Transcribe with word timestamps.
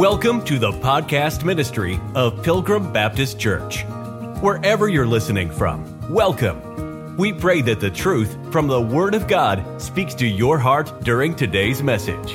Welcome 0.00 0.42
to 0.46 0.58
the 0.58 0.72
podcast 0.72 1.44
ministry 1.44 2.00
of 2.14 2.42
Pilgrim 2.42 2.90
Baptist 2.90 3.38
Church. 3.38 3.84
Wherever 4.40 4.88
you're 4.88 5.06
listening 5.06 5.50
from, 5.50 6.10
welcome. 6.10 7.18
We 7.18 7.34
pray 7.34 7.60
that 7.60 7.80
the 7.80 7.90
truth 7.90 8.34
from 8.50 8.66
the 8.66 8.80
Word 8.80 9.14
of 9.14 9.28
God 9.28 9.62
speaks 9.78 10.14
to 10.14 10.26
your 10.26 10.58
heart 10.58 10.90
during 11.02 11.34
today's 11.34 11.82
message. 11.82 12.32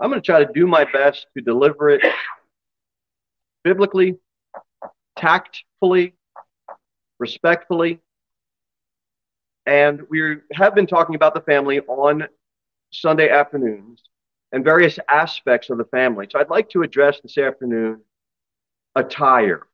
I'm 0.00 0.10
going 0.10 0.14
to 0.14 0.20
try 0.20 0.44
to 0.44 0.52
do 0.52 0.66
my 0.66 0.86
best 0.92 1.28
to 1.36 1.40
deliver 1.40 1.90
it 1.90 2.02
biblically, 3.62 4.18
tactfully, 5.16 6.14
respectfully. 7.20 8.00
And 9.66 10.02
we 10.08 10.36
have 10.52 10.74
been 10.74 10.86
talking 10.86 11.14
about 11.14 11.34
the 11.34 11.40
family 11.42 11.80
on 11.80 12.26
Sunday 12.92 13.28
afternoons 13.28 14.02
and 14.52 14.64
various 14.64 14.98
aspects 15.08 15.70
of 15.70 15.78
the 15.78 15.84
family. 15.84 16.26
So 16.30 16.38
I'd 16.38 16.50
like 16.50 16.68
to 16.70 16.82
address 16.82 17.20
this 17.22 17.38
afternoon 17.38 18.00
attire, 18.96 19.66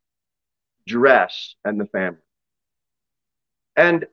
dress, 0.87 1.55
and 1.65 1.81
the 1.81 1.87
family. 1.87 2.19
And 3.77 4.07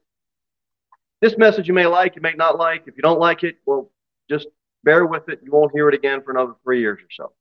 this 1.21 1.37
message 1.37 1.67
you 1.67 1.73
may 1.73 1.85
like, 1.85 2.15
you 2.15 2.21
may 2.21 2.33
not 2.33 2.57
like. 2.57 2.83
If 2.87 2.95
you 2.95 3.01
don't 3.01 3.19
like 3.19 3.43
it, 3.43 3.55
well, 3.65 3.91
just 4.29 4.47
bear 4.83 5.05
with 5.05 5.29
it. 5.29 5.39
You 5.43 5.51
won't 5.51 5.71
hear 5.73 5.89
it 5.89 5.95
again 5.95 6.21
for 6.21 6.31
another 6.31 6.53
three 6.63 6.81
years 6.81 6.99
or 7.01 7.31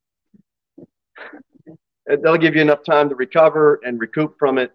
so. 0.78 0.86
They'll 2.06 2.36
give 2.36 2.54
you 2.54 2.62
enough 2.62 2.84
time 2.84 3.08
to 3.08 3.14
recover 3.14 3.80
and 3.84 4.00
recoup 4.00 4.36
from 4.38 4.58
it. 4.58 4.72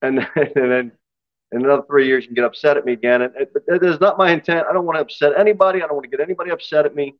And, 0.00 0.18
and 0.36 0.52
then 0.54 0.92
in 1.52 1.64
another 1.64 1.82
three 1.86 2.06
years, 2.06 2.24
you 2.24 2.28
can 2.28 2.34
get 2.34 2.44
upset 2.44 2.76
at 2.76 2.84
me 2.84 2.92
again. 2.92 3.22
And 3.22 3.34
it, 3.36 3.52
it 3.68 3.82
is 3.82 4.00
not 4.00 4.18
my 4.18 4.30
intent. 4.30 4.66
I 4.68 4.72
don't 4.72 4.86
want 4.86 4.96
to 4.96 5.02
upset 5.02 5.32
anybody. 5.38 5.82
I 5.82 5.86
don't 5.86 5.94
want 5.94 6.04
to 6.04 6.16
get 6.16 6.20
anybody 6.20 6.50
upset 6.50 6.86
at 6.86 6.94
me. 6.94 7.14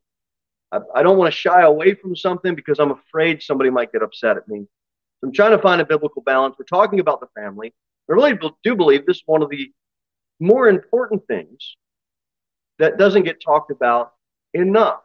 I, 0.73 0.81
I 0.95 1.03
don't 1.03 1.19
want 1.19 1.33
to 1.33 1.39
shy 1.39 1.63
away 1.63 1.95
from 1.95 2.17
something 2.17 2.55
because 2.55 2.79
I'm 2.79 2.93
afraid 2.93 3.43
somebody 3.43 3.71
might 3.71 3.93
get 3.93 4.03
upset 4.03 4.37
at 4.37 4.49
me. 4.49 4.67
So 5.21 5.29
I'm 5.29 5.33
trying 5.33 5.51
to 5.53 5.59
find 5.59 5.81
a 5.81 5.85
biblical 5.85 6.23
balance. 6.23 6.57
We're 6.59 6.65
talking 6.65 6.99
about 6.99 7.21
the 7.21 7.29
family. 7.39 7.75
I 8.11 8.15
really 8.15 8.39
do 8.65 8.75
believe 8.75 9.07
this 9.07 9.19
is 9.19 9.23
one 9.27 9.43
of 9.43 9.51
the 9.51 9.71
more 10.41 10.69
important 10.69 11.27
things 11.29 11.77
that 12.79 12.99
doesn't 12.99 13.23
get 13.25 13.41
talked 13.41 13.71
about 13.71 14.13
enough. 14.55 15.03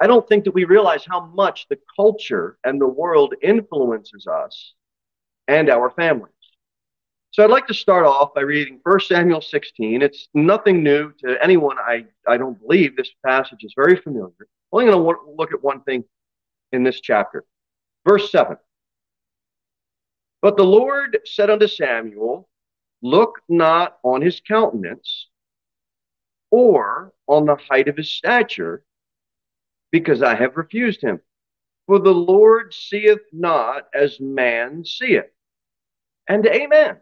I 0.00 0.06
don't 0.06 0.26
think 0.28 0.44
that 0.44 0.54
we 0.54 0.64
realize 0.64 1.04
how 1.04 1.26
much 1.26 1.66
the 1.68 1.78
culture 1.94 2.58
and 2.64 2.80
the 2.80 2.88
world 2.88 3.34
influences 3.42 4.26
us 4.26 4.74
and 5.48 5.68
our 5.70 5.90
families. 5.90 6.32
So 7.36 7.44
I'd 7.44 7.50
like 7.50 7.66
to 7.66 7.74
start 7.74 8.06
off 8.06 8.32
by 8.32 8.40
reading 8.40 8.80
1 8.82 9.00
Samuel 9.00 9.42
16. 9.42 10.00
It's 10.00 10.28
nothing 10.32 10.82
new 10.82 11.12
to 11.18 11.36
anyone, 11.44 11.76
I, 11.78 12.06
I 12.26 12.38
don't 12.38 12.58
believe. 12.58 12.96
This 12.96 13.10
passage 13.26 13.58
is 13.62 13.74
very 13.76 13.94
familiar. 13.96 14.32
I'm 14.40 14.46
only 14.72 14.86
going 14.86 15.16
to 15.16 15.34
look 15.36 15.52
at 15.52 15.62
one 15.62 15.82
thing 15.82 16.04
in 16.72 16.82
this 16.82 17.02
chapter. 17.02 17.44
Verse 18.08 18.32
7. 18.32 18.56
But 20.40 20.56
the 20.56 20.64
Lord 20.64 21.18
said 21.26 21.50
unto 21.50 21.66
Samuel, 21.66 22.48
Look 23.02 23.42
not 23.50 23.98
on 24.02 24.22
his 24.22 24.40
countenance 24.40 25.28
or 26.50 27.12
on 27.26 27.44
the 27.44 27.56
height 27.56 27.88
of 27.88 27.98
his 27.98 28.10
stature, 28.10 28.82
because 29.92 30.22
I 30.22 30.36
have 30.36 30.56
refused 30.56 31.02
him. 31.02 31.20
For 31.86 31.98
the 31.98 32.14
Lord 32.14 32.72
seeth 32.72 33.20
not 33.30 33.88
as 33.92 34.20
man 34.20 34.86
seeth. 34.86 35.24
And 36.30 36.46
amen. 36.46 36.96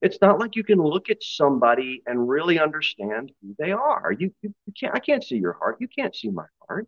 It's 0.00 0.18
not 0.20 0.38
like 0.38 0.54
you 0.54 0.62
can 0.62 0.80
look 0.80 1.10
at 1.10 1.22
somebody 1.22 2.02
and 2.06 2.28
really 2.28 2.60
understand 2.60 3.32
who 3.42 3.54
they 3.58 3.72
are. 3.72 4.12
You, 4.12 4.32
you, 4.42 4.54
you 4.66 4.72
can't, 4.78 4.94
I 4.94 5.00
can't 5.00 5.24
see 5.24 5.36
your 5.36 5.54
heart. 5.54 5.78
You 5.80 5.88
can't 5.88 6.14
see 6.14 6.30
my 6.30 6.44
heart. 6.66 6.86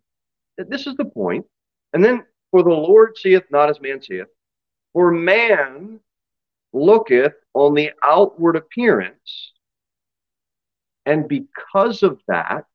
This 0.57 0.87
is 0.87 0.95
the 0.95 1.05
point. 1.05 1.45
And 1.93 2.03
then, 2.03 2.25
for 2.51 2.63
the 2.63 2.69
Lord 2.69 3.17
seeth 3.17 3.43
not 3.49 3.69
as 3.69 3.81
man 3.81 4.01
seeth, 4.01 4.27
for 4.93 5.11
man 5.11 5.99
looketh 6.73 7.33
on 7.53 7.73
the 7.73 7.91
outward 8.05 8.55
appearance, 8.55 9.53
and 11.05 11.27
because 11.27 12.03
of 12.03 12.21
that, 12.27 12.65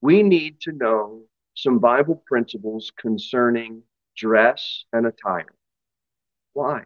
we 0.00 0.22
need 0.22 0.60
to 0.62 0.72
know 0.72 1.22
some 1.54 1.78
Bible 1.78 2.22
principles 2.26 2.90
concerning 2.98 3.82
dress 4.16 4.84
and 4.92 5.06
attire. 5.06 5.54
Why? 6.54 6.84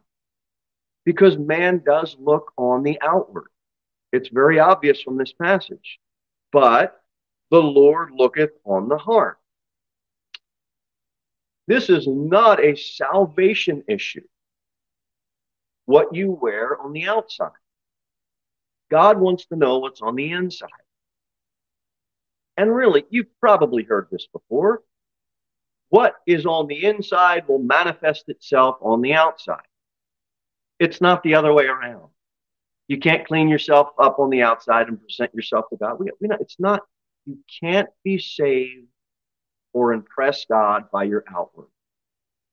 Because 1.06 1.38
man 1.38 1.82
does 1.86 2.16
look 2.20 2.52
on 2.58 2.82
the 2.82 2.98
outward. 3.00 3.46
It's 4.12 4.28
very 4.28 4.58
obvious 4.58 5.00
from 5.00 5.16
this 5.16 5.32
passage. 5.32 5.98
But 6.52 7.00
the 7.50 7.62
Lord 7.62 8.10
looketh 8.12 8.50
on 8.64 8.88
the 8.88 8.98
heart. 8.98 9.38
This 11.68 11.88
is 11.88 12.06
not 12.06 12.62
a 12.62 12.76
salvation 12.76 13.82
issue, 13.88 14.26
what 15.84 16.14
you 16.14 16.30
wear 16.30 16.80
on 16.80 16.92
the 16.92 17.06
outside. 17.06 17.50
God 18.90 19.18
wants 19.18 19.46
to 19.46 19.56
know 19.56 19.78
what's 19.78 20.00
on 20.00 20.14
the 20.14 20.30
inside. 20.30 20.68
And 22.56 22.74
really, 22.74 23.04
you've 23.10 23.40
probably 23.40 23.82
heard 23.82 24.08
this 24.10 24.28
before. 24.32 24.82
What 25.88 26.16
is 26.26 26.46
on 26.46 26.68
the 26.68 26.84
inside 26.84 27.48
will 27.48 27.58
manifest 27.58 28.28
itself 28.28 28.76
on 28.80 29.00
the 29.00 29.14
outside. 29.14 29.66
It's 30.78 31.00
not 31.00 31.22
the 31.22 31.34
other 31.34 31.52
way 31.52 31.66
around. 31.66 32.08
You 32.88 32.98
can't 32.98 33.26
clean 33.26 33.48
yourself 33.48 33.90
up 33.98 34.18
on 34.18 34.30
the 34.30 34.42
outside 34.42 34.88
and 34.88 35.00
present 35.00 35.34
yourself 35.34 35.66
to 35.70 35.76
God. 35.76 35.98
We, 35.98 36.10
we 36.20 36.28
know, 36.28 36.36
it's 36.40 36.60
not, 36.60 36.82
you 37.24 37.38
can't 37.60 37.88
be 38.04 38.18
saved 38.18 38.86
or 39.72 39.92
impress 39.92 40.44
God 40.44 40.90
by 40.92 41.04
your 41.04 41.24
outward. 41.34 41.66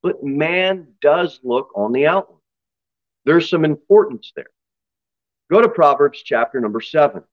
But 0.01 0.23
man 0.23 0.87
does 1.01 1.39
look 1.43 1.69
on 1.75 1.91
the 1.91 2.07
outward. 2.07 2.39
There's 3.25 3.49
some 3.49 3.63
importance 3.63 4.31
there. 4.35 4.49
Go 5.49 5.61
to 5.61 5.69
Proverbs 5.69 6.21
chapter 6.23 6.59
number 6.59 6.81
seven. 6.81 7.23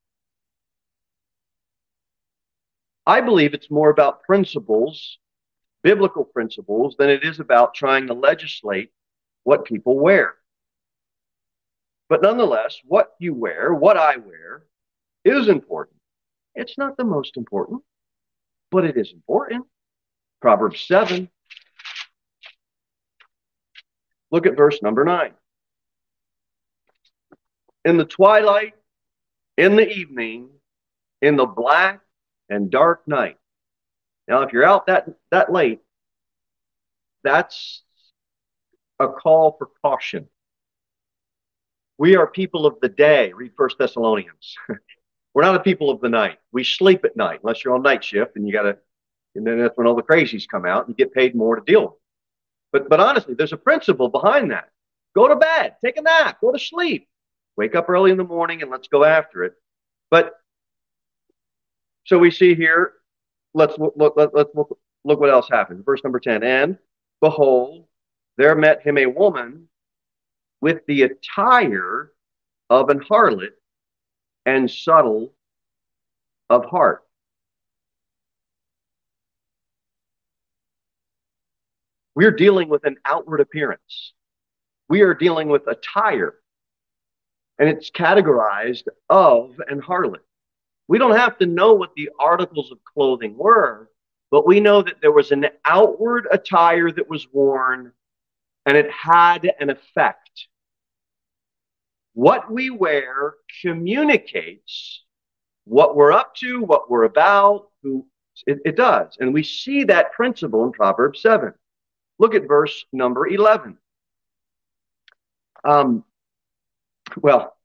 I 3.07 3.21
believe 3.21 3.55
it's 3.55 3.71
more 3.71 3.91
about 3.91 4.23
principles, 4.23 5.19
biblical 5.83 6.25
principles, 6.25 6.95
than 6.99 7.11
it 7.11 7.25
is 7.25 7.41
about 7.41 7.75
trying 7.75 8.07
to 8.09 8.15
legislate 8.15 8.93
what 9.43 9.65
people 9.65 9.99
wear. 9.99 10.35
But 12.11 12.23
nonetheless, 12.23 12.77
what 12.85 13.15
you 13.21 13.33
wear, 13.33 13.73
what 13.73 13.97
I 13.97 14.17
wear, 14.17 14.65
is 15.25 15.49
important. 15.49 15.97
It's 16.57 16.77
not 16.77 16.97
the 16.97 17.05
most 17.05 17.37
important, 17.37 17.83
but 18.71 18.85
it 18.85 18.97
is 18.97 19.13
important. 19.13 19.65
Proverbs 20.43 20.81
7. 20.83 21.31
Look 24.33 24.47
at 24.47 24.57
verse 24.57 24.83
number 24.83 25.05
9 25.05 25.33
in 27.85 27.97
the 27.97 28.05
twilight, 28.05 28.75
in 29.57 29.77
the 29.77 29.89
evening, 29.89 30.49
in 31.23 31.37
the 31.37 31.47
black 31.47 32.01
and 32.49 32.71
dark 32.71 33.07
night. 33.07 33.37
Now, 34.29 34.43
if 34.43 34.53
you're 34.53 34.65
out 34.65 34.87
that, 34.89 35.09
that 35.31 35.53
late, 35.53 35.81
that's 37.23 37.83
a 38.99 39.09
call 39.09 39.57
for 39.59 39.69
caution. 39.83 40.29
We 42.01 42.17
are 42.17 42.27
people 42.27 42.65
of 42.65 42.81
the 42.81 42.89
day. 42.89 43.31
Read 43.35 43.53
First 43.59 43.77
Thessalonians. 43.77 44.57
We're 45.35 45.43
not 45.43 45.57
a 45.57 45.61
people 45.61 45.91
of 45.91 46.01
the 46.01 46.09
night. 46.09 46.39
We 46.51 46.65
sleep 46.65 47.05
at 47.05 47.15
night, 47.15 47.41
unless 47.43 47.63
you're 47.63 47.75
on 47.75 47.83
night 47.83 48.03
shift 48.03 48.37
and 48.37 48.47
you 48.49 48.55
got 48.55 48.63
to, 48.63 48.79
and 49.35 49.47
then 49.47 49.61
that's 49.61 49.77
when 49.77 49.87
all 49.87 49.95
the 49.95 50.03
crazies 50.03 50.49
come 50.49 50.65
out 50.65 50.87
and 50.87 50.89
you 50.89 51.05
get 51.05 51.13
paid 51.13 51.35
more 51.35 51.57
to 51.57 51.63
deal 51.63 51.83
with. 51.83 51.93
But, 52.73 52.89
but 52.89 53.01
honestly, 53.01 53.35
there's 53.35 53.53
a 53.53 53.59
principle 53.59 54.09
behind 54.09 54.51
that. 54.51 54.71
Go 55.15 55.29
to 55.29 55.37
bed, 55.37 55.77
take 55.85 55.99
a 55.99 56.01
nap, 56.01 56.41
go 56.41 56.51
to 56.53 56.59
sleep. 56.59 57.07
Wake 57.59 57.75
up 57.75 57.91
early 57.91 58.11
in 58.11 58.17
the 58.17 58.25
morning 58.25 58.63
and 58.63 58.71
let's 58.71 58.89
go 58.89 59.05
after 59.05 59.45
it. 59.45 59.53
But 60.11 60.33
so 62.07 62.19
we 62.19 62.31
see 62.31 62.55
here, 62.55 62.95
let's 63.53 63.77
look, 63.77 63.93
look, 63.95 64.15
let, 64.17 64.35
let's 64.35 64.55
look, 64.55 64.79
look 65.05 65.21
what 65.21 65.29
else 65.29 65.51
happens. 65.51 65.85
Verse 65.85 66.03
number 66.03 66.19
10 66.19 66.45
And 66.45 66.79
behold, 67.21 67.85
there 68.39 68.55
met 68.55 68.81
him 68.81 68.97
a 68.97 69.05
woman 69.05 69.69
with 70.61 70.85
the 70.87 71.03
attire 71.03 72.13
of 72.69 72.89
an 72.91 73.01
harlot 73.01 73.53
and 74.47 74.71
subtle 74.71 75.33
of 76.49 76.65
heart. 76.67 77.03
We're 82.15 82.31
dealing 82.33 82.69
with 82.69 82.85
an 82.85 82.97
outward 83.05 83.41
appearance. 83.41 84.13
We 84.89 85.03
are 85.03 85.15
dealing 85.15 85.49
with 85.49 85.67
attire 85.69 86.35
and 87.59 87.69
it's 87.69 87.91
categorized 87.91 88.85
of 89.09 89.61
and 89.69 89.83
harlot. 89.83 90.21
We 90.89 90.99
don't 90.99 91.17
have 91.17 91.39
to 91.39 91.47
know 91.47 91.75
what 91.75 91.95
the 91.95 92.11
articles 92.19 92.73
of 92.73 92.79
clothing 92.85 93.37
were, 93.37 93.91
but 94.31 94.47
we 94.47 94.61
know 94.61 94.83
that 94.83 95.01
there 95.01 95.13
was 95.13 95.31
an 95.31 95.47
outward 95.65 96.27
attire 96.33 96.91
that 96.91 97.09
was 97.09 97.29
worn 97.33 97.93
and 98.67 98.77
it 98.77 98.91
had 98.91 99.51
an 99.59 99.71
effect. 99.71 100.47
What 102.15 102.51
we 102.51 102.71
wear 102.71 103.35
communicates 103.63 105.05
what 105.65 105.95
we're 105.95 106.13
up 106.13 106.35
to, 106.35 106.63
what 106.63 106.91
we're 106.91 107.05
about, 107.05 107.69
who 107.83 108.07
it, 108.47 108.59
it 108.65 108.77
does. 108.77 109.17
And 109.21 109.33
we 109.33 109.43
see 109.43 109.85
that 109.85 110.13
principle 110.13 110.65
in 110.65 110.73
Proverbs 110.73 111.23
7. 111.23 111.53
Look 112.19 112.35
at 112.35 112.49
verse 112.49 112.85
number 112.93 113.29
11. 113.29 113.79
Um, 115.65 116.05
well, 117.17 117.57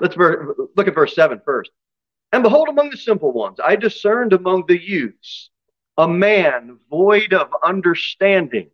let's 0.00 0.14
ver- 0.14 0.54
look 0.76 0.88
at 0.88 0.94
verse 0.94 1.14
7 1.14 1.40
first. 1.44 1.70
And 2.32 2.42
behold, 2.42 2.68
among 2.68 2.90
the 2.90 2.96
simple 2.96 3.32
ones, 3.32 3.58
I 3.62 3.76
discerned 3.76 4.32
among 4.32 4.64
the 4.66 4.80
youths 4.80 5.50
a 5.96 6.06
man 6.06 6.78
void 6.90 7.32
of 7.32 7.50
understanding. 7.64 8.70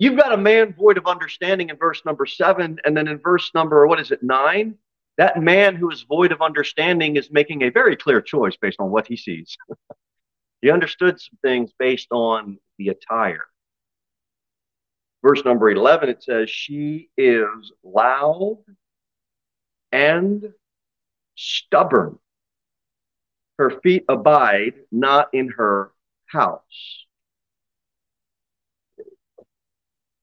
You've 0.00 0.16
got 0.16 0.32
a 0.32 0.36
man 0.38 0.72
void 0.72 0.96
of 0.96 1.06
understanding 1.06 1.68
in 1.68 1.76
verse 1.76 2.00
number 2.06 2.24
seven, 2.24 2.78
and 2.86 2.96
then 2.96 3.06
in 3.06 3.18
verse 3.18 3.50
number, 3.54 3.86
what 3.86 4.00
is 4.00 4.10
it, 4.10 4.22
nine? 4.22 4.76
That 5.18 5.42
man 5.42 5.76
who 5.76 5.90
is 5.90 6.06
void 6.08 6.32
of 6.32 6.40
understanding 6.40 7.16
is 7.16 7.30
making 7.30 7.60
a 7.60 7.70
very 7.70 7.96
clear 7.96 8.22
choice 8.22 8.56
based 8.56 8.80
on 8.80 8.90
what 8.90 9.06
he 9.06 9.14
sees. 9.14 9.58
he 10.62 10.70
understood 10.70 11.20
some 11.20 11.38
things 11.42 11.70
based 11.78 12.08
on 12.12 12.56
the 12.78 12.88
attire. 12.88 13.44
Verse 15.22 15.44
number 15.44 15.70
11, 15.70 16.08
it 16.08 16.22
says, 16.22 16.48
She 16.48 17.10
is 17.18 17.70
loud 17.84 18.64
and 19.92 20.48
stubborn. 21.36 22.18
Her 23.58 23.78
feet 23.82 24.06
abide 24.08 24.76
not 24.90 25.28
in 25.34 25.50
her 25.58 25.92
house. 26.24 27.04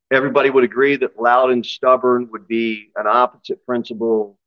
Everybody 0.10 0.50
would 0.50 0.64
agree 0.64 0.96
that 0.98 1.20
loud 1.20 1.52
and 1.52 1.66
stubborn 1.66 2.30
would 2.32 2.48
be 2.48 2.92
an 2.96 3.08
opposite 3.08 3.66
principle 3.66 4.40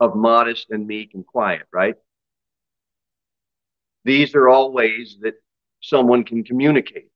of 0.00 0.16
modest 0.16 0.70
and 0.70 0.86
meek 0.86 1.12
and 1.14 1.26
quiet, 1.26 1.62
right? 1.72 1.96
These 4.04 4.34
are 4.34 4.48
all 4.48 4.72
ways 4.72 5.18
that 5.20 5.34
someone 5.80 6.24
can 6.24 6.44
communicate. 6.44 7.08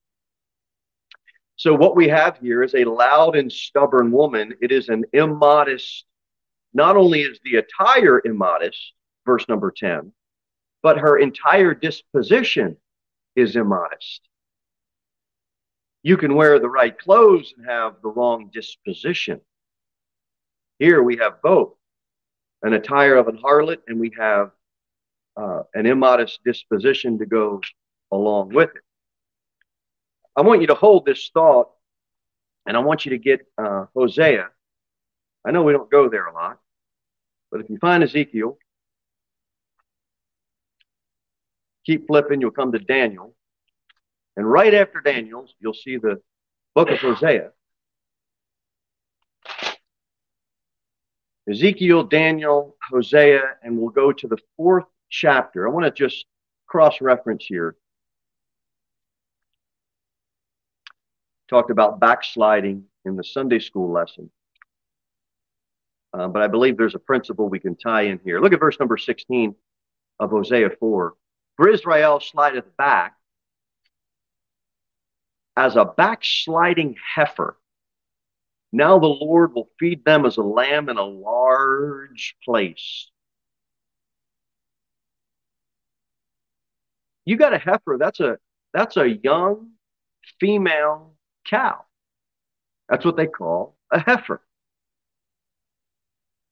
So, 1.56 1.74
what 1.74 1.96
we 1.96 2.08
have 2.08 2.38
here 2.38 2.62
is 2.62 2.74
a 2.74 2.84
loud 2.84 3.34
and 3.34 3.50
stubborn 3.50 4.12
woman. 4.12 4.54
It 4.60 4.70
is 4.70 4.90
an 4.90 5.04
immodest, 5.14 6.04
not 6.74 6.98
only 6.98 7.22
is 7.22 7.40
the 7.44 7.56
attire 7.56 8.20
immodest, 8.24 8.92
verse 9.24 9.48
number 9.48 9.72
10, 9.74 10.12
but 10.82 10.98
her 10.98 11.16
entire 11.18 11.74
disposition 11.74 12.76
is 13.34 13.56
immodest. 13.56 14.20
You 16.06 16.16
can 16.16 16.36
wear 16.36 16.60
the 16.60 16.68
right 16.68 16.96
clothes 16.96 17.52
and 17.58 17.66
have 17.66 17.96
the 18.00 18.08
wrong 18.10 18.48
disposition. 18.52 19.40
Here 20.78 21.02
we 21.02 21.16
have 21.16 21.42
both 21.42 21.72
an 22.62 22.74
attire 22.74 23.16
of 23.16 23.26
an 23.26 23.38
harlot 23.38 23.78
and 23.88 23.98
we 23.98 24.12
have 24.16 24.52
uh, 25.36 25.64
an 25.74 25.84
immodest 25.84 26.38
disposition 26.44 27.18
to 27.18 27.26
go 27.26 27.60
along 28.12 28.50
with 28.50 28.70
it. 28.72 28.82
I 30.36 30.42
want 30.42 30.60
you 30.60 30.68
to 30.68 30.76
hold 30.76 31.06
this 31.06 31.28
thought 31.34 31.70
and 32.66 32.76
I 32.76 32.80
want 32.82 33.04
you 33.04 33.10
to 33.10 33.18
get 33.18 33.40
uh, 33.58 33.86
Hosea. 33.92 34.46
I 35.44 35.50
know 35.50 35.64
we 35.64 35.72
don't 35.72 35.90
go 35.90 36.08
there 36.08 36.26
a 36.26 36.32
lot, 36.32 36.60
but 37.50 37.62
if 37.62 37.68
you 37.68 37.78
find 37.78 38.04
Ezekiel, 38.04 38.58
keep 41.84 42.06
flipping, 42.06 42.40
you'll 42.40 42.52
come 42.52 42.70
to 42.70 42.78
Daniel. 42.78 43.34
And 44.36 44.50
right 44.50 44.74
after 44.74 45.00
Daniel's, 45.00 45.54
you'll 45.60 45.74
see 45.74 45.96
the 45.96 46.20
book 46.74 46.90
of 46.90 46.98
Hosea. 46.98 47.50
Ezekiel, 51.48 52.02
Daniel, 52.04 52.76
Hosea, 52.90 53.56
and 53.62 53.78
we'll 53.78 53.90
go 53.90 54.12
to 54.12 54.26
the 54.28 54.36
fourth 54.56 54.84
chapter. 55.08 55.66
I 55.66 55.70
want 55.70 55.84
to 55.86 55.90
just 55.90 56.26
cross 56.66 57.00
reference 57.00 57.46
here. 57.46 57.76
Talked 61.48 61.70
about 61.70 62.00
backsliding 62.00 62.84
in 63.04 63.16
the 63.16 63.22
Sunday 63.22 63.60
school 63.60 63.92
lesson. 63.92 64.30
Uh, 66.12 66.26
but 66.28 66.42
I 66.42 66.48
believe 66.48 66.76
there's 66.76 66.96
a 66.96 66.98
principle 67.00 67.48
we 67.48 67.60
can 67.60 67.76
tie 67.76 68.02
in 68.02 68.20
here. 68.24 68.40
Look 68.40 68.52
at 68.52 68.60
verse 68.60 68.78
number 68.80 68.96
16 68.96 69.54
of 70.18 70.30
Hosea 70.30 70.70
4. 70.80 71.14
For 71.56 71.68
Israel 71.68 72.20
slideth 72.20 72.76
back 72.76 73.14
as 75.56 75.76
a 75.76 75.84
backsliding 75.84 76.96
heifer. 77.14 77.56
Now 78.72 78.98
the 78.98 79.06
Lord 79.06 79.54
will 79.54 79.70
feed 79.78 80.04
them 80.04 80.26
as 80.26 80.36
a 80.36 80.42
lamb 80.42 80.88
in 80.88 80.98
a 80.98 81.04
large 81.04 82.36
place. 82.44 83.10
You 87.24 87.36
got 87.36 87.54
a 87.54 87.58
heifer, 87.58 87.96
that's 87.98 88.20
a 88.20 88.38
that's 88.72 88.96
a 88.96 89.08
young 89.08 89.70
female 90.38 91.14
cow. 91.48 91.84
That's 92.88 93.04
what 93.04 93.16
they 93.16 93.26
call 93.26 93.76
a 93.90 93.98
heifer. 93.98 94.42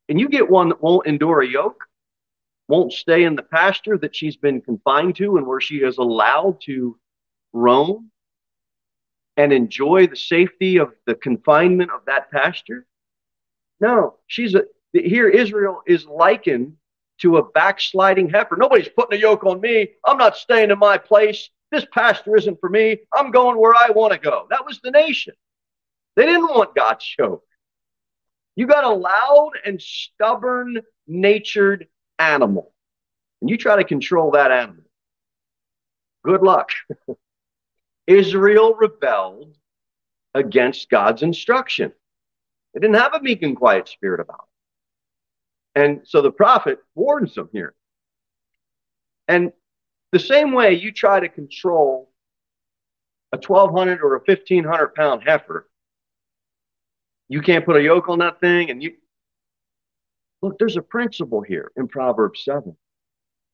And 0.09 0.19
you 0.19 0.29
get 0.29 0.51
one 0.51 0.71
that 0.71 0.83
won't 0.83 1.07
endure 1.07 1.43
a 1.43 1.47
yoke, 1.47 1.85
won't 2.69 2.93
stay 2.93 3.25
in 3.25 3.37
the 3.37 3.43
pasture 3.43 3.99
that 3.99 4.17
she's 4.17 4.37
been 4.37 4.61
confined 4.61 5.17
to 5.17 5.37
and 5.37 5.47
where 5.47 5.61
she 5.61 5.77
is 5.77 5.99
allowed 5.99 6.61
to 6.63 6.99
roam 7.53 8.11
and 9.37 9.53
enjoy 9.53 10.07
the 10.07 10.17
safety 10.17 10.79
of 10.79 10.93
the 11.07 11.15
confinement 11.15 11.91
of 11.91 12.05
that 12.07 12.31
pasture? 12.31 12.87
No, 13.81 14.17
she's 14.27 14.55
a 14.55 14.65
here 14.93 15.29
Israel 15.29 15.83
is 15.87 16.07
likened 16.07 16.75
to 17.19 17.39
a 17.39 17.51
backsliding 17.51 18.31
heifer. 18.31 18.57
Nobody's 18.57 18.89
putting 18.89 19.19
a 19.19 19.21
yoke 19.21 19.45
on 19.45 19.61
me. 19.61 19.89
I'm 20.05 20.19
not 20.19 20.37
staying 20.37 20.71
in 20.71 20.79
my 20.79 20.99
place. 20.99 21.49
This 21.71 21.85
pasture 21.93 22.37
isn't 22.37 22.61
for 22.61 22.69
me. 22.69 22.99
I'm 23.13 23.31
going 23.31 23.59
where 23.59 23.75
I 23.75 23.91
want 23.91 24.13
to 24.13 24.19
go. 24.19 24.47
That 24.51 24.65
was 24.65 24.81
the 24.83 24.91
nation. 24.91 25.35
They 26.17 26.27
didn't 26.27 26.47
want 26.47 26.75
God's 26.75 27.05
yoke. 27.19 27.45
You 28.57 28.67
got 28.67 28.85
a 28.85 28.91
loud 28.91 29.53
and 29.65 29.83
stubborn 29.83 30.81
natured 31.09 31.89
animal, 32.19 32.73
and 33.41 33.51
you 33.51 33.59
try 33.59 33.77
to 33.77 33.85
control 33.85 34.31
that 34.33 34.53
animal. 34.53 34.85
Good 36.25 36.43
luck. 36.43 36.71
Israel 38.07 38.75
rebelled 38.75 39.57
against 40.35 40.91
God's 40.91 41.23
instruction. 41.23 41.93
They 42.73 42.81
didn't 42.81 42.97
have 42.97 43.15
a 43.15 43.23
meek 43.23 43.43
and 43.43 43.57
quiet 43.57 43.89
spirit 43.89 44.21
about 44.21 44.47
it. 45.77 45.81
And 45.81 46.01
so 46.05 46.23
the 46.23 46.31
prophet 46.31 46.79
warns 46.95 47.35
them 47.35 47.49
here. 47.53 47.75
And 49.29 49.53
the 50.13 50.19
same 50.19 50.53
way 50.53 50.75
you 50.75 50.93
try 50.93 51.21
to 51.21 51.29
control 51.29 52.11
a 53.33 53.37
1,200 53.37 54.01
or 54.01 54.15
a 54.15 54.21
1,500 54.25 54.95
pound 54.95 55.23
heifer, 55.25 55.69
you 57.29 57.41
can't 57.41 57.65
put 57.65 57.77
a 57.77 57.83
yoke 57.83 58.09
on 58.09 58.19
that 58.21 58.41
thing. 58.41 58.71
And 58.71 58.83
you 58.83 58.93
look, 60.43 60.59
there's 60.59 60.77
a 60.77 60.83
principle 60.83 61.41
here 61.41 61.73
in 61.77 61.89
Proverbs 61.89 62.45
7. 62.45 62.77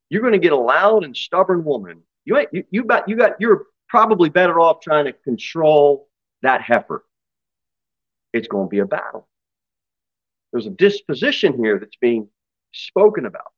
You're 0.08 0.22
going 0.22 0.32
to 0.32 0.38
get 0.38 0.52
a 0.52 0.56
loud 0.56 1.04
and 1.04 1.16
stubborn 1.16 1.64
woman. 1.64 2.02
You 2.24 2.36
ain't, 2.36 2.48
you, 2.52 2.64
you, 2.70 2.84
got, 2.84 3.08
you 3.08 3.16
got, 3.16 3.40
you're 3.40 3.66
probably 3.90 4.28
better 4.28 4.60
off 4.60 4.80
trying 4.80 5.04
to 5.06 5.12
control 5.12 6.08
that 6.42 6.62
heifer. 6.62 7.04
It's 8.32 8.46
going 8.46 8.66
to 8.66 8.70
be 8.70 8.78
a 8.78 8.86
battle. 8.86 9.28
There's 10.52 10.66
a 10.66 10.70
disposition 10.70 11.56
here 11.62 11.78
that's 11.78 11.96
being 11.96 12.28
spoken 12.72 13.26
about. 13.26 13.52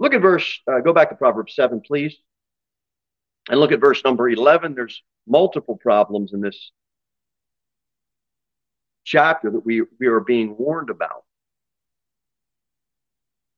Look 0.00 0.14
at 0.14 0.22
verse, 0.22 0.60
uh, 0.66 0.80
go 0.80 0.92
back 0.92 1.10
to 1.10 1.14
Proverbs 1.14 1.54
7, 1.54 1.82
please. 1.86 2.16
And 3.50 3.60
look 3.60 3.72
at 3.72 3.80
verse 3.80 4.02
number 4.04 4.28
11. 4.28 4.74
There's 4.74 5.02
multiple 5.28 5.76
problems 5.76 6.32
in 6.32 6.40
this 6.40 6.72
chapter 9.04 9.50
that 9.50 9.64
we, 9.64 9.82
we 10.00 10.06
are 10.06 10.20
being 10.20 10.56
warned 10.56 10.88
about. 10.88 11.24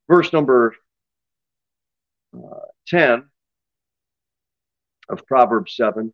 Verse 0.08 0.32
number 0.32 0.74
uh, 2.36 2.66
10 2.88 3.24
of 5.08 5.26
Proverbs 5.26 5.76
7. 5.76 6.12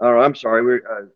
Oh, 0.00 0.18
I'm 0.18 0.34
sorry. 0.34 0.64
We're, 0.64 1.10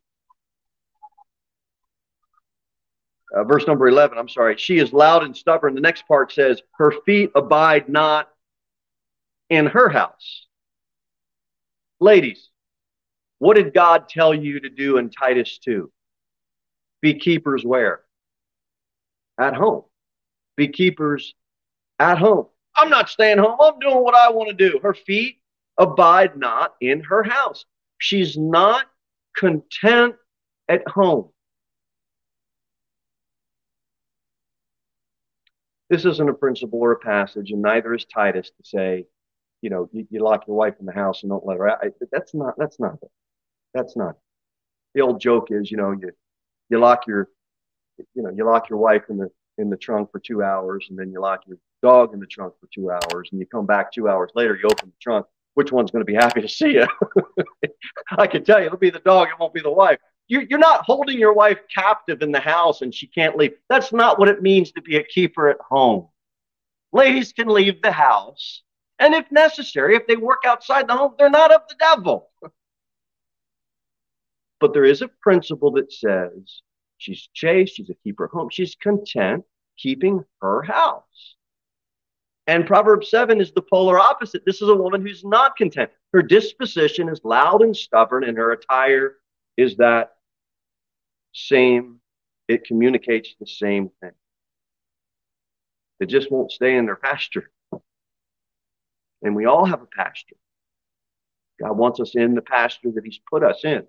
uh, 3.35 3.40
uh, 3.40 3.44
verse 3.44 3.66
number 3.66 3.87
11, 3.88 4.18
I'm 4.18 4.28
sorry. 4.28 4.56
She 4.56 4.78
is 4.78 4.92
loud 4.92 5.23
and 5.23 5.37
stubborn. 5.37 5.75
The 5.75 5.80
next 5.80 6.06
part 6.09 6.32
says, 6.32 6.61
Her 6.73 6.92
feet 7.04 7.30
abide 7.35 7.88
not 7.88 8.28
in 9.49 9.66
her 9.66 9.88
house. 9.88 10.47
Ladies, 12.00 12.49
what 13.38 13.56
did 13.56 13.75
God 13.75 14.09
tell 14.09 14.35
you 14.35 14.61
to 14.61 14.68
do 14.68 14.97
in 14.97 15.11
Titus 15.11 15.59
2? 15.59 15.90
Be 17.02 17.14
keepers 17.14 17.64
where? 17.64 18.00
At 19.38 19.54
home. 19.54 19.85
Be 20.56 20.68
keepers 20.68 21.35
at 21.99 22.18
home. 22.18 22.47
I'm 22.76 22.90
not 22.90 23.09
staying 23.09 23.38
home. 23.38 23.56
I'm 23.61 23.78
doing 23.78 24.02
what 24.02 24.14
I 24.14 24.30
want 24.30 24.49
to 24.49 24.54
do. 24.54 24.78
Her 24.82 24.94
feet 24.94 25.39
abide 25.80 26.37
not 26.37 26.75
in 26.80 27.00
her 27.00 27.25
house. 27.25 27.64
She's 27.99 28.37
not 28.37 28.87
content 29.37 30.14
at 30.68 30.87
home. 30.87 31.30
This 35.88 36.04
isn't 36.04 36.28
a 36.28 36.34
principle 36.34 36.78
or 36.78 36.92
a 36.92 36.99
passage, 36.99 37.50
and 37.50 37.62
neither 37.62 37.92
is 37.94 38.04
Titus 38.04 38.50
to 38.50 38.64
say, 38.64 39.06
you 39.62 39.70
know, 39.70 39.88
you, 39.92 40.06
you 40.10 40.20
lock 40.20 40.46
your 40.46 40.56
wife 40.56 40.75
in 40.78 40.87
the 40.87 40.92
house 40.92 41.22
and 41.22 41.30
don't 41.30 41.44
let 41.44 41.58
her 41.58 41.68
out. 41.68 41.78
I, 41.82 41.88
that's 42.12 42.32
not. 42.32 42.54
That's 42.56 42.78
not 42.78 42.94
it. 43.02 43.10
That's 43.75 43.96
not. 43.96 44.10
It. 44.10 44.16
The 44.94 45.00
old 45.00 45.20
joke 45.20 45.49
is, 45.50 45.70
you 45.70 45.76
know, 45.76 45.90
you 45.90 46.10
you 46.68 46.78
lock 46.78 47.06
your, 47.08 47.28
you 48.14 48.22
know, 48.22 48.30
you 48.30 48.44
lock 48.44 48.70
your 48.70 48.78
wife 48.78 49.02
in 49.08 49.16
the 49.16 49.30
in 49.58 49.68
the 49.68 49.76
trunk 49.76 50.12
for 50.12 50.20
two 50.20 50.42
hours, 50.44 50.87
and 50.90 50.99
then 50.99 51.10
you 51.10 51.20
lock 51.20 51.42
your 51.46 51.58
dog 51.82 52.14
in 52.14 52.20
the 52.20 52.26
trunk 52.26 52.54
for 52.60 52.68
two 52.72 52.90
hours, 52.90 53.28
and 53.32 53.40
you 53.40 53.46
come 53.46 53.66
back 53.66 53.92
two 53.92 54.08
hours 54.08 54.30
later, 54.34 54.54
you 54.54 54.68
open 54.70 54.88
the 54.90 55.00
trunk. 55.00 55.26
Which 55.54 55.73
one's 55.73 55.90
going 55.90 56.04
to 56.04 56.11
be 56.11 56.14
happy 56.14 56.40
to 56.40 56.49
see 56.49 56.75
you? 56.75 56.87
I 58.19 58.26
can 58.26 58.45
tell 58.45 58.61
you, 58.61 58.66
it'll 58.66 58.78
be 58.78 58.90
the 58.90 59.00
dog. 59.00 59.28
It 59.28 59.38
won't 59.38 59.54
be 59.54 59.61
the 59.61 59.71
wife. 59.71 59.99
You're, 60.28 60.42
you're 60.42 60.59
not 60.61 60.85
holding 60.85 61.19
your 61.19 61.33
wife 61.33 61.59
captive 61.75 62.23
in 62.23 62.30
the 62.30 62.40
house 62.40 62.83
and 62.83 62.95
she 62.95 63.09
can't 63.09 63.37
leave. 63.37 63.52
That's 63.69 63.92
not 63.92 64.19
what 64.19 64.28
it 64.28 64.42
means 64.42 64.71
to 64.73 64.83
be 64.83 64.97
a 64.97 65.02
keeper 65.02 65.49
at 65.49 65.59
home. 65.61 66.09
Ladies 66.92 67.33
can 67.33 67.49
leave 67.49 67.83
the 67.83 67.92
house, 67.92 68.62
and 68.99 69.14
if 69.14 69.30
necessary, 69.30 69.95
if 69.95 70.07
they 70.09 70.16
work 70.16 70.40
outside 70.45 70.88
the 70.88 70.97
home, 70.97 71.14
they're 71.19 71.30
not 71.30 71.52
of 71.52 71.62
the 71.69 71.76
devil. 71.78 72.28
But 74.61 74.75
there 74.75 74.85
is 74.85 75.00
a 75.00 75.09
principle 75.09 75.71
that 75.73 75.90
says 75.90 76.61
she's 76.99 77.30
chaste, 77.33 77.76
she's 77.76 77.88
a 77.88 77.95
keeper 77.95 78.26
at 78.26 78.30
home, 78.30 78.50
she's 78.50 78.75
content 78.75 79.45
keeping 79.78 80.23
her 80.42 80.61
house. 80.61 81.37
And 82.50 82.66
Proverbs 82.66 83.09
7 83.11 83.40
is 83.40 83.52
the 83.52 83.62
polar 83.62 83.97
opposite. 83.97 84.45
This 84.45 84.61
is 84.61 84.69
a 84.69 84.75
woman 84.75 85.02
who's 85.02 85.25
not 85.25 85.54
content. 85.54 85.88
Her 86.12 86.21
disposition 86.21 87.09
is 87.09 87.21
loud 87.23 87.62
and 87.62 87.76
stubborn, 87.76 88.25
and 88.25 88.37
her 88.37 88.50
attire 88.50 89.19
is 89.57 89.76
that 89.76 90.14
same, 91.33 92.00
it 92.49 92.64
communicates 92.64 93.37
the 93.38 93.47
same 93.47 93.88
thing. 94.00 94.11
They 96.00 96.07
just 96.07 96.33
won't 96.33 96.50
stay 96.50 96.76
in 96.76 96.87
their 96.87 96.97
pasture. 96.97 97.52
And 99.23 99.37
we 99.37 99.45
all 99.45 99.64
have 99.64 99.83
a 99.83 99.87
pasture. 99.87 100.35
God 101.62 101.76
wants 101.76 102.00
us 102.00 102.16
in 102.16 102.35
the 102.35 102.42
pasture 102.42 102.90
that 102.97 103.04
He's 103.04 103.21
put 103.30 103.45
us 103.45 103.61
in. 103.62 103.85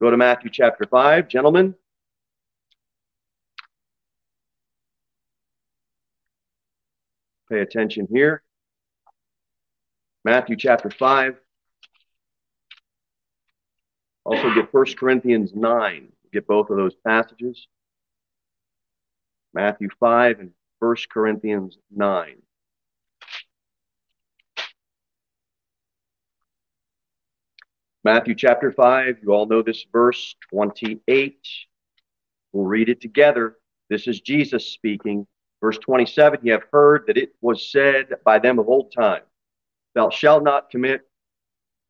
Go 0.00 0.10
to 0.10 0.16
Matthew 0.16 0.48
chapter 0.50 0.86
5, 0.90 1.28
gentlemen. 1.28 1.74
Pay 7.50 7.60
attention 7.60 8.08
here. 8.10 8.42
Matthew 10.24 10.56
chapter 10.56 10.90
5. 10.90 11.36
Also 14.24 14.54
get 14.54 14.74
1 14.74 14.84
Corinthians 14.98 15.52
9. 15.54 16.08
Get 16.32 16.46
both 16.48 16.70
of 16.70 16.76
those 16.76 16.94
passages. 17.06 17.68
Matthew 19.54 19.88
5 20.00 20.40
and 20.40 20.50
1 20.80 20.96
Corinthians 21.12 21.78
9. 21.94 22.36
Matthew 28.02 28.34
chapter 28.36 28.70
5, 28.70 29.18
you 29.22 29.32
all 29.32 29.46
know 29.46 29.62
this 29.62 29.84
verse 29.90 30.36
28. 30.50 31.38
We'll 32.52 32.64
read 32.64 32.88
it 32.88 33.00
together. 33.00 33.56
This 33.90 34.06
is 34.06 34.20
Jesus 34.20 34.66
speaking. 34.66 35.26
Verse 35.60 35.78
27 35.78 36.40
You 36.42 36.52
have 36.52 36.64
heard 36.72 37.04
that 37.06 37.16
it 37.16 37.34
was 37.40 37.70
said 37.70 38.14
by 38.24 38.38
them 38.38 38.58
of 38.58 38.68
old 38.68 38.92
time, 38.92 39.22
Thou 39.94 40.10
shalt 40.10 40.44
not 40.44 40.70
commit 40.70 41.02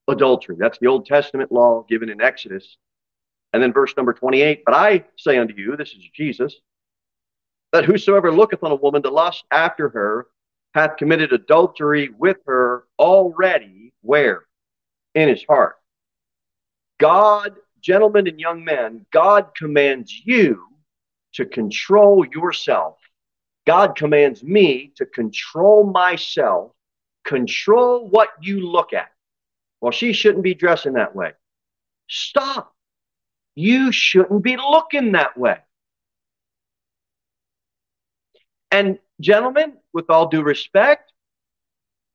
adultery. 0.08 0.56
That's 0.58 0.78
the 0.78 0.86
Old 0.86 1.06
Testament 1.06 1.50
law 1.50 1.84
given 1.88 2.08
in 2.08 2.20
Exodus. 2.20 2.76
And 3.52 3.62
then 3.62 3.72
verse 3.72 3.94
number 3.96 4.12
28 4.12 4.62
But 4.64 4.74
I 4.74 5.04
say 5.16 5.38
unto 5.38 5.54
you, 5.54 5.76
this 5.76 5.90
is 5.90 6.04
Jesus, 6.14 6.54
that 7.72 7.84
whosoever 7.84 8.32
looketh 8.32 8.62
on 8.62 8.72
a 8.72 8.76
woman 8.76 9.02
to 9.02 9.10
lust 9.10 9.44
after 9.50 9.88
her 9.88 10.26
hath 10.74 10.98
committed 10.98 11.32
adultery 11.32 12.10
with 12.18 12.36
her 12.46 12.84
already, 12.98 13.92
where? 14.02 14.44
In 15.14 15.28
his 15.28 15.42
heart. 15.48 15.76
God, 17.00 17.56
gentlemen 17.80 18.26
and 18.26 18.38
young 18.38 18.64
men, 18.64 19.06
God 19.10 19.54
commands 19.56 20.12
you 20.24 20.62
to 21.34 21.46
control 21.46 22.26
yourself. 22.26 22.98
God 23.66 23.96
commands 23.96 24.42
me 24.42 24.92
to 24.96 25.04
control 25.04 25.84
myself, 25.84 26.72
control 27.24 28.08
what 28.08 28.28
you 28.40 28.60
look 28.60 28.92
at. 28.92 29.10
Well, 29.80 29.92
she 29.92 30.12
shouldn't 30.12 30.44
be 30.44 30.54
dressing 30.54 30.94
that 30.94 31.14
way. 31.14 31.32
Stop. 32.08 32.74
You 33.54 33.90
shouldn't 33.90 34.42
be 34.42 34.56
looking 34.56 35.12
that 35.12 35.36
way. 35.36 35.58
And, 38.70 38.98
gentlemen, 39.20 39.74
with 39.92 40.10
all 40.10 40.28
due 40.28 40.42
respect, 40.42 41.12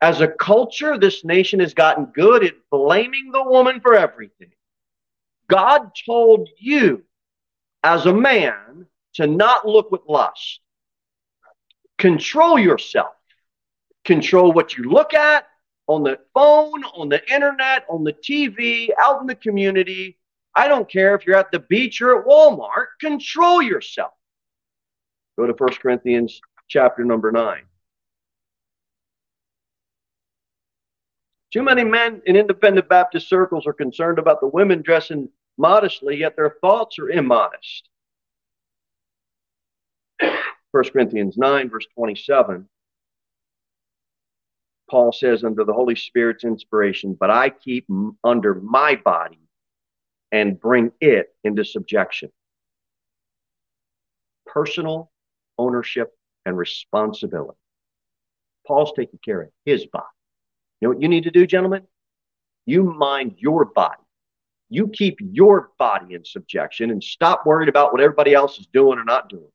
as 0.02 0.22
a 0.22 0.28
culture, 0.28 0.98
this 0.98 1.24
nation 1.24 1.60
has 1.60 1.74
gotten 1.74 2.06
good 2.06 2.44
at 2.44 2.54
blaming 2.72 3.32
the 3.32 3.44
woman 3.44 3.80
for 3.82 3.96
everything. 3.96 4.52
God 5.48 5.92
told 6.06 6.50
you, 6.58 7.04
as 7.84 8.06
a 8.06 8.14
man, 8.14 8.88
to 9.16 9.28
not 9.28 9.68
look 9.68 9.92
with 9.92 10.02
lust. 10.08 10.62
Control 11.98 12.58
yourself. 12.58 13.14
Control 14.06 14.52
what 14.52 14.78
you 14.78 14.90
look 14.90 15.14
at, 15.14 15.48
on 15.88 16.04
the 16.04 16.18
phone, 16.34 16.84
on 16.96 17.10
the 17.10 17.22
internet, 17.32 17.86
on 17.90 18.04
the 18.04 18.14
TV, 18.14 18.90
out 19.00 19.22
in 19.22 19.28
the 19.28 19.36
community. 19.36 20.18
I 20.56 20.68
don't 20.68 20.90
care 20.90 21.16
if 21.16 21.26
you're 21.26 21.38
at 21.38 21.52
the 21.52 21.60
beach 21.60 22.02
or 22.02 22.20
at 22.20 22.26
Walmart, 22.26 22.88
control 23.00 23.62
yourself. 23.62 24.14
Go 25.38 25.46
to 25.46 25.54
1 25.54 25.74
Corinthians 25.76 26.42
chapter 26.68 27.04
number 27.06 27.32
9. 27.32 27.62
Too 31.52 31.64
many 31.64 31.84
men 31.84 32.22
in 32.26 32.38
independent 32.38 32.88
Baptist 32.88 33.28
circles 33.28 33.68
are 33.68 33.74
concerned 33.74 34.20
about 34.20 34.40
the 34.40 34.48
women 34.48 34.82
dressing 34.82 35.30
modestly, 35.58 36.18
yet 36.18 36.36
their 36.36 36.56
thoughts 36.62 36.98
are 36.98 37.10
immodest. 37.10 37.90
1 40.72 40.84
Corinthians 40.92 41.38
9, 41.38 41.70
verse 41.70 41.86
27. 41.96 42.68
Paul 44.90 45.12
says, 45.12 45.44
under 45.44 45.64
the 45.64 45.74
Holy 45.74 45.96
Spirit's 45.96 46.44
inspiration, 46.44 47.16
but 47.18 47.30
I 47.30 47.50
keep 47.50 47.88
under 48.24 48.56
my 48.56 48.96
body 48.96 49.40
and 50.32 50.60
bring 50.60 50.92
it 51.00 51.34
into 51.44 51.64
subjection. 51.64 52.30
Personal 54.46 55.12
ownership 55.58 56.12
and 56.46 56.58
responsibility. 56.58 57.58
Paul's 58.68 58.94
taking 58.96 59.20
care 59.24 59.42
of 59.42 59.50
his 59.66 59.86
body. 59.86 60.06
You 60.80 60.88
know 60.88 60.94
what 60.94 61.02
you 61.02 61.08
need 61.08 61.24
to 61.24 61.32
do, 61.32 61.46
gentlemen? 61.46 61.84
You 62.66 62.84
mind 62.84 63.36
your 63.38 63.66
body. 63.66 64.02
You 64.70 64.88
keep 64.88 65.20
your 65.20 65.72
body 65.78 66.16
in 66.16 66.24
subjection 66.24 66.92
and 66.92 67.04
stop 67.04 67.46
worrying 67.46 67.70
about 67.70 67.92
what 67.92 68.02
everybody 68.02 68.34
else 68.34 68.60
is 68.60 68.68
doing 68.68 68.98
or 69.00 69.04
not 69.04 69.30
doing. 69.30 69.52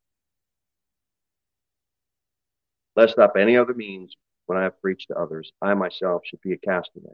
Lest 2.96 3.18
up 3.18 3.36
any 3.36 3.56
other 3.56 3.74
means 3.74 4.16
when 4.46 4.56
I 4.56 4.62
have 4.62 4.80
preached 4.80 5.08
to 5.08 5.18
others, 5.18 5.52
I 5.60 5.74
myself 5.74 6.22
should 6.24 6.40
be 6.40 6.54
a 6.54 6.58
castaway. 6.58 7.12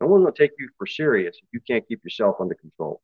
No 0.00 0.08
going 0.08 0.26
to 0.26 0.32
take 0.32 0.52
you 0.58 0.68
for 0.76 0.86
serious 0.86 1.36
if 1.42 1.48
you 1.52 1.60
can't 1.60 1.86
keep 1.86 2.04
yourself 2.04 2.36
under 2.40 2.54
control. 2.54 3.00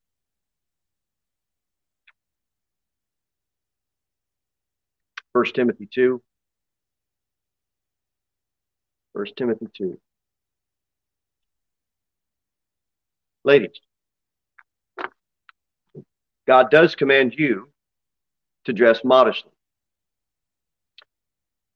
First 5.33 5.55
Timothy 5.55 5.89
2. 5.93 6.23
First 9.13 9.37
Timothy 9.37 9.67
2. 9.77 9.99
Ladies, 13.45 13.79
God 16.47 16.71
does 16.71 16.95
command 16.95 17.35
you 17.37 17.69
to 18.65 18.73
dress 18.73 19.01
modestly. 19.05 19.54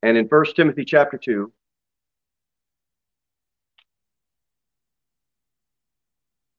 And 0.02 0.16
in 0.16 0.26
1 0.26 0.44
Timothy 0.54 0.84
chapter 0.84 1.18
2, 1.18 1.52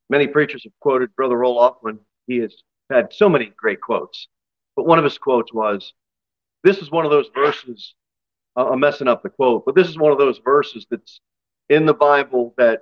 Many 0.09 0.27
preachers 0.27 0.63
have 0.63 0.73
quoted 0.79 1.15
Brother 1.15 1.35
Roloff 1.35 1.77
when 1.81 1.99
he 2.25 2.37
has 2.37 2.55
had 2.89 3.13
so 3.13 3.29
many 3.29 3.51
great 3.55 3.79
quotes. 3.79 4.27
But 4.75 4.87
one 4.87 4.97
of 4.97 5.03
his 5.03 5.17
quotes 5.17 5.53
was, 5.53 5.93
This 6.63 6.79
is 6.79 6.89
one 6.89 7.05
of 7.05 7.11
those 7.11 7.29
verses, 7.33 7.93
uh, 8.57 8.69
I'm 8.69 8.79
messing 8.79 9.07
up 9.07 9.21
the 9.21 9.29
quote, 9.29 9.65
but 9.65 9.75
this 9.75 9.87
is 9.87 9.97
one 9.97 10.11
of 10.11 10.17
those 10.17 10.39
verses 10.39 10.87
that's 10.89 11.21
in 11.69 11.85
the 11.85 11.93
Bible 11.93 12.55
that 12.57 12.81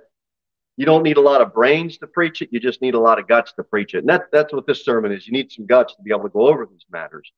you 0.78 0.86
don't 0.86 1.02
need 1.02 1.18
a 1.18 1.20
lot 1.20 1.42
of 1.42 1.52
brains 1.52 1.98
to 1.98 2.06
preach 2.06 2.40
it, 2.40 2.48
you 2.50 2.60
just 2.60 2.80
need 2.80 2.94
a 2.94 3.00
lot 3.00 3.18
of 3.18 3.28
guts 3.28 3.52
to 3.54 3.64
preach 3.64 3.94
it. 3.94 3.98
And 3.98 4.08
that, 4.08 4.28
that's 4.32 4.52
what 4.52 4.66
this 4.66 4.84
sermon 4.84 5.12
is. 5.12 5.26
You 5.26 5.32
need 5.32 5.52
some 5.52 5.66
guts 5.66 5.94
to 5.96 6.02
be 6.02 6.10
able 6.10 6.22
to 6.22 6.28
go 6.30 6.48
over 6.48 6.64
these 6.64 6.86
matters. 6.90 7.30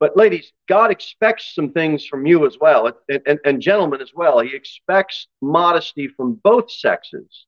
But 0.00 0.16
ladies, 0.16 0.52
God 0.68 0.90
expects 0.90 1.54
some 1.54 1.72
things 1.72 2.06
from 2.06 2.26
you 2.26 2.46
as 2.46 2.56
well, 2.60 2.90
and, 3.08 3.20
and, 3.26 3.38
and 3.44 3.60
gentlemen 3.60 4.00
as 4.00 4.12
well. 4.14 4.40
He 4.40 4.56
expects 4.56 5.28
modesty 5.40 6.08
from 6.08 6.40
both 6.42 6.70
sexes 6.70 7.46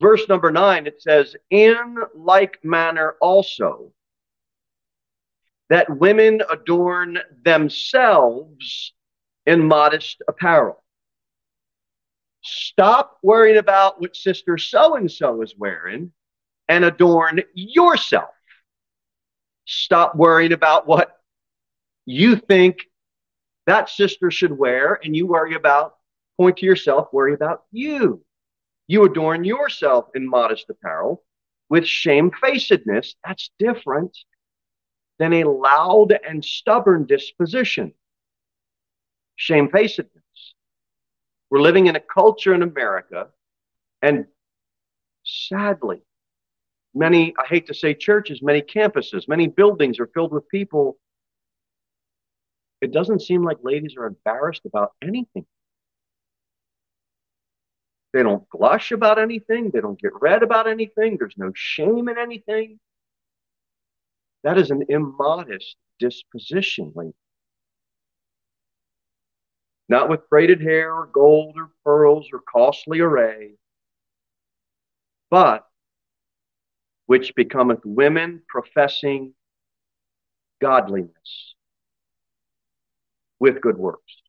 verse 0.00 0.28
number 0.28 0.50
nine, 0.50 0.86
it 0.86 1.00
says, 1.00 1.36
In 1.50 1.96
like 2.14 2.58
manner 2.64 3.16
also, 3.20 3.92
that 5.68 5.98
women 5.98 6.42
adorn 6.50 7.18
themselves 7.44 8.92
in 9.46 9.66
modest 9.66 10.22
apparel. 10.28 10.82
Stop 12.42 13.18
worrying 13.22 13.56
about 13.56 14.00
what 14.00 14.14
sister 14.14 14.56
so 14.58 14.94
and 14.94 15.10
so 15.10 15.42
is 15.42 15.54
wearing 15.58 16.12
and 16.68 16.84
adorn 16.84 17.42
yourself. 17.54 18.30
Stop 19.64 20.14
worrying 20.14 20.52
about 20.52 20.86
what 20.86 21.15
you 22.06 22.36
think 22.36 22.78
that 23.66 23.90
sister 23.90 24.30
should 24.30 24.56
wear 24.56 24.98
and 25.02 25.14
you 25.14 25.26
worry 25.26 25.54
about, 25.54 25.96
point 26.38 26.58
to 26.58 26.66
yourself, 26.66 27.08
worry 27.12 27.34
about 27.34 27.64
you. 27.72 28.22
You 28.86 29.04
adorn 29.04 29.44
yourself 29.44 30.06
in 30.14 30.28
modest 30.28 30.70
apparel 30.70 31.24
with 31.68 31.84
shamefacedness. 31.84 33.16
That's 33.26 33.50
different 33.58 34.16
than 35.18 35.32
a 35.32 35.44
loud 35.44 36.16
and 36.26 36.44
stubborn 36.44 37.06
disposition. 37.06 37.92
Shamefacedness. 39.36 40.22
We're 41.50 41.60
living 41.60 41.86
in 41.86 41.96
a 41.96 42.00
culture 42.00 42.54
in 42.54 42.62
America, 42.62 43.28
and 44.02 44.26
sadly, 45.24 46.02
many, 46.94 47.34
I 47.38 47.46
hate 47.46 47.66
to 47.68 47.74
say 47.74 47.94
churches, 47.94 48.42
many 48.42 48.62
campuses, 48.62 49.28
many 49.28 49.46
buildings 49.46 49.98
are 50.00 50.08
filled 50.08 50.32
with 50.32 50.48
people. 50.48 50.98
It 52.86 52.92
doesn't 52.92 53.22
seem 53.22 53.42
like 53.42 53.56
ladies 53.64 53.96
are 53.98 54.06
embarrassed 54.06 54.64
about 54.64 54.92
anything. 55.02 55.44
They 58.12 58.22
don't 58.22 58.48
blush 58.48 58.92
about 58.92 59.18
anything. 59.18 59.72
They 59.74 59.80
don't 59.80 60.00
get 60.00 60.12
red 60.20 60.44
about 60.44 60.68
anything. 60.68 61.16
There's 61.18 61.34
no 61.36 61.50
shame 61.52 62.08
in 62.08 62.16
anything. 62.16 62.78
That 64.44 64.56
is 64.56 64.70
an 64.70 64.84
immodest 64.88 65.74
disposition, 65.98 66.92
lady. 66.94 67.12
Not 69.88 70.08
with 70.08 70.30
braided 70.30 70.60
hair 70.60 70.94
or 70.94 71.06
gold 71.06 71.56
or 71.58 71.70
pearls 71.82 72.28
or 72.32 72.38
costly 72.38 73.00
array, 73.00 73.54
but 75.28 75.66
which 77.06 77.34
becometh 77.34 77.80
women 77.84 78.42
professing 78.48 79.34
godliness 80.60 81.55
with 83.38 83.60
good 83.60 83.78
works. 83.78 84.22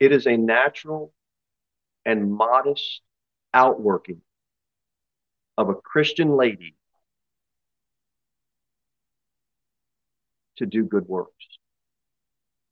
It 0.00 0.12
is 0.12 0.26
a 0.26 0.36
natural 0.36 1.12
and 2.04 2.32
modest 2.32 3.00
outworking 3.52 4.20
of 5.56 5.68
a 5.68 5.74
Christian 5.74 6.36
lady 6.36 6.76
to 10.56 10.66
do 10.66 10.84
good 10.84 11.06
works. 11.08 11.46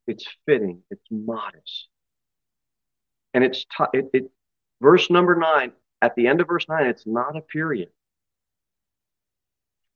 It's 0.07 0.27
fitting, 0.47 0.83
it's 0.91 1.07
modest. 1.11 1.89
And 3.35 3.45
it's 3.45 3.65
t- 3.65 3.85
it, 3.95 4.11
it 4.13 4.31
verse 4.81 5.11
number 5.11 5.35
9 5.37 5.73
at 6.03 6.15
the 6.17 6.27
end 6.27 6.41
of 6.41 6.49
verse 6.49 6.67
9 6.69 6.87
it's 6.87 7.07
not 7.07 7.37
a 7.37 7.41
period. 7.41 7.89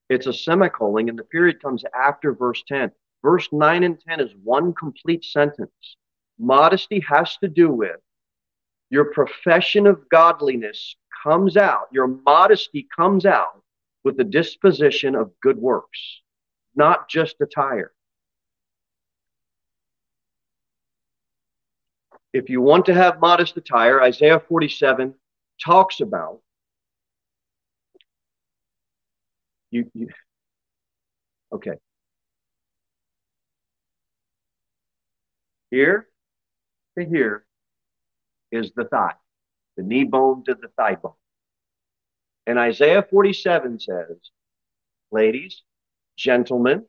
It's 0.09 0.27
a 0.27 0.33
semicolon 0.33 1.09
and 1.09 1.19
the 1.19 1.25
period 1.25 1.61
comes 1.61 1.85
after 1.95 2.33
verse 2.33 2.63
10. 2.69 2.91
Verse 3.23 3.49
9 3.51 3.83
and 3.83 4.01
10 4.01 4.21
is 4.21 4.31
one 4.43 4.73
complete 4.73 5.25
sentence. 5.25 5.97
Modesty 6.39 7.01
has 7.09 7.37
to 7.39 7.49
do 7.49 7.71
with 7.71 7.97
your 8.91 9.07
profession 9.07 9.87
of 9.87 10.09
godliness 10.09 10.97
comes 11.23 11.57
out, 11.57 11.89
your 11.93 12.07
modesty 12.07 12.87
comes 12.95 13.27
out 13.27 13.63
with 14.05 14.17
the 14.17 14.25
disposition 14.25 15.17
of 15.17 15.33
good 15.41 15.59
works, 15.59 15.99
not 16.77 17.09
just 17.09 17.41
attire. 17.41 17.93
If 22.33 22.49
you 22.49 22.61
want 22.61 22.87
to 22.87 22.95
have 22.95 23.19
modest 23.19 23.57
attire, 23.57 24.03
Isaiah 24.03 24.39
47 24.39 25.15
talks 25.65 26.01
about 26.01 26.41
you, 29.77 29.91
you 29.95 30.09
okay. 31.53 31.75
Here 35.71 36.07
to 36.99 37.05
here 37.05 37.45
is 38.51 38.73
the 38.75 38.85
thigh 38.85 39.15
the 39.77 39.83
knee 39.83 40.05
bone 40.05 40.43
to 40.45 40.55
the 40.55 40.69
thigh 40.77 40.95
bone. 40.95 41.13
And 42.47 42.59
Isaiah 42.59 43.03
47 43.03 43.81
says, 43.81 44.17
ladies, 45.11 45.63
gentlemen, 46.17 46.87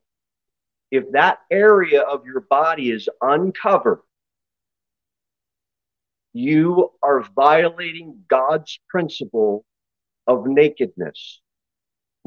if 0.89 1.12
that 1.12 1.39
area 1.52 2.02
of 2.02 2.26
your 2.26 2.41
body 2.41 2.91
is 2.91 3.10
uncovered, 3.21 4.00
you 6.32 6.91
are 7.04 7.26
violating 7.36 8.23
God's 8.30 8.80
principle 8.88 9.65
of 10.28 10.45
nakedness 10.45 11.41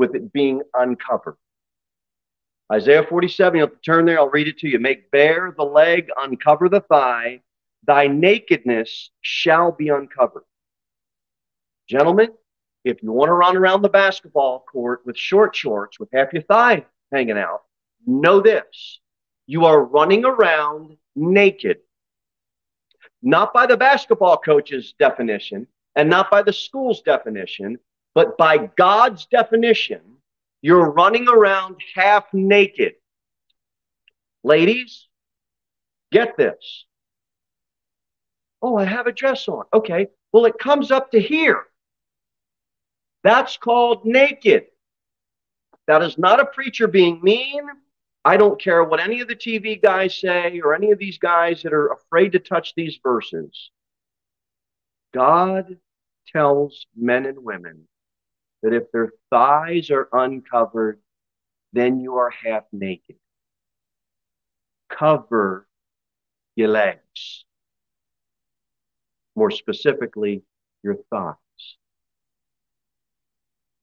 with 0.01 0.15
it 0.15 0.33
being 0.33 0.63
uncovered. 0.73 1.37
Isaiah 2.73 3.05
47, 3.07 3.59
you'll 3.59 3.69
turn 3.85 4.07
there, 4.07 4.19
I'll 4.19 4.31
read 4.31 4.49
it 4.49 4.57
to 4.61 4.69
you. 4.69 4.79
Make 4.79 5.11
bare 5.11 5.53
the 5.55 5.63
leg, 5.63 6.09
uncover 6.17 6.71
the 6.71 6.81
thigh, 6.81 7.43
thy 7.87 8.07
nakedness 8.07 9.11
shall 9.21 9.73
be 9.73 9.91
uncovered. 9.91 10.45
Gentlemen, 11.87 12.31
if 12.83 13.03
you 13.03 13.13
want 13.13 13.29
to 13.29 13.35
run 13.35 13.59
around 13.59 13.83
the 13.83 13.91
basketball 13.91 14.65
court 14.73 15.03
with 15.05 15.19
short 15.19 15.55
shorts 15.55 16.01
with 16.01 16.09
half 16.15 16.33
your 16.33 16.45
thigh 16.45 16.87
hanging 17.13 17.37
out, 17.37 17.61
know 18.07 18.41
this. 18.41 19.01
You 19.47 19.67
are 19.67 19.85
running 19.85 20.25
around 20.25 20.97
naked. 21.15 21.79
Not 23.21 23.53
by 23.53 23.67
the 23.67 23.77
basketball 23.77 24.39
coach's 24.39 24.95
definition 24.99 25.67
and 25.95 26.09
not 26.09 26.31
by 26.31 26.41
the 26.41 26.55
school's 26.55 27.03
definition, 27.03 27.79
but 28.14 28.37
by 28.37 28.70
God's 28.77 29.27
definition, 29.27 30.01
you're 30.62 30.90
running 30.90 31.29
around 31.29 31.77
half 31.94 32.25
naked. 32.33 32.94
Ladies, 34.42 35.07
get 36.12 36.37
this. 36.37 36.87
Oh, 38.62 38.77
I 38.77 38.85
have 38.85 39.07
a 39.07 39.12
dress 39.12 39.49
on. 39.49 39.64
Okay. 39.73 40.09
Well, 40.33 40.44
it 40.44 40.59
comes 40.59 40.90
up 40.90 41.11
to 41.12 41.20
here. 41.20 41.64
That's 43.23 43.57
called 43.57 44.05
naked. 44.05 44.66
That 45.87 46.03
is 46.03 46.18
not 46.18 46.40
a 46.40 46.46
preacher 46.46 46.87
being 46.87 47.20
mean. 47.23 47.62
I 48.25 48.37
don't 48.37 48.61
care 48.61 48.85
what 48.85 49.01
any 49.01 49.20
of 49.20 49.29
the 49.29 49.35
TV 49.35 49.81
guys 49.81 50.20
say 50.20 50.61
or 50.61 50.75
any 50.75 50.90
of 50.90 50.99
these 50.99 51.18
guys 51.18 51.62
that 51.62 51.73
are 51.73 51.92
afraid 51.92 52.33
to 52.33 52.38
touch 52.38 52.75
these 52.75 52.99
verses. 53.03 53.70
God 55.12 55.79
tells 56.33 56.87
men 56.94 57.27
and 57.27 57.42
women 57.42 57.88
that 58.62 58.73
if 58.73 58.90
their 58.92 59.11
thighs 59.31 59.90
are 59.90 60.09
uncovered, 60.12 61.01
then 61.73 62.01
you 62.01 62.16
are 62.16 62.31
half 62.31 62.64
naked. 62.73 63.16
Cover 64.88 65.66
your 66.57 66.68
legs. 66.68 67.44
More 69.37 69.51
specifically, 69.51 70.42
your 70.83 70.96
thighs. 71.11 71.37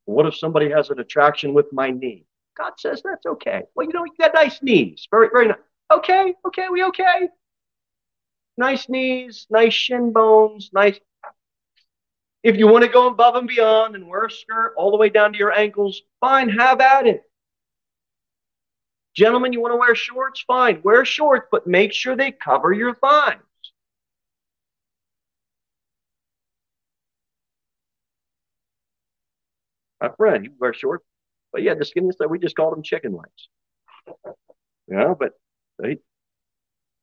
What 0.06 0.26
if 0.26 0.36
somebody 0.38 0.70
has 0.72 0.90
an 0.90 1.00
attraction 1.00 1.54
with 1.54 1.72
my 1.72 1.92
knee? 1.92 2.26
God 2.58 2.74
says 2.78 3.02
that's 3.04 3.26
okay. 3.26 3.64
Well, 3.76 3.88
you 3.88 3.94
know, 3.94 4.06
you 4.06 4.14
got 4.20 4.34
nice 4.34 4.62
knees. 4.62 5.08
Very, 5.12 5.30
very 5.32 5.48
nice. 5.48 5.58
Okay, 5.92 6.34
okay, 6.48 6.68
we 6.72 6.84
okay. 6.86 7.30
Nice 8.58 8.90
knees, 8.90 9.48
nice 9.50 9.74
shin 9.74 10.12
bones, 10.12 10.72
nice. 10.74 11.00
If 12.48 12.56
you 12.56 12.66
want 12.66 12.86
to 12.86 12.90
go 12.90 13.08
above 13.08 13.36
and 13.36 13.46
beyond 13.46 13.96
and 13.96 14.08
wear 14.08 14.24
a 14.24 14.32
skirt 14.32 14.74
all 14.78 14.92
the 14.92 14.96
way 14.96 15.10
down 15.10 15.34
to 15.34 15.38
your 15.38 15.52
ankles, 15.52 16.04
fine, 16.22 16.48
have 16.48 16.80
at 16.80 17.06
it. 17.06 17.24
Gentlemen, 19.14 19.52
you 19.52 19.60
want 19.60 19.74
to 19.74 19.76
wear 19.76 19.94
shorts? 19.94 20.46
Fine, 20.48 20.80
wear 20.82 21.04
shorts, 21.04 21.46
but 21.52 21.68
make 21.68 21.92
sure 21.92 22.16
they 22.16 22.32
cover 22.32 22.72
your 22.72 22.96
thighs. 22.96 23.36
My 30.00 30.12
friend, 30.16 30.46
he 30.46 30.50
wears 30.58 30.78
shorts, 30.78 31.04
but 31.52 31.64
yeah, 31.64 31.74
the 31.74 31.84
skinny 31.84 32.14
stuff, 32.14 32.32
we 32.32 32.40
just 32.40 32.56
called 32.56 32.72
them 32.72 32.82
chicken 32.82 33.14
legs. 33.14 33.50
Yeah, 34.88 35.16
but 35.20 35.34
he, 35.84 35.98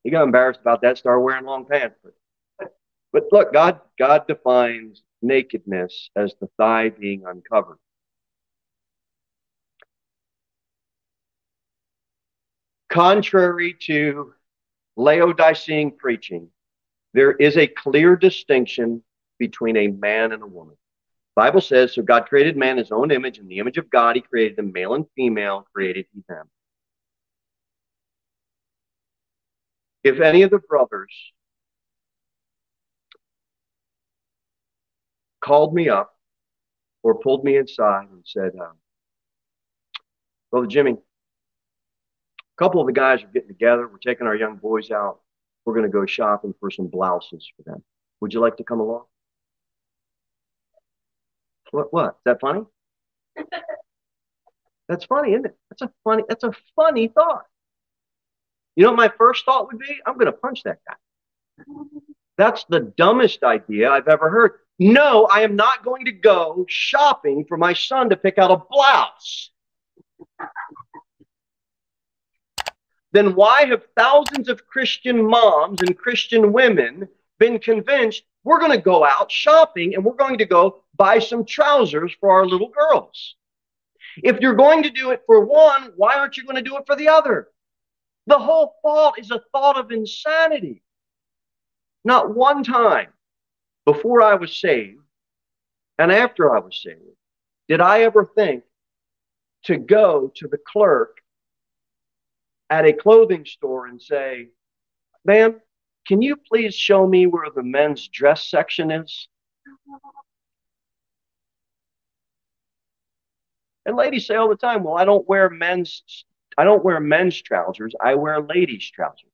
he 0.04 0.10
got 0.10 0.22
embarrassed 0.22 0.60
about 0.62 0.80
that, 0.80 0.96
started 0.96 1.20
wearing 1.20 1.44
long 1.44 1.66
pants. 1.66 1.96
But, 2.02 2.14
but 3.12 3.24
look, 3.30 3.52
God, 3.52 3.80
God 3.98 4.26
defines 4.26 5.02
nakedness 5.24 6.10
as 6.14 6.34
the 6.40 6.48
thigh 6.58 6.90
being 6.90 7.24
uncovered. 7.26 7.78
Contrary 12.88 13.74
to 13.80 14.34
Laodicean 14.96 15.90
preaching, 15.90 16.48
there 17.12 17.32
is 17.32 17.56
a 17.56 17.66
clear 17.66 18.14
distinction 18.14 19.02
between 19.38 19.76
a 19.76 19.88
man 19.88 20.32
and 20.32 20.42
a 20.42 20.46
woman. 20.46 20.76
Bible 21.34 21.60
says, 21.60 21.94
so 21.94 22.02
God 22.02 22.26
created 22.28 22.56
man 22.56 22.72
in 22.72 22.78
his 22.78 22.92
own 22.92 23.10
image. 23.10 23.38
In 23.38 23.48
the 23.48 23.58
image 23.58 23.78
of 23.78 23.90
God, 23.90 24.14
he 24.14 24.22
created 24.22 24.56
them, 24.56 24.70
male 24.72 24.94
and 24.94 25.06
female, 25.16 25.66
created 25.74 26.06
he 26.14 26.22
them. 26.28 26.48
If 30.04 30.20
any 30.20 30.42
of 30.42 30.50
the 30.50 30.58
brothers 30.58 31.12
called 35.44 35.74
me 35.74 35.88
up 35.88 36.16
or 37.02 37.18
pulled 37.18 37.44
me 37.44 37.56
inside 37.56 38.06
and 38.10 38.22
said, 38.24 38.52
uh, 38.60 38.72
Brother 40.50 40.66
Jimmy, 40.66 40.92
a 40.92 42.56
couple 42.56 42.80
of 42.80 42.86
the 42.86 42.92
guys 42.92 43.22
are 43.22 43.28
getting 43.28 43.48
together. 43.48 43.86
We're 43.86 43.98
taking 43.98 44.26
our 44.26 44.34
young 44.34 44.56
boys 44.56 44.90
out. 44.90 45.20
We're 45.64 45.74
going 45.74 45.84
to 45.84 45.92
go 45.92 46.06
shopping 46.06 46.54
for 46.60 46.70
some 46.70 46.86
blouses 46.86 47.50
for 47.56 47.62
them. 47.70 47.82
Would 48.20 48.32
you 48.32 48.40
like 48.40 48.56
to 48.56 48.64
come 48.64 48.80
along? 48.80 49.04
What? 51.70 51.92
What? 51.92 52.08
Is 52.10 52.22
that 52.26 52.40
funny? 52.40 52.62
that's 54.88 55.04
funny, 55.06 55.32
isn't 55.32 55.46
it? 55.46 55.56
That's 55.70 55.82
a 55.82 55.90
funny. 56.04 56.22
That's 56.28 56.44
a 56.44 56.52
funny 56.76 57.08
thought. 57.08 57.44
You 58.76 58.84
know 58.84 58.90
what 58.90 58.96
my 58.96 59.12
first 59.18 59.44
thought 59.44 59.66
would 59.66 59.78
be? 59.78 59.98
I'm 60.06 60.14
going 60.14 60.26
to 60.26 60.32
punch 60.32 60.62
that 60.64 60.78
guy. 60.86 60.94
That's 62.38 62.64
the 62.68 62.80
dumbest 62.80 63.42
idea 63.42 63.90
I've 63.90 64.08
ever 64.08 64.30
heard. 64.30 64.52
No, 64.78 65.26
I 65.26 65.40
am 65.40 65.54
not 65.54 65.84
going 65.84 66.06
to 66.06 66.12
go 66.12 66.64
shopping 66.68 67.44
for 67.46 67.56
my 67.56 67.74
son 67.74 68.10
to 68.10 68.16
pick 68.16 68.38
out 68.38 68.50
a 68.50 68.56
blouse. 68.68 69.50
then 73.12 73.36
why 73.36 73.64
have 73.66 73.84
thousands 73.96 74.48
of 74.48 74.66
Christian 74.66 75.24
moms 75.24 75.80
and 75.80 75.96
Christian 75.96 76.52
women 76.52 77.08
been 77.38 77.60
convinced 77.60 78.24
we're 78.42 78.58
going 78.58 78.72
to 78.72 78.78
go 78.78 79.04
out 79.04 79.30
shopping 79.30 79.94
and 79.94 80.04
we're 80.04 80.14
going 80.14 80.38
to 80.38 80.44
go 80.44 80.82
buy 80.96 81.20
some 81.20 81.44
trousers 81.44 82.12
for 82.18 82.32
our 82.32 82.44
little 82.44 82.70
girls? 82.70 83.36
If 84.16 84.40
you're 84.40 84.54
going 84.54 84.82
to 84.82 84.90
do 84.90 85.12
it 85.12 85.22
for 85.26 85.44
one, 85.44 85.92
why 85.96 86.16
aren't 86.16 86.36
you 86.36 86.44
going 86.44 86.56
to 86.56 86.68
do 86.68 86.76
it 86.76 86.86
for 86.86 86.96
the 86.96 87.08
other? 87.08 87.48
The 88.26 88.38
whole 88.38 88.74
thought 88.82 89.20
is 89.20 89.30
a 89.30 89.42
thought 89.52 89.78
of 89.78 89.92
insanity. 89.92 90.82
Not 92.04 92.34
one 92.34 92.64
time 92.64 93.08
before 93.84 94.22
I 94.22 94.34
was 94.34 94.56
saved 94.56 95.00
and 95.98 96.10
after 96.10 96.54
I 96.54 96.60
was 96.60 96.80
saved 96.82 97.00
did 97.68 97.80
I 97.80 98.02
ever 98.02 98.24
think 98.24 98.64
to 99.64 99.76
go 99.76 100.30
to 100.36 100.48
the 100.48 100.58
clerk 100.58 101.18
at 102.70 102.86
a 102.86 102.92
clothing 102.92 103.44
store 103.44 103.86
and 103.86 104.00
say, 104.00 104.48
Ma'am, 105.24 105.60
can 106.06 106.20
you 106.20 106.36
please 106.36 106.74
show 106.74 107.06
me 107.06 107.26
where 107.26 107.48
the 107.54 107.62
men's 107.62 108.08
dress 108.08 108.48
section 108.48 108.90
is? 108.90 109.28
And 113.86 113.96
ladies 113.96 114.26
say 114.26 114.34
all 114.34 114.48
the 114.48 114.56
time, 114.56 114.82
well, 114.82 114.96
I 114.96 115.04
don't 115.04 115.26
wear 115.28 115.48
men's 115.50 116.02
I 116.56 116.64
don't 116.64 116.84
wear 116.84 117.00
men's 117.00 117.40
trousers, 117.40 117.94
I 118.00 118.14
wear 118.14 118.40
ladies' 118.40 118.88
trousers. 118.90 119.33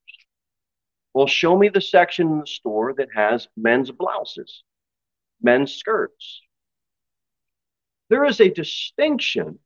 Well, 1.13 1.27
show 1.27 1.57
me 1.57 1.69
the 1.69 1.81
section 1.81 2.29
in 2.29 2.41
the 2.41 2.47
store 2.47 2.95
that 2.95 3.09
has 3.15 3.49
men's 3.57 3.91
blouses, 3.91 4.63
men's 5.43 5.75
skirts. 5.75 6.41
There 8.11 8.25
is 8.25 8.41
a 8.41 8.51
distinction 8.51 9.59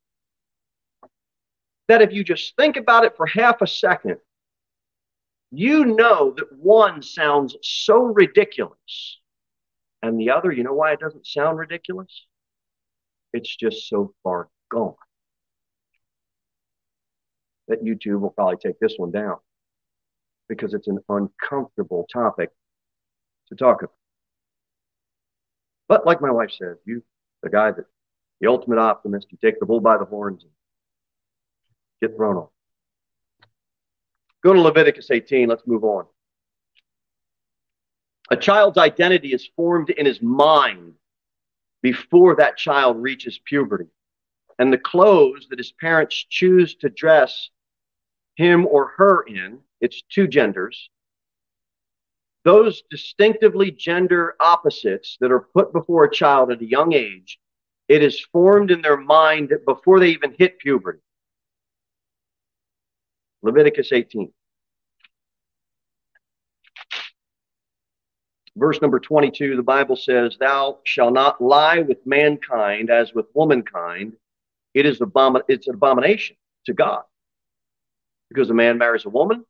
that 1.89 2.03
if 2.03 2.13
you 2.13 2.25
just 2.25 2.57
think 2.57 2.77
about 2.77 3.05
it 3.05 3.17
for 3.17 3.27
half 3.27 3.61
a 3.61 3.67
second, 3.67 4.17
you 5.51 5.85
know 5.85 6.35
that 6.37 6.53
one 6.59 7.03
sounds 7.03 7.57
so 7.63 8.03
ridiculous. 8.03 9.19
And 10.03 10.19
the 10.19 10.31
other, 10.31 10.51
you 10.51 10.65
know 10.65 10.75
why 10.75 10.93
it 10.93 11.01
doesn't 11.01 11.27
sound 11.27 11.59
ridiculous? 11.59 12.27
It's 13.33 13.55
just 13.55 13.89
so 13.89 14.15
far 14.23 14.49
gone 14.71 14.95
that 17.69 17.85
YouTube 17.85 18.21
will 18.21 18.31
probably 18.31 18.57
take 18.57 18.79
this 18.79 18.95
one 18.97 19.11
down 19.11 19.37
because 20.49 20.75
it's 20.75 20.89
an 20.89 20.99
uncomfortable 21.09 22.07
topic 22.13 22.51
to 23.49 23.55
talk 23.55 23.83
about. 23.83 23.95
But 25.89 26.07
like 26.07 26.21
my 26.21 26.31
wife 26.31 26.51
says, 26.51 26.77
you, 26.85 27.03
the 27.43 27.51
guy 27.51 27.71
that, 27.71 27.85
the 28.41 28.49
ultimate 28.49 28.79
optimist, 28.79 29.29
you 29.31 29.39
take 29.43 29.61
the 29.61 29.67
bull 29.67 29.81
by 29.81 29.99
the 29.99 30.05
horns 30.05 30.43
and 30.43 30.53
get 32.01 32.17
thrown 32.17 32.37
off. 32.37 32.51
Go 34.43 34.53
to 34.53 34.61
Leviticus 34.61 35.11
18. 35.11 35.49
Let's 35.49 35.67
move 35.67 35.85
on. 35.85 36.07
A 38.31 38.37
child's 38.37 38.79
identity 38.79 39.33
is 39.33 39.49
formed 39.57 39.91
in 39.91 40.07
his 40.07 40.21
mind 40.23 40.95
before 41.83 42.37
that 42.37 42.57
child 42.57 43.03
reaches 43.03 43.39
puberty. 43.45 43.87
And 44.59 44.73
the 44.73 44.79
clothes 44.79 45.47
that 45.51 45.59
his 45.59 45.73
parents 45.73 46.15
choose 46.31 46.75
to 46.77 46.89
dress 46.89 47.51
him 48.37 48.67
or 48.67 48.93
her 48.97 49.23
in, 49.23 49.59
it's 49.85 50.03
two 50.11 50.27
genders. 50.27 50.89
Those 52.45 52.83
distinctively 52.91 53.71
gender 53.71 54.35
opposites 54.41 55.19
that 55.21 55.31
are 55.31 55.47
put 55.55 55.73
before 55.73 56.05
a 56.05 56.11
child 56.11 56.51
at 56.51 56.63
a 56.63 56.67
young 56.67 56.95
age, 56.95 57.39
it 57.89 58.03
is 58.03 58.27
formed 58.33 58.71
in 58.71 58.81
their 58.81 58.97
mind 58.97 59.53
before 59.67 60.01
they 60.01 60.09
even 60.09 60.35
hit 60.39 60.59
puberty. 60.59 61.01
Leviticus 63.43 63.93
18. 63.93 64.33
Verse 68.57 68.81
number 68.81 69.01
22, 69.01 69.57
the 69.57 69.63
Bible 69.63 69.97
says, 69.97 70.37
Thou 70.39 70.79
shalt 70.85 71.13
not 71.13 71.43
lie 71.43 71.81
with 71.81 71.99
mankind 72.07 72.89
as 72.89 73.13
with 73.13 73.27
womankind. 73.35 74.15
It 74.73 74.87
is 74.87 75.01
abomin- 75.01 75.43
it's 75.49 75.67
an 75.67 75.75
abomination 75.75 76.37
to 76.67 76.73
God. 76.73 77.03
Because 78.31 78.49
a 78.49 78.55
man 78.55 78.79
marries 78.79 79.05
a 79.05 79.11
woman, 79.11 79.45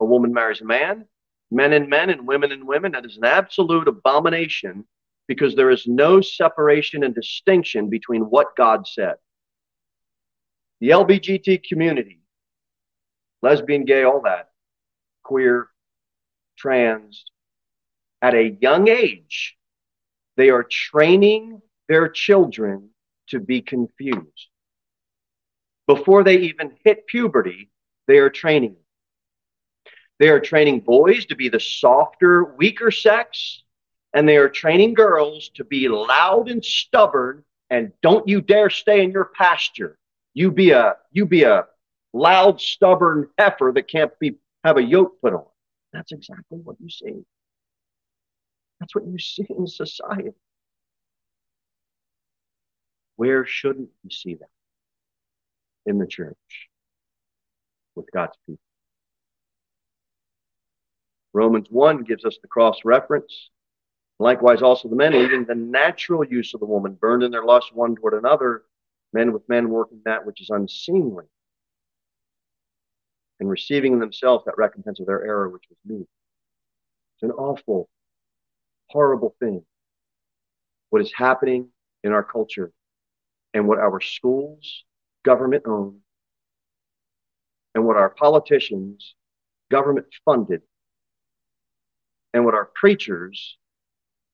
a 0.00 0.04
woman 0.04 0.32
marries 0.32 0.60
a 0.60 0.64
man, 0.64 1.06
men 1.50 1.72
and 1.72 1.88
men 1.88 2.10
and 2.10 2.26
women 2.26 2.52
and 2.52 2.66
women. 2.66 2.92
That 2.92 3.04
is 3.04 3.16
an 3.16 3.24
absolute 3.24 3.88
abomination 3.88 4.84
because 5.28 5.54
there 5.54 5.70
is 5.70 5.86
no 5.86 6.20
separation 6.20 7.04
and 7.04 7.14
distinction 7.14 7.88
between 7.88 8.22
what 8.22 8.56
God 8.56 8.86
said. 8.86 9.14
The 10.80 10.90
LBGT 10.90 11.62
community 11.64 12.20
lesbian, 13.44 13.84
gay, 13.84 14.04
all 14.04 14.22
that, 14.22 14.48
queer, 15.22 15.68
trans, 16.56 17.24
at 18.22 18.34
a 18.34 18.56
young 18.60 18.88
age, 18.88 19.56
they 20.36 20.48
are 20.48 20.64
training 20.64 21.60
their 21.88 22.08
children 22.08 22.88
to 23.28 23.38
be 23.38 23.60
confused. 23.60 24.48
Before 25.86 26.24
they 26.24 26.38
even 26.38 26.72
hit 26.84 27.06
puberty, 27.06 27.70
they 28.08 28.16
are 28.18 28.30
training. 28.30 28.76
They 30.18 30.28
are 30.28 30.40
training 30.40 30.80
boys 30.80 31.26
to 31.26 31.36
be 31.36 31.48
the 31.48 31.60
softer, 31.60 32.44
weaker 32.44 32.90
sex, 32.90 33.62
and 34.12 34.28
they 34.28 34.36
are 34.36 34.48
training 34.48 34.94
girls 34.94 35.50
to 35.54 35.64
be 35.64 35.88
loud 35.88 36.48
and 36.48 36.64
stubborn 36.64 37.44
and 37.70 37.92
don't 38.02 38.28
you 38.28 38.40
dare 38.40 38.70
stay 38.70 39.02
in 39.02 39.10
your 39.10 39.30
pasture. 39.36 39.98
You 40.32 40.50
be 40.52 40.70
a 40.70 40.96
you 41.10 41.26
be 41.26 41.42
a 41.42 41.66
loud, 42.12 42.60
stubborn 42.60 43.28
heifer 43.38 43.72
that 43.74 43.88
can't 43.88 44.16
be 44.18 44.36
have 44.62 44.76
a 44.76 44.82
yoke 44.82 45.20
put 45.20 45.34
on. 45.34 45.44
That's 45.92 46.12
exactly 46.12 46.58
what 46.58 46.76
you 46.80 46.88
see. 46.88 47.24
That's 48.80 48.94
what 48.94 49.06
you 49.06 49.18
see 49.18 49.46
in 49.48 49.66
society. 49.66 50.30
Where 53.16 53.46
shouldn't 53.46 53.90
you 54.02 54.10
see 54.10 54.34
that? 54.34 54.50
In 55.86 55.98
the 55.98 56.06
church 56.06 56.68
with 57.94 58.06
God's 58.12 58.36
people. 58.46 58.60
Romans 61.34 61.66
1 61.68 62.04
gives 62.04 62.24
us 62.24 62.38
the 62.40 62.48
cross 62.48 62.78
reference. 62.84 63.50
Likewise, 64.20 64.62
also 64.62 64.88
the 64.88 64.96
men, 64.96 65.14
even 65.14 65.44
the 65.44 65.54
natural 65.54 66.24
use 66.24 66.54
of 66.54 66.60
the 66.60 66.66
woman, 66.66 66.94
burned 66.94 67.24
in 67.24 67.32
their 67.32 67.44
lust 67.44 67.74
one 67.74 67.96
toward 67.96 68.14
another, 68.14 68.62
men 69.12 69.32
with 69.32 69.46
men 69.48 69.68
working 69.68 70.00
that 70.04 70.24
which 70.24 70.40
is 70.40 70.50
unseemly 70.50 71.24
and 73.40 73.50
receiving 73.50 73.94
in 73.94 73.98
themselves 73.98 74.44
that 74.44 74.56
recompense 74.56 75.00
of 75.00 75.06
their 75.06 75.24
error, 75.24 75.48
which 75.48 75.64
was 75.68 75.78
me. 75.84 76.06
It's 77.16 77.22
an 77.24 77.32
awful, 77.32 77.88
horrible 78.90 79.34
thing. 79.40 79.64
What 80.90 81.02
is 81.02 81.12
happening 81.12 81.68
in 82.04 82.12
our 82.12 82.22
culture 82.22 82.70
and 83.52 83.66
what 83.66 83.78
our 83.78 84.00
schools, 84.00 84.84
government 85.24 85.64
owned, 85.66 85.98
and 87.74 87.84
what 87.84 87.96
our 87.96 88.10
politicians, 88.10 89.16
government 89.68 90.06
funded, 90.24 90.62
and 92.34 92.44
what 92.44 92.52
our 92.52 92.68
preachers 92.74 93.56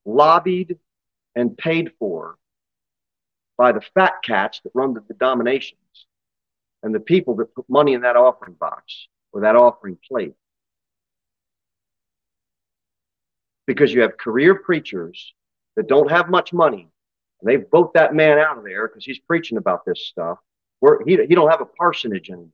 lobbied 0.04 0.78
and 1.36 1.56
paid 1.56 1.92
for 2.00 2.36
by 3.56 3.70
the 3.70 3.82
fat 3.94 4.14
cats 4.24 4.60
that 4.64 4.72
run 4.74 4.94
the, 4.94 5.14
dominations 5.14 6.06
and 6.82 6.92
the 6.92 6.98
people 6.98 7.36
that 7.36 7.54
put 7.54 7.68
money 7.68 7.92
in 7.92 8.00
that 8.00 8.16
offering 8.16 8.54
box 8.54 9.06
or 9.32 9.42
that 9.42 9.54
offering 9.54 9.96
plate. 10.08 10.34
Because 13.66 13.92
you 13.92 14.00
have 14.00 14.16
career 14.16 14.56
preachers 14.56 15.32
that 15.76 15.86
don't 15.86 16.10
have 16.10 16.28
much 16.28 16.52
money 16.52 16.90
and 17.40 17.48
They 17.48 17.56
vote 17.56 17.94
that 17.94 18.14
man 18.14 18.38
out 18.38 18.58
of 18.58 18.64
there 18.64 18.88
because 18.88 19.04
he's 19.04 19.18
preaching 19.18 19.58
about 19.58 19.84
this 19.84 20.06
stuff. 20.06 20.38
Where 20.80 21.00
he, 21.06 21.16
he 21.26 21.34
don't 21.34 21.50
have 21.50 21.60
a 21.60 21.66
parsonage 21.66 22.30
anymore. 22.30 22.48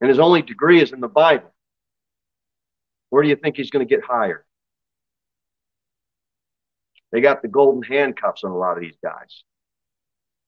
And 0.00 0.08
his 0.08 0.18
only 0.18 0.42
degree 0.42 0.80
is 0.80 0.92
in 0.92 1.00
the 1.00 1.08
Bible. 1.08 1.52
Where 3.10 3.22
do 3.22 3.28
you 3.28 3.36
think 3.36 3.56
he's 3.56 3.70
going 3.70 3.86
to 3.86 3.94
get 3.94 4.04
hired? 4.04 4.44
They 7.10 7.20
got 7.20 7.42
the 7.42 7.48
golden 7.48 7.82
handcuffs 7.82 8.44
on 8.44 8.50
a 8.50 8.56
lot 8.56 8.76
of 8.76 8.82
these 8.82 8.98
guys. 9.02 9.44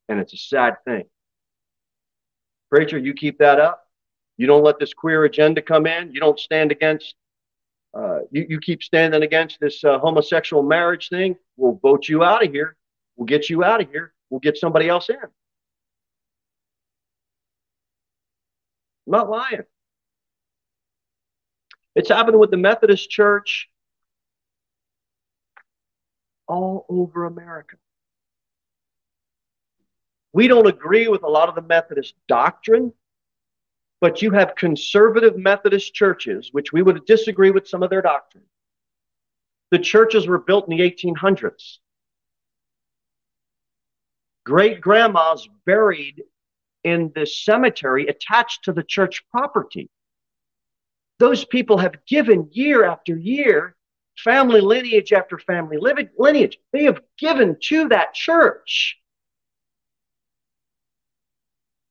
And 0.09 0.21
it's 0.21 0.35
a 0.35 0.37
sad 0.37 0.77
thing. 0.85 1.05
Preacher, 2.71 2.99
you 2.99 3.15
keep 3.15 3.39
that 3.39 3.59
up. 3.59 3.85
You 4.37 4.47
don't 4.47 4.63
let 4.63 4.79
this 4.79 4.95
queer 4.95 5.25
agenda 5.25 5.63
come 5.63 5.87
in. 5.87 6.13
You 6.13 6.21
don't 6.21 6.39
stand 6.39 6.71
against, 6.73 7.15
uh, 7.95 8.21
you, 8.31 8.47
you 8.49 8.61
keep 8.61 8.83
standing 8.83 9.23
against 9.23 9.59
this 9.61 9.83
uh, 9.85 9.99
homosexual 9.99 10.63
marriage 10.63 11.09
thing. 11.09 11.37
We'll 11.57 11.79
vote 11.83 12.09
you 12.09 12.25
out 12.25 12.45
of 12.45 12.53
here. 12.53 12.77
We'll 13.17 13.27
get 13.27 13.51
you 13.51 13.65
out 13.65 13.83
of 13.83 13.91
here. 13.91 14.13
We'll 14.29 14.41
get 14.41 14.57
somebody 14.57 14.89
else 14.89 15.09
in. 15.09 15.17
I'm 15.17 15.31
not 19.07 19.29
lying. 19.29 19.65
It's 21.95 22.09
happening 22.09 22.39
with 22.39 22.51
the 22.51 22.57
Methodist 22.57 23.11
Church 23.11 23.69
all 26.47 26.87
over 26.89 27.25
America. 27.25 27.77
We 30.33 30.47
don't 30.47 30.67
agree 30.67 31.09
with 31.09 31.23
a 31.25 31.29
lot 31.29 31.49
of 31.49 31.57
the 31.57 31.63
Methodist 31.63 32.15
doctrine, 32.29 32.93
but 34.01 34.23
you 34.23 34.31
have 34.31 34.55
conservative 34.55 35.37
Methodist 35.37 35.93
churches, 35.93 36.51
which 36.53 36.73
we 36.73 36.83
would 36.83 37.05
disagree 37.07 37.51
with 37.51 37.69
some 37.69 37.83
of 37.83 37.91
their 37.91 38.03
doctrine. 38.03 38.45
The 39.71 39.79
churches 39.79 40.27
were 40.27 40.39
built 40.39 40.69
in 40.69 40.77
the 40.77 40.83
1800s. 40.83 41.79
Great 44.45 44.81
grandmas 44.81 45.49
buried 45.67 46.23
in 46.83 47.13
the 47.15 47.27
cemetery 47.27 48.07
attached 48.07 48.65
to 48.65 48.73
the 48.73 48.83
church 48.83 49.25
property. 49.31 49.91
Those 51.21 51.45
people 51.45 51.77
have 51.77 52.07
given 52.07 52.49
year 52.51 52.83
after 52.83 53.15
year, 53.15 53.77
family 54.17 54.63
lineage 54.63 55.13
after 55.13 55.39
family 55.39 55.77
lineage. 55.77 56.59
They 56.73 56.85
have 56.85 57.03
given 57.19 57.59
to 57.65 57.89
that 57.89 58.15
church. 58.15 58.99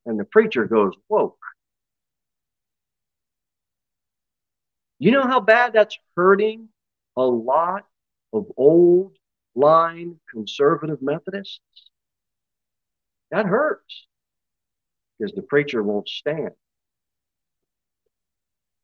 And 0.08 0.20
the 0.20 0.26
preacher 0.26 0.66
goes, 0.66 0.94
Whoa. 1.08 1.38
You 4.98 5.12
know 5.12 5.28
how 5.28 5.40
bad 5.40 5.74
that's 5.74 5.98
hurting 6.18 6.70
a 7.16 7.22
lot 7.22 7.86
of 8.34 8.48
old 8.58 9.16
line 9.54 10.20
conservative 10.32 11.04
Methodists? 11.04 11.62
That 13.30 13.46
hurts 13.46 14.08
because 15.20 15.36
the 15.36 15.44
preacher 15.44 15.84
won't 15.84 16.10
stand. 16.10 16.56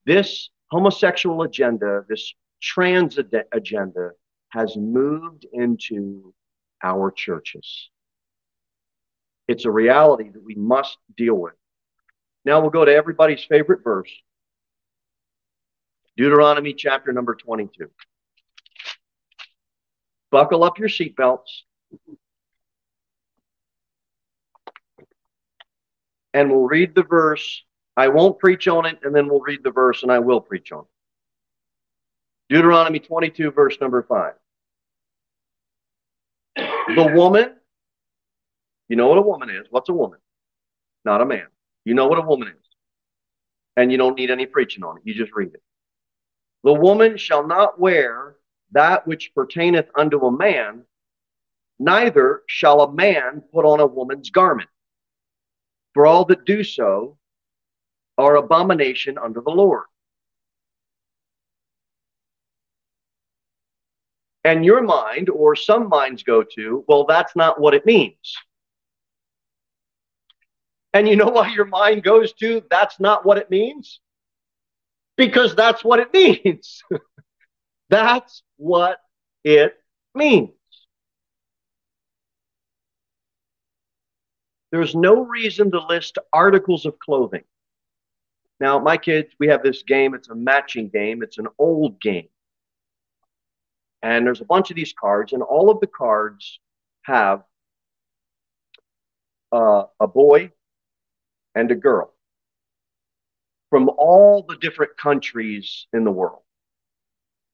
This 0.06 0.50
homosexual 0.70 1.42
agenda, 1.44 2.06
this 2.08 2.34
trans 2.62 3.18
agenda, 3.52 4.12
has 4.50 4.78
moved 4.78 5.46
into 5.52 6.34
our 6.84 7.12
churches. 7.12 7.90
It's 9.48 9.66
a 9.66 9.72
reality 9.72 10.30
that 10.30 10.44
we 10.44 10.56
must 10.56 10.98
deal 11.16 11.36
with. 11.36 11.54
Now 12.46 12.62
we'll 12.62 12.70
go 12.70 12.86
to 12.86 12.94
everybody's 12.94 13.44
favorite 13.44 13.84
verse 13.84 14.12
Deuteronomy 16.18 16.74
chapter 16.74 17.12
number 17.12 17.36
22. 17.36 17.90
Buckle 20.32 20.64
up 20.64 20.80
your 20.80 20.88
seatbelts. 20.88 21.64
And 26.34 26.52
we'll 26.52 26.68
read 26.68 26.96
the 26.96 27.04
verse. 27.04 27.64
I 27.98 28.10
won't 28.10 28.40
preach 28.40 28.68
on 28.68 28.86
it, 28.86 29.00
and 29.04 29.16
then 29.16 29.28
we'll 29.28 29.40
read 29.40 29.64
the 29.64 29.72
verse, 29.72 30.04
and 30.04 30.12
I 30.12 30.20
will 30.20 30.42
preach 30.42 30.72
on 30.72 30.82
it. 32.50 32.54
Deuteronomy 32.54 33.00
22, 33.00 33.52
verse 33.52 33.78
number 33.80 34.04
5. 34.04 34.34
The 36.96 37.14
woman 37.16 37.56
you 38.88 38.96
know 38.96 39.08
what 39.08 39.18
a 39.18 39.22
woman 39.22 39.50
is. 39.50 39.66
What's 39.70 39.90
a 39.90 39.94
woman? 39.94 40.20
Not 41.04 41.22
a 41.22 41.26
man. 41.26 41.48
You 41.86 41.94
know 41.94 42.08
what 42.08 42.20
a 42.20 42.26
woman 42.26 42.50
is. 42.50 42.54
And 43.78 43.92
you 43.92 43.98
don't 43.98 44.18
need 44.18 44.32
any 44.32 44.46
preaching 44.46 44.84
on 44.84 44.98
it. 44.98 45.04
You 45.06 45.14
just 45.14 45.34
read 45.34 45.54
it. 45.54 45.62
The 46.64 46.74
woman 46.74 47.18
shall 47.18 47.46
not 47.46 47.80
wear 47.80 48.36
that 48.72 49.06
which 49.06 49.34
pertaineth 49.36 49.90
unto 49.96 50.20
a 50.26 50.32
man, 50.32 50.84
neither 51.80 52.44
shall 52.48 52.82
a 52.82 52.92
man 52.92 53.44
put 53.54 53.66
on 53.66 53.80
a 53.80 53.86
woman's 53.86 54.30
garment. 54.30 54.70
For 55.94 56.06
all 56.06 56.26
that 56.26 56.46
do 56.46 56.64
so 56.64 57.18
are 58.18 58.36
abomination 58.36 59.18
unto 59.18 59.44
the 59.44 59.52
Lord. 59.52 59.84
And 64.44 64.64
your 64.64 64.84
mind, 64.84 65.30
or 65.30 65.56
some 65.56 65.90
minds 65.90 66.22
go 66.22 66.44
to, 66.56 66.86
well, 66.88 67.06
that's 67.06 67.36
not 67.36 67.60
what 67.60 67.74
it 67.74 67.86
means. 67.86 68.38
And 70.94 71.10
you 71.10 71.16
know 71.16 71.28
why 71.28 71.50
your 71.50 71.66
mind 71.66 72.04
goes 72.04 72.32
to 72.34 72.64
that's 72.70 73.00
not 73.00 73.26
what 73.26 73.38
it 73.38 73.50
means? 73.50 74.00
Because 75.18 75.56
that's 75.56 75.84
what 75.84 76.00
it 76.00 76.14
means. 76.14 76.84
that's 77.90 78.44
what 78.58 79.00
it 79.44 79.76
means. 80.14 80.52
There's 84.72 84.94
no 84.96 85.26
reason 85.26 85.72
to 85.72 85.80
list 85.86 86.18
articles 86.32 86.86
of 86.86 87.00
clothing. 87.00 87.44
Now, 88.60 88.80
my 88.80 88.98
kids, 88.98 89.34
we 89.40 89.48
have 89.48 89.64
this 89.64 89.84
game. 89.84 90.14
It's 90.14 90.30
a 90.30 90.36
matching 90.36 90.90
game, 90.90 91.24
it's 91.24 91.38
an 91.38 91.48
old 91.58 92.00
game. 92.00 92.30
And 94.02 94.26
there's 94.26 94.42
a 94.42 94.46
bunch 94.46 94.70
of 94.70 94.76
these 94.76 94.94
cards, 94.94 95.34
and 95.34 95.42
all 95.42 95.70
of 95.70 95.80
the 95.80 95.88
cards 95.88 96.60
have 97.04 97.44
uh, 99.52 99.86
a 100.00 100.08
boy 100.08 100.52
and 101.56 101.72
a 101.72 101.76
girl 101.76 102.14
from 103.70 103.90
all 103.98 104.46
the 104.48 104.58
different 104.58 104.96
countries 104.98 105.88
in 105.92 106.04
the 106.04 106.12
world. 106.12 106.44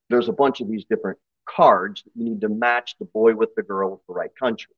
There's 0.09 0.27
a 0.27 0.33
bunch 0.33 0.59
of 0.61 0.67
these 0.67 0.85
different 0.85 1.17
cards 1.47 2.03
that 2.03 2.11
you 2.15 2.25
need 2.25 2.41
to 2.41 2.49
match 2.49 2.95
the 2.99 3.05
boy 3.05 3.33
with 3.33 3.55
the 3.55 3.63
girl 3.63 3.91
with 3.91 4.05
the 4.07 4.13
right 4.13 4.35
country. 4.37 4.73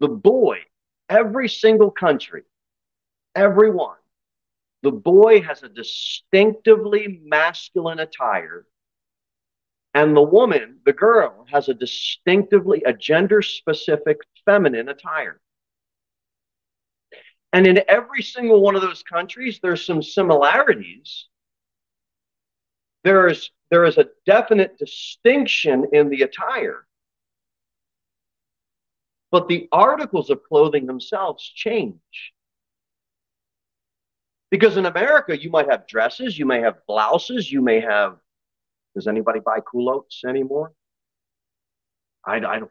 The 0.00 0.08
boy, 0.08 0.60
every 1.08 1.48
single 1.48 1.90
country, 1.90 2.42
everyone, 3.34 3.96
the 4.82 4.92
boy 4.92 5.42
has 5.42 5.62
a 5.62 5.68
distinctively 5.68 7.20
masculine 7.24 7.98
attire, 7.98 8.66
and 9.94 10.14
the 10.14 10.22
woman, 10.22 10.80
the 10.84 10.92
girl, 10.92 11.46
has 11.50 11.68
a 11.68 11.74
distinctively, 11.74 12.82
a 12.84 12.92
gender 12.92 13.40
specific 13.40 14.18
feminine 14.44 14.88
attire. 14.88 15.40
And 17.52 17.66
in 17.66 17.80
every 17.88 18.22
single 18.22 18.60
one 18.60 18.76
of 18.76 18.82
those 18.82 19.02
countries, 19.02 19.60
there's 19.62 19.86
some 19.86 20.02
similarities. 20.02 21.28
There 23.04 23.28
is, 23.28 23.50
there 23.70 23.84
is 23.84 23.96
a 23.96 24.08
definite 24.26 24.76
distinction 24.78 25.86
in 25.92 26.10
the 26.10 26.22
attire. 26.22 26.86
But 29.30 29.48
the 29.48 29.68
articles 29.72 30.28
of 30.28 30.42
clothing 30.42 30.86
themselves 30.86 31.42
change. 31.42 32.34
Because 34.50 34.76
in 34.76 34.86
America, 34.86 35.40
you 35.40 35.50
might 35.50 35.68
have 35.70 35.86
dresses, 35.86 36.38
you 36.38 36.46
may 36.46 36.60
have 36.60 36.76
blouses, 36.86 37.50
you 37.50 37.60
may 37.60 37.80
have. 37.80 38.16
Does 38.94 39.06
anybody 39.06 39.40
buy 39.40 39.58
culottes 39.60 40.22
anymore? 40.26 40.72
I, 42.24 42.36
I 42.36 42.58
don't. 42.60 42.70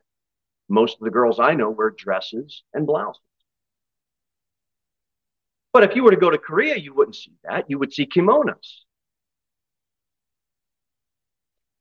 Most 0.67 0.95
of 0.95 1.01
the 1.01 1.11
girls 1.11 1.39
I 1.39 1.53
know 1.53 1.69
wear 1.69 1.91
dresses 1.91 2.63
and 2.73 2.87
blouses. 2.87 3.21
But 5.73 5.83
if 5.83 5.95
you 5.95 6.03
were 6.03 6.11
to 6.11 6.17
go 6.17 6.29
to 6.29 6.37
Korea, 6.37 6.77
you 6.77 6.93
wouldn't 6.93 7.17
see 7.17 7.33
that. 7.43 7.69
You 7.69 7.77
would 7.79 7.93
see 7.93 8.05
kimonos. 8.05 8.85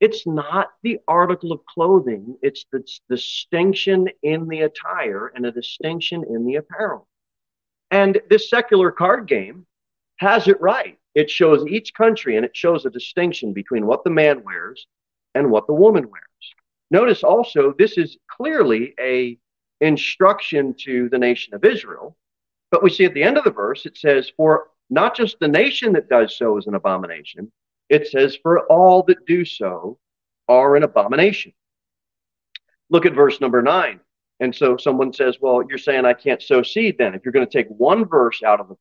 It's 0.01 0.27
not 0.27 0.69
the 0.83 0.99
article 1.09 1.53
of 1.53 1.65
clothing, 1.65 2.37
it's 2.43 2.67
the 2.71 2.85
distinction 3.09 4.09
in 4.23 4.49
the 4.49 4.63
attire 4.63 5.29
and 5.29 5.47
a 5.47 5.53
distinction 5.53 6.25
in 6.29 6.45
the 6.45 6.57
apparel. 6.57 7.09
And 7.91 8.21
this 8.29 8.51
secular 8.51 8.91
card 8.91 9.27
game 9.29 9.67
has 10.17 10.49
it 10.49 10.61
right. 10.61 10.99
It 11.15 11.31
shows 11.31 11.67
each 11.67 11.95
country 11.95 12.37
and 12.37 12.45
it 12.45 12.57
shows 12.57 12.85
a 12.85 12.91
distinction 12.91 13.53
between 13.53 13.87
what 13.87 14.05
the 14.05 14.11
man 14.11 14.43
wears 14.45 14.87
and 15.35 15.51
what 15.51 15.67
the 15.67 15.75
woman 15.75 16.11
wears. 16.11 16.25
Notice 16.91 17.23
also, 17.23 17.75
this 17.79 17.99
is 17.99 18.19
clearly 18.29 18.95
a 19.01 19.39
instruction 19.81 20.75
to 20.81 21.09
the 21.09 21.19
nation 21.19 21.55
of 21.55 21.65
Israel 21.65 22.17
but 22.75 22.83
we 22.83 22.91
see 22.91 23.05
at 23.05 23.15
the 23.15 23.23
end 23.23 23.39
of 23.39 23.45
the 23.45 23.53
verse, 23.53 23.87
it 23.87 23.97
says, 23.97 24.33
For 24.37 24.69
not 24.91 25.15
just 25.15 25.39
the 25.39 25.47
nation 25.47 25.93
that 25.93 26.09
does 26.09 26.37
so 26.37 26.57
is 26.59 26.67
an 26.67 26.75
abomination, 26.75 27.53
it 27.89 28.09
says, 28.09 28.37
For 28.43 28.67
all 28.67 29.05
that 29.05 29.27
do 29.27 29.45
so 29.45 30.01
are 30.49 30.75
an 30.75 30.83
abomination. 30.83 31.53
Look 32.91 33.07
at 33.07 33.15
verse 33.15 33.41
number 33.41 33.63
nine. 33.63 34.01
And 34.41 34.53
so 34.53 34.77
someone 34.77 35.13
says, 35.13 35.37
well, 35.41 35.63
you're 35.63 35.79
saying 35.79 36.05
I 36.05 36.15
can't 36.15 36.43
sow 36.43 36.65
seed 36.65 36.99
then. 36.99 37.15
If 37.15 37.25
you're 37.25 37.31
going 37.31 37.47
to 37.47 37.59
take 37.59 37.69
one 37.69 38.07
verse 38.07 38.43
out 38.43 38.59
of 38.59 38.67
the 38.67 38.75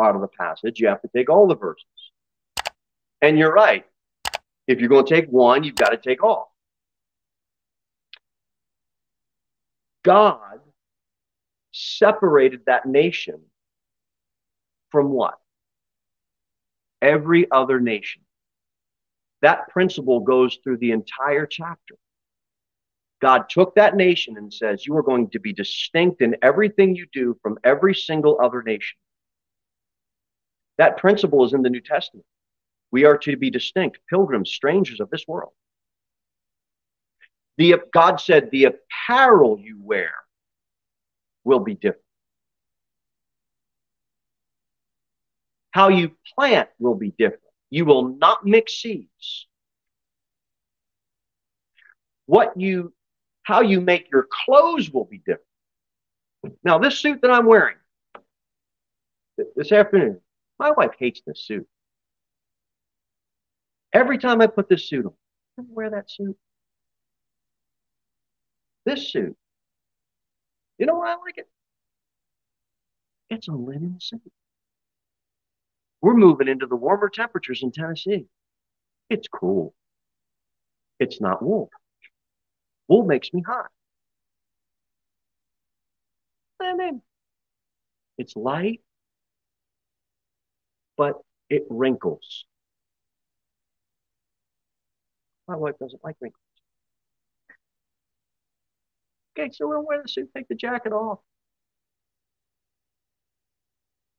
out 0.00 0.14
of 0.14 0.20
the 0.20 0.28
passage, 0.28 0.80
you 0.80 0.88
have 0.88 1.02
to 1.02 1.08
take 1.14 1.30
all 1.30 1.46
the 1.46 1.56
verses. 1.56 1.84
And 3.22 3.38
you're 3.38 3.52
right. 3.52 3.84
If 4.66 4.80
you're 4.80 4.88
going 4.88 5.06
to 5.06 5.14
take 5.14 5.28
one, 5.28 5.64
you've 5.64 5.76
got 5.76 5.90
to 5.90 5.96
take 5.96 6.22
all. 6.22 6.54
God 10.02 10.60
separated 11.72 12.60
that 12.66 12.86
nation 12.86 13.40
from 14.90 15.10
what? 15.10 15.34
Every 17.02 17.50
other 17.50 17.80
nation. 17.80 18.22
That 19.42 19.68
principle 19.68 20.20
goes 20.20 20.58
through 20.62 20.78
the 20.78 20.92
entire 20.92 21.46
chapter. 21.46 21.96
God 23.20 23.48
took 23.48 23.74
that 23.74 23.96
nation 23.96 24.36
and 24.36 24.52
says, 24.52 24.86
You 24.86 24.96
are 24.96 25.02
going 25.02 25.30
to 25.30 25.40
be 25.40 25.52
distinct 25.52 26.22
in 26.22 26.36
everything 26.42 26.94
you 26.94 27.06
do 27.12 27.36
from 27.42 27.58
every 27.64 27.94
single 27.94 28.38
other 28.42 28.62
nation. 28.62 28.96
That 30.78 30.98
principle 30.98 31.44
is 31.44 31.52
in 31.52 31.62
the 31.62 31.70
New 31.70 31.80
Testament. 31.80 32.26
We 32.90 33.04
are 33.04 33.18
to 33.18 33.36
be 33.36 33.50
distinct, 33.50 33.98
pilgrims, 34.08 34.50
strangers 34.50 35.00
of 35.00 35.10
this 35.10 35.24
world. 35.26 35.52
The, 37.56 37.76
God 37.92 38.20
said, 38.20 38.50
The 38.50 38.64
apparel 38.64 39.58
you 39.58 39.78
wear 39.80 40.12
will 41.44 41.60
be 41.60 41.74
different. 41.74 42.00
How 45.70 45.88
you 45.88 46.12
plant 46.36 46.68
will 46.78 46.94
be 46.94 47.12
different. 47.16 47.42
You 47.70 47.84
will 47.84 48.16
not 48.16 48.46
mix 48.46 48.80
seeds. 48.80 49.48
What 52.26 52.52
you, 52.56 52.92
how 53.42 53.60
you 53.62 53.80
make 53.80 54.10
your 54.10 54.26
clothes 54.30 54.90
will 54.90 55.04
be 55.04 55.18
different. 55.18 55.40
Now, 56.62 56.78
this 56.78 56.98
suit 56.98 57.22
that 57.22 57.30
I'm 57.30 57.46
wearing 57.46 57.76
this 59.56 59.72
afternoon, 59.72 60.20
my 60.58 60.70
wife 60.70 60.92
hates 60.98 61.20
this 61.26 61.44
suit. 61.46 61.66
Every 63.92 64.18
time 64.18 64.40
I 64.40 64.46
put 64.46 64.68
this 64.68 64.88
suit 64.88 65.06
on, 65.06 65.12
I 65.58 65.62
wear 65.68 65.90
that 65.90 66.10
suit. 66.10 66.36
This 68.84 69.10
suit, 69.10 69.36
you 70.78 70.86
know 70.86 70.96
why 70.96 71.12
I 71.12 71.16
like 71.16 71.38
it? 71.38 71.48
It's 73.30 73.48
a 73.48 73.52
linen 73.52 73.96
suit. 74.00 74.20
We're 76.02 76.14
moving 76.14 76.48
into 76.48 76.66
the 76.66 76.76
warmer 76.76 77.08
temperatures 77.08 77.62
in 77.62 77.72
Tennessee. 77.72 78.26
It's 79.08 79.28
cool. 79.28 79.74
It's 81.00 81.20
not 81.20 81.42
wool. 81.42 81.70
Wool 82.88 83.04
makes 83.06 83.32
me 83.32 83.42
hot. 83.46 83.70
Then 86.60 87.00
it's 88.18 88.36
light, 88.36 88.80
but 90.96 91.14
it 91.50 91.64
wrinkles. 91.70 92.44
My 95.46 95.56
wife 95.56 95.74
doesn't 95.78 96.02
like 96.02 96.16
wrinkles. 96.20 96.40
Okay, 99.36 99.50
so 99.52 99.68
we'll 99.68 99.84
wear 99.84 100.02
the 100.02 100.08
suit, 100.08 100.30
take 100.34 100.48
the 100.48 100.54
jacket 100.54 100.92
off. 100.92 101.18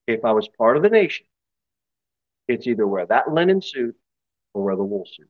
If 0.08 0.24
I 0.24 0.34
was 0.34 0.48
part 0.48 0.78
of 0.78 0.84
the 0.84 0.90
nation, 0.90 1.26
it's 2.48 2.68
either 2.68 2.86
wear 2.86 3.06
that 3.08 3.32
linen 3.32 3.62
suit 3.62 3.96
or 4.54 4.64
wear 4.64 4.76
the 4.76 4.84
wool 4.84 5.06
suit. 5.12 5.30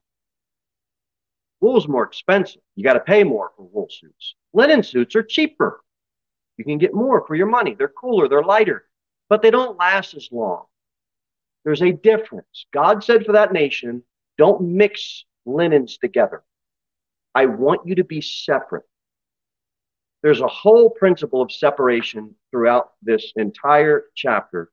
Wool's 1.62 1.88
more 1.88 2.03
expensive. 2.03 2.62
You 2.75 2.84
got 2.84 2.93
to 2.93 2.99
pay 2.99 3.23
more 3.23 3.51
for 3.55 3.63
wool 3.63 3.88
suits. 3.89 4.36
Linen 4.53 4.84
suits 4.84 5.15
are 5.15 5.23
cheaper. 5.23 5.81
You 6.58 6.65
can 6.65 6.77
get 6.77 6.93
more 6.93 7.25
for 7.25 7.36
your 7.36 7.47
money. 7.47 7.75
They're 7.75 7.88
cooler, 7.88 8.27
they're 8.27 8.43
lighter, 8.43 8.86
but 9.29 9.41
they 9.41 9.51
don't 9.51 9.77
last 9.77 10.13
as 10.13 10.29
long. 10.31 10.65
There's 11.65 11.82
a 11.82 11.91
difference. 11.91 12.67
God 12.73 13.04
said 13.04 13.25
for 13.25 13.34
that 13.34 13.51
nation, 13.51 14.04
don't 14.38 14.62
mix 14.62 15.25
linens 15.45 15.97
together. 15.97 16.43
I 17.34 17.47
want 17.47 17.82
you 17.86 17.95
to 17.95 18.04
be 18.06 18.21
separate. 18.21 18.86
There's 20.23 20.41
a 20.41 20.47
whole 20.47 20.89
principle 20.89 21.41
of 21.41 21.51
separation 21.51 22.36
throughout 22.51 22.91
this 23.01 23.34
entire 23.36 24.06
chapter. 24.15 24.71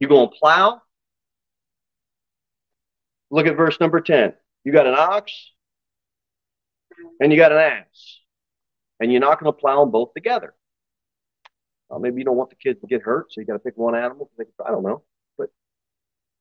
You're 0.00 0.08
going 0.08 0.30
to 0.30 0.34
plow, 0.34 0.80
Look 3.30 3.46
at 3.46 3.56
verse 3.56 3.78
number 3.80 4.00
10. 4.00 4.32
You 4.64 4.72
got 4.72 4.86
an 4.86 4.94
ox 4.96 5.32
and 7.20 7.32
you 7.32 7.38
got 7.38 7.52
an 7.52 7.58
ass, 7.58 8.18
and 9.00 9.12
you're 9.12 9.20
not 9.20 9.40
going 9.40 9.52
to 9.52 9.58
plow 9.58 9.80
them 9.80 9.90
both 9.90 10.14
together. 10.14 10.54
Well, 11.88 12.00
maybe 12.00 12.18
you 12.18 12.24
don't 12.24 12.36
want 12.36 12.50
the 12.50 12.56
kids 12.56 12.80
to 12.80 12.86
get 12.86 13.02
hurt, 13.02 13.32
so 13.32 13.40
you 13.40 13.46
got 13.46 13.54
to 13.54 13.58
pick 13.58 13.76
one 13.76 13.94
animal. 13.94 14.30
I 14.64 14.70
don't 14.70 14.82
know. 14.82 15.02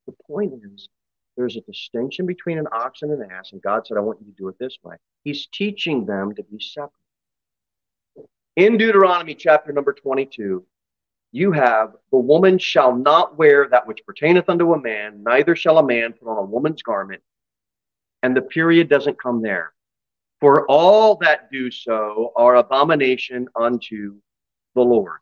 The 0.08 0.14
point 0.26 0.54
is, 0.74 0.90
there's 1.36 1.58
a 1.58 1.62
distinction 1.62 2.26
between 2.26 2.58
an 2.58 2.68
ox 2.72 3.04
and 3.04 3.12
an 3.12 3.30
ass, 3.30 3.52
and 3.52 3.62
God 3.62 3.86
said, 3.86 3.98
I 3.98 4.00
want 4.00 4.20
you 4.20 4.26
to 4.26 4.38
do 4.38 4.48
it 4.48 4.58
this 4.58 4.78
way. 4.84 4.96
He's 5.24 5.48
teaching 5.48 6.06
them 6.06 6.34
to 6.34 6.44
be 6.44 6.60
separate. 6.60 6.92
In 8.56 8.78
Deuteronomy 8.78 9.36
chapter 9.36 9.72
number 9.72 9.94
22, 9.94 10.66
you 11.32 11.52
have 11.52 11.94
the 12.12 12.18
woman 12.18 12.58
shall 12.58 12.96
not 12.96 13.38
wear 13.38 13.68
that 13.70 13.86
which 13.86 14.04
pertaineth 14.06 14.50
unto 14.50 14.74
a 14.74 14.82
man, 14.82 15.22
neither 15.22 15.56
shall 15.56 15.78
a 15.78 15.86
man 15.86 16.14
put 16.14 16.28
on 16.28 16.38
a 16.38 16.42
woman's 16.42 16.82
garment. 16.82 17.22
And 18.24 18.36
the 18.36 18.42
period 18.42 18.90
doesn't 18.90 19.22
come 19.22 19.42
there. 19.42 19.74
For 20.40 20.66
all 20.68 21.18
that 21.18 21.52
do 21.52 21.70
so 21.70 22.32
are 22.36 22.56
abomination 22.56 23.48
unto 23.56 24.16
the 24.74 24.82
Lord. 24.82 25.20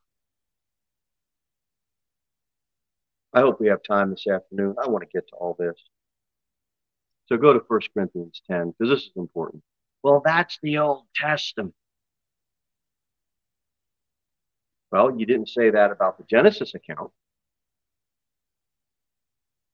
I 3.35 3.41
hope 3.41 3.59
we 3.59 3.67
have 3.67 3.83
time 3.83 4.11
this 4.11 4.27
afternoon. 4.27 4.75
I 4.81 4.87
want 4.87 5.03
to 5.03 5.09
get 5.13 5.27
to 5.27 5.35
all 5.35 5.57
this. 5.59 5.75
So 7.27 7.35
go 7.35 7.51
to 7.51 7.59
1 7.67 7.81
Corinthians 7.93 8.41
10 8.49 8.73
because 8.79 8.89
this 8.89 9.03
is 9.03 9.11
important. 9.17 9.61
Well, 10.03 10.21
that's 10.23 10.57
the 10.63 10.77
Old 10.77 11.03
Testament. 11.13 11.73
Well, 14.89 15.19
you 15.19 15.25
didn't 15.25 15.49
say 15.49 15.69
that 15.69 15.91
about 15.91 16.17
the 16.17 16.23
Genesis 16.23 16.75
account. 16.75 17.11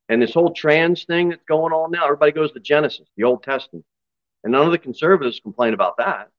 And 0.09 0.19
this 0.19 0.33
whole 0.33 0.53
trans 0.53 1.03
thing 1.03 1.29
that's 1.29 1.43
going 1.47 1.71
on 1.71 1.91
now, 1.91 2.05
everybody 2.05 2.31
goes 2.31 2.51
to 2.53 2.59
Genesis, 2.59 3.07
the 3.15 3.25
Old 3.25 3.43
Testament. 3.43 3.85
And 4.43 4.53
none 4.53 4.65
of 4.65 4.71
the 4.71 4.79
conservatives 4.79 5.39
complain 5.39 5.75
about 5.75 5.97
that. 5.97 6.29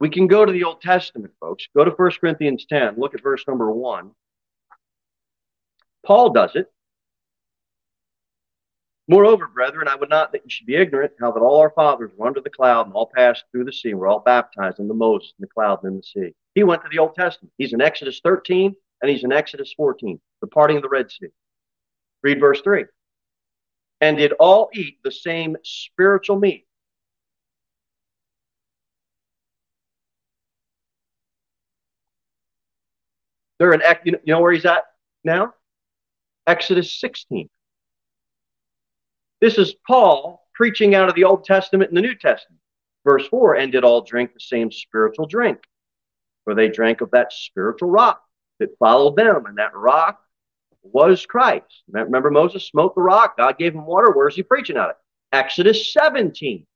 We 0.00 0.10
can 0.10 0.26
go 0.26 0.44
to 0.44 0.50
the 0.50 0.64
Old 0.64 0.82
Testament, 0.82 1.32
folks. 1.38 1.68
Go 1.76 1.84
to 1.84 1.92
1 1.92 2.10
Corinthians 2.20 2.66
10. 2.68 2.96
Look 2.96 3.14
at 3.14 3.22
verse 3.22 3.44
number 3.46 3.70
1. 3.70 4.10
Paul 6.04 6.30
does 6.30 6.54
it. 6.54 6.72
Moreover, 9.08 9.48
brethren, 9.48 9.88
I 9.88 9.96
would 9.96 10.08
not 10.08 10.32
that 10.32 10.42
you 10.44 10.50
should 10.50 10.66
be 10.66 10.76
ignorant 10.76 11.12
how 11.20 11.32
that 11.32 11.40
all 11.40 11.60
our 11.60 11.70
fathers 11.70 12.12
were 12.16 12.26
under 12.26 12.40
the 12.40 12.50
cloud 12.50 12.86
and 12.86 12.94
all 12.94 13.10
passed 13.14 13.44
through 13.50 13.64
the 13.64 13.72
sea, 13.72 13.94
were 13.94 14.06
all 14.06 14.20
baptized 14.20 14.78
in 14.78 14.88
the 14.88 14.94
Moses 14.94 15.34
in 15.38 15.42
the 15.42 15.48
cloud 15.48 15.82
and 15.82 15.92
in 15.92 15.96
the 15.98 16.02
sea. 16.02 16.34
He 16.54 16.62
went 16.62 16.82
to 16.82 16.88
the 16.88 16.98
Old 16.98 17.14
Testament. 17.14 17.52
He's 17.58 17.72
in 17.72 17.80
Exodus 17.80 18.20
13 18.24 18.74
and 19.02 19.10
he's 19.10 19.24
in 19.24 19.32
Exodus 19.32 19.74
14, 19.76 20.20
the 20.40 20.46
parting 20.46 20.76
of 20.76 20.82
the 20.82 20.88
Red 20.88 21.10
Sea. 21.10 21.28
Read 22.22 22.38
verse 22.38 22.60
3. 22.62 22.84
And 24.00 24.16
did 24.16 24.32
all 24.32 24.70
eat 24.72 24.98
the 25.02 25.10
same 25.10 25.56
spiritual 25.64 26.38
meat. 26.38 26.66
They're 33.58 33.72
in, 33.72 33.82
you 34.04 34.18
know 34.26 34.40
where 34.40 34.52
he's 34.52 34.64
at 34.64 34.84
now? 35.22 35.54
Exodus 36.46 36.98
16. 37.00 37.48
This 39.40 39.58
is 39.58 39.74
Paul 39.86 40.46
preaching 40.54 40.94
out 40.94 41.08
of 41.08 41.14
the 41.14 41.24
Old 41.24 41.44
Testament 41.44 41.90
and 41.90 41.96
the 41.96 42.02
New 42.02 42.14
Testament. 42.14 42.60
Verse 43.04 43.26
4 43.28 43.56
and 43.56 43.72
did 43.72 43.84
all 43.84 44.02
drink 44.02 44.32
the 44.32 44.40
same 44.40 44.70
spiritual 44.70 45.26
drink, 45.26 45.58
for 46.44 46.54
they 46.54 46.68
drank 46.68 47.00
of 47.00 47.10
that 47.10 47.32
spiritual 47.32 47.90
rock 47.90 48.22
that 48.60 48.78
followed 48.78 49.16
them, 49.16 49.46
and 49.46 49.58
that 49.58 49.74
rock 49.74 50.20
was 50.82 51.26
Christ. 51.26 51.82
Remember, 51.88 52.30
Moses 52.30 52.64
smote 52.64 52.94
the 52.94 53.02
rock, 53.02 53.36
God 53.36 53.58
gave 53.58 53.74
him 53.74 53.86
water. 53.86 54.12
Where's 54.12 54.36
he 54.36 54.42
preaching 54.42 54.76
out 54.76 54.90
of? 54.90 54.96
Exodus 55.32 55.92
17. 55.92 56.66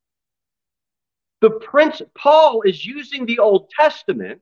The 1.41 1.51
prince, 1.51 2.03
Paul 2.17 2.63
is 2.63 2.85
using 2.85 3.27
the 3.27 3.39
Old 3.39 3.71
Testament, 3.79 4.41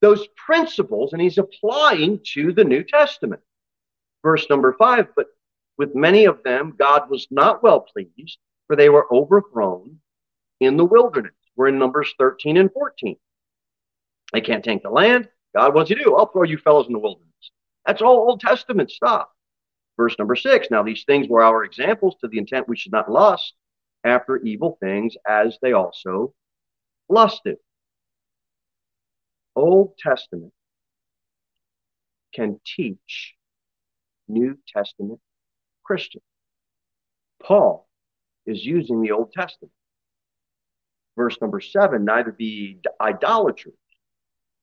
those 0.00 0.26
principles, 0.36 1.12
and 1.12 1.20
he's 1.20 1.38
applying 1.38 2.20
to 2.34 2.52
the 2.52 2.64
New 2.64 2.82
Testament. 2.82 3.42
Verse 4.22 4.46
number 4.50 4.74
five, 4.78 5.08
but 5.16 5.26
with 5.78 5.94
many 5.94 6.26
of 6.26 6.42
them, 6.42 6.74
God 6.78 7.08
was 7.08 7.26
not 7.30 7.62
well 7.62 7.80
pleased, 7.80 8.38
for 8.66 8.76
they 8.76 8.88
were 8.88 9.12
overthrown 9.12 9.98
in 10.60 10.76
the 10.76 10.84
wilderness. 10.84 11.32
We're 11.56 11.68
in 11.68 11.78
Numbers 11.78 12.12
13 12.18 12.56
and 12.56 12.72
14. 12.72 13.16
They 14.32 14.40
can't 14.40 14.64
take 14.64 14.82
the 14.82 14.90
land. 14.90 15.28
God 15.54 15.74
wants 15.74 15.90
you 15.90 15.96
to 15.96 16.04
do. 16.04 16.14
I'll 16.14 16.26
throw 16.26 16.44
you 16.44 16.58
fellows 16.58 16.86
in 16.86 16.92
the 16.92 16.98
wilderness. 16.98 17.26
That's 17.86 18.02
all 18.02 18.18
Old 18.18 18.40
Testament 18.40 18.90
stuff. 18.90 19.28
Verse 19.96 20.14
number 20.18 20.36
six 20.36 20.68
Now 20.70 20.82
these 20.82 21.04
things 21.04 21.28
were 21.28 21.42
our 21.42 21.64
examples 21.64 22.14
to 22.20 22.28
the 22.28 22.38
intent 22.38 22.68
we 22.68 22.76
should 22.76 22.92
not 22.92 23.10
lust 23.10 23.54
after 24.04 24.38
evil 24.38 24.78
things 24.80 25.14
as 25.28 25.58
they 25.60 25.72
also 25.72 26.32
lusted. 27.08 27.56
Old 29.60 29.96
Testament 29.98 30.52
can 32.34 32.60
teach 32.64 33.34
New 34.28 34.58
Testament 34.72 35.20
Christians. 35.84 36.24
Paul 37.42 37.88
is 38.46 38.64
using 38.64 39.00
the 39.00 39.12
Old 39.12 39.32
Testament. 39.32 39.72
Verse 41.16 41.36
number 41.40 41.60
seven 41.60 42.04
neither 42.04 42.32
be 42.32 42.80
idolaters, 43.00 43.74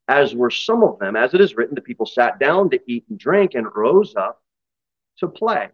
as 0.08 0.34
were 0.34 0.50
some 0.50 0.84
of 0.84 1.00
them, 1.00 1.16
as 1.16 1.34
it 1.34 1.42
is 1.42 1.56
written, 1.56 1.76
the 1.76 1.82
people 1.82 2.06
sat 2.06 2.40
down 2.40 2.70
to 2.70 2.80
eat 2.88 3.06
and 3.10 3.20
drink 3.20 3.54
and 3.54 3.68
rose 3.76 4.16
up 4.16 4.42
to 5.20 5.28
play. 5.28 5.68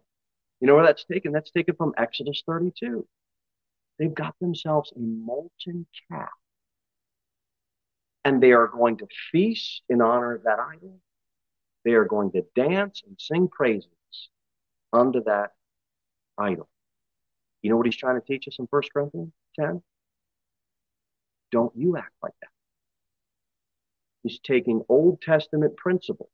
You 0.60 0.66
know 0.66 0.74
where 0.74 0.86
that's 0.86 1.04
taken? 1.04 1.32
That's 1.32 1.50
taken 1.50 1.76
from 1.76 1.94
Exodus 1.96 2.42
32. 2.46 3.06
They've 3.98 4.14
got 4.14 4.34
themselves 4.40 4.92
a 4.96 4.98
molten 4.98 5.86
calf. 6.10 6.30
And 8.24 8.42
they 8.42 8.52
are 8.52 8.68
going 8.68 8.98
to 8.98 9.06
feast 9.30 9.82
in 9.88 10.00
honor 10.00 10.34
of 10.34 10.44
that 10.44 10.58
idol. 10.58 10.98
They 11.84 11.92
are 11.92 12.06
going 12.06 12.32
to 12.32 12.44
dance 12.54 13.02
and 13.06 13.16
sing 13.20 13.48
praises 13.48 13.88
unto 14.92 15.22
that 15.24 15.50
idol. 16.38 16.68
You 17.62 17.70
know 17.70 17.76
what 17.76 17.86
he's 17.86 17.96
trying 17.96 18.20
to 18.20 18.26
teach 18.26 18.48
us 18.48 18.56
in 18.58 18.66
1 18.70 18.82
Corinthians 18.92 19.32
10? 19.58 19.82
Don't 21.52 21.74
you 21.76 21.96
act 21.96 22.12
like 22.22 22.34
that. 22.40 22.48
He's 24.22 24.38
taking 24.38 24.82
Old 24.88 25.20
Testament 25.20 25.76
principles. 25.76 26.30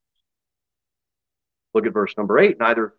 Look 1.75 1.87
at 1.87 1.93
verse 1.93 2.15
number 2.17 2.39
8. 2.39 2.59
Neither 2.59 2.95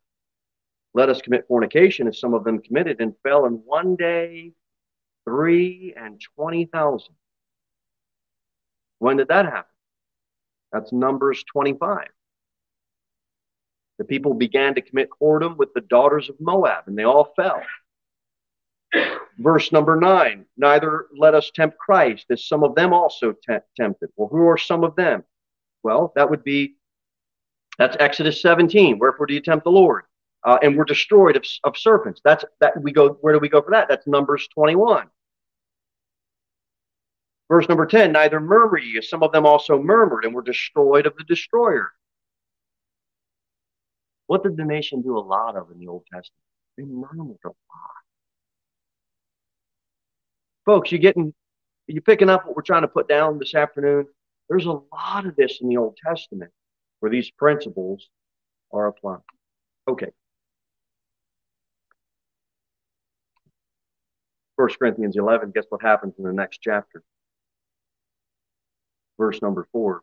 let 0.93 1.09
us 1.09 1.21
commit 1.21 1.47
fornication 1.47 2.07
as 2.07 2.19
some 2.19 2.33
of 2.33 2.43
them 2.43 2.61
committed 2.61 2.99
and 2.99 3.13
fell 3.23 3.45
in 3.45 3.53
one 3.53 3.95
day 3.95 4.51
three 5.25 5.93
and 5.95 6.21
20,000. 6.35 7.15
When 9.01 9.17
did 9.17 9.29
that 9.29 9.45
happen? 9.45 9.71
That's 10.71 10.93
Numbers 10.93 11.43
25. 11.51 12.05
The 13.97 14.05
people 14.05 14.35
began 14.35 14.75
to 14.75 14.81
commit 14.81 15.09
whoredom 15.19 15.57
with 15.57 15.73
the 15.73 15.81
daughters 15.81 16.29
of 16.29 16.35
Moab, 16.39 16.83
and 16.85 16.95
they 16.95 17.03
all 17.03 17.33
fell. 17.35 17.63
Verse 19.39 19.71
number 19.71 19.95
nine, 19.95 20.45
neither 20.55 21.07
let 21.17 21.33
us 21.33 21.49
tempt 21.55 21.79
Christ, 21.79 22.27
as 22.29 22.47
some 22.47 22.63
of 22.63 22.75
them 22.75 22.93
also 22.93 23.31
te- 23.31 23.65
tempted. 23.75 24.09
Well, 24.17 24.27
who 24.27 24.47
are 24.47 24.57
some 24.57 24.83
of 24.83 24.95
them? 24.95 25.23
Well, 25.81 26.13
that 26.15 26.29
would 26.29 26.43
be, 26.43 26.75
that's 27.79 27.97
Exodus 27.99 28.39
17. 28.43 28.99
Wherefore 28.99 29.25
do 29.25 29.33
you 29.33 29.41
tempt 29.41 29.63
the 29.63 29.71
Lord? 29.71 30.03
Uh, 30.45 30.59
and 30.61 30.77
we're 30.77 30.85
destroyed 30.85 31.37
of, 31.37 31.45
of 31.63 31.75
serpents. 31.75 32.21
That's 32.23 32.45
that 32.59 32.79
we 32.79 32.91
go. 32.91 33.13
Where 33.21 33.33
do 33.33 33.39
we 33.39 33.49
go 33.49 33.63
for 33.63 33.71
that? 33.71 33.87
That's 33.89 34.05
Numbers 34.05 34.47
21. 34.53 35.07
Verse 37.51 37.67
number 37.67 37.85
10, 37.85 38.13
neither 38.13 38.39
murmur 38.39 38.77
ye, 38.77 38.97
as 38.97 39.09
some 39.09 39.23
of 39.23 39.33
them 39.33 39.45
also 39.45 39.77
murmured 39.77 40.23
and 40.23 40.33
were 40.33 40.41
destroyed 40.41 41.05
of 41.05 41.17
the 41.17 41.25
destroyer. 41.25 41.91
What 44.27 44.41
did 44.41 44.55
the 44.55 44.63
nation 44.63 45.01
do 45.01 45.17
a 45.17 45.19
lot 45.19 45.57
of 45.57 45.69
in 45.69 45.77
the 45.77 45.87
Old 45.87 46.05
Testament? 46.05 46.45
They 46.77 46.85
murmured 46.85 47.39
a 47.43 47.47
lot. 47.49 47.55
Folks, 50.65 50.93
you're 50.93 50.99
getting 50.99 51.33
you're 51.87 52.01
picking 52.01 52.29
up 52.29 52.45
what 52.45 52.55
we're 52.55 52.61
trying 52.61 52.83
to 52.83 52.87
put 52.87 53.09
down 53.09 53.37
this 53.37 53.53
afternoon? 53.53 54.07
There's 54.47 54.65
a 54.65 54.79
lot 54.93 55.25
of 55.25 55.35
this 55.35 55.59
in 55.59 55.67
the 55.67 55.75
Old 55.75 55.97
Testament 55.97 56.51
where 57.01 57.11
these 57.11 57.31
principles 57.31 58.07
are 58.71 58.87
applied. 58.87 59.19
Okay. 59.89 60.11
1 64.55 64.69
Corinthians 64.79 65.17
11, 65.17 65.51
guess 65.51 65.65
what 65.67 65.81
happens 65.81 66.13
in 66.17 66.23
the 66.23 66.31
next 66.31 66.59
chapter? 66.61 67.03
Verse 69.21 69.39
number 69.39 69.67
4. 69.71 70.01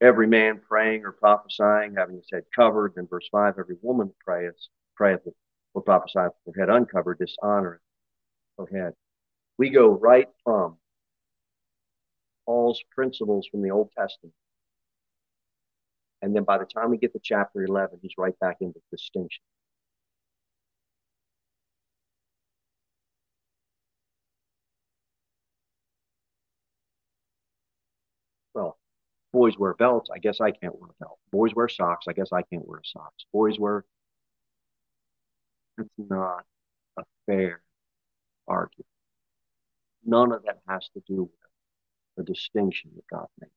Every 0.00 0.26
man 0.26 0.58
praying 0.66 1.04
or 1.04 1.12
prophesying, 1.12 1.96
having 1.98 2.16
his 2.16 2.28
head 2.32 2.44
covered. 2.54 2.94
Then 2.96 3.06
verse 3.06 3.28
5, 3.30 3.56
every 3.58 3.76
woman 3.82 4.10
prayeth, 4.24 4.56
prayeth 4.94 5.20
or 5.74 5.82
prophesieth 5.82 6.32
with 6.46 6.56
her 6.56 6.62
head 6.62 6.70
uncovered, 6.70 7.18
dishonoreth 7.18 7.80
her 8.58 8.66
head. 8.72 8.94
We 9.58 9.68
go 9.68 9.90
right 9.90 10.28
from 10.44 10.78
Paul's 12.46 12.82
principles 12.90 13.46
from 13.50 13.60
the 13.60 13.70
Old 13.70 13.90
Testament. 13.92 14.32
And 16.22 16.34
then 16.34 16.44
by 16.44 16.56
the 16.56 16.64
time 16.64 16.88
we 16.88 16.96
get 16.96 17.12
to 17.12 17.20
chapter 17.22 17.64
11, 17.64 17.98
he's 18.00 18.14
right 18.16 18.38
back 18.40 18.56
into 18.62 18.80
distinction. 18.90 19.42
Boys 29.36 29.58
wear 29.58 29.74
belts. 29.74 30.08
I 30.10 30.18
guess 30.18 30.40
I 30.40 30.50
can't 30.50 30.74
wear 30.80 30.88
a 30.88 31.04
belt. 31.04 31.18
Boys 31.30 31.54
wear 31.54 31.68
socks. 31.68 32.06
I 32.08 32.14
guess 32.14 32.32
I 32.32 32.40
can't 32.40 32.66
wear 32.66 32.80
socks. 32.82 33.26
Boys 33.34 33.58
wear. 33.58 33.84
It's 35.76 35.90
not 35.98 36.46
a 36.98 37.02
fair 37.26 37.60
argument. 38.48 38.86
None 40.06 40.32
of 40.32 40.44
that 40.44 40.60
has 40.66 40.88
to 40.94 41.02
do 41.06 41.24
with 41.24 41.30
the 42.16 42.24
distinction 42.24 42.92
that 42.96 43.06
God 43.12 43.26
made. 43.38 43.50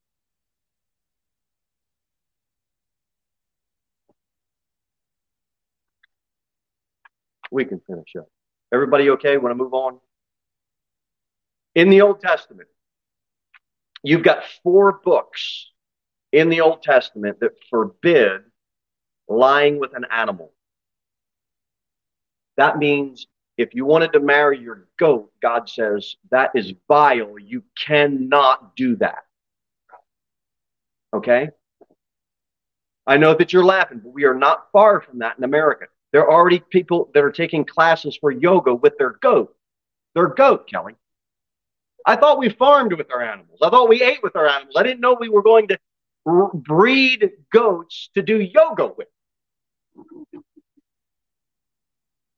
We 7.50 7.64
can 7.64 7.80
finish 7.86 8.16
up. 8.18 8.28
Everybody 8.70 9.08
okay? 9.10 9.38
Want 9.38 9.52
to 9.52 9.56
move 9.56 9.72
on? 9.72 9.98
In 11.74 11.88
the 11.88 12.02
Old 12.02 12.20
Testament, 12.20 12.68
you've 14.02 14.22
got 14.22 14.42
four 14.62 15.00
books 15.02 15.69
in 16.32 16.48
the 16.48 16.60
Old 16.60 16.82
Testament 16.82 17.40
that 17.40 17.52
forbid 17.68 18.42
lying 19.28 19.78
with 19.78 19.94
an 19.94 20.06
animal. 20.10 20.52
That 22.56 22.78
means 22.78 23.26
if 23.56 23.74
you 23.74 23.84
wanted 23.84 24.12
to 24.12 24.20
marry 24.20 24.58
your 24.58 24.88
goat, 24.98 25.32
God 25.42 25.68
says 25.68 26.16
that 26.30 26.50
is 26.54 26.72
vile. 26.88 27.38
You 27.38 27.62
cannot 27.78 28.76
do 28.76 28.96
that. 28.96 29.24
Okay? 31.12 31.50
I 33.06 33.16
know 33.16 33.34
that 33.34 33.52
you're 33.52 33.64
laughing, 33.64 34.00
but 34.02 34.12
we 34.12 34.24
are 34.24 34.34
not 34.34 34.68
far 34.72 35.00
from 35.00 35.18
that 35.18 35.36
in 35.38 35.44
America. 35.44 35.86
There 36.12 36.22
are 36.22 36.32
already 36.32 36.60
people 36.70 37.10
that 37.14 37.24
are 37.24 37.32
taking 37.32 37.64
classes 37.64 38.16
for 38.20 38.30
yoga 38.30 38.74
with 38.74 38.96
their 38.98 39.16
goat. 39.20 39.54
Their 40.14 40.28
goat, 40.28 40.68
Kelly. 40.68 40.94
I 42.06 42.16
thought 42.16 42.38
we 42.38 42.48
farmed 42.48 42.92
with 42.92 43.12
our 43.12 43.22
animals. 43.22 43.58
I 43.62 43.70
thought 43.70 43.88
we 43.88 44.02
ate 44.02 44.22
with 44.22 44.36
our 44.36 44.48
animals. 44.48 44.74
I 44.76 44.82
didn't 44.82 45.00
know 45.00 45.16
we 45.18 45.28
were 45.28 45.42
going 45.42 45.68
to 45.68 45.78
breed 46.26 47.30
goats 47.52 48.10
to 48.14 48.22
do 48.22 48.40
yoga 48.40 48.88
with. 48.96 49.08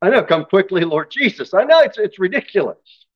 I 0.01 0.11
know, 0.11 0.25
come 0.25 0.45
quickly, 0.47 0.85
Lord 0.85 1.11
Jesus. 1.11 1.55
I 1.55 1.65
know 1.65 1.81
it's, 1.81 1.99
it's 1.99 2.19
ridiculous. 2.19 3.07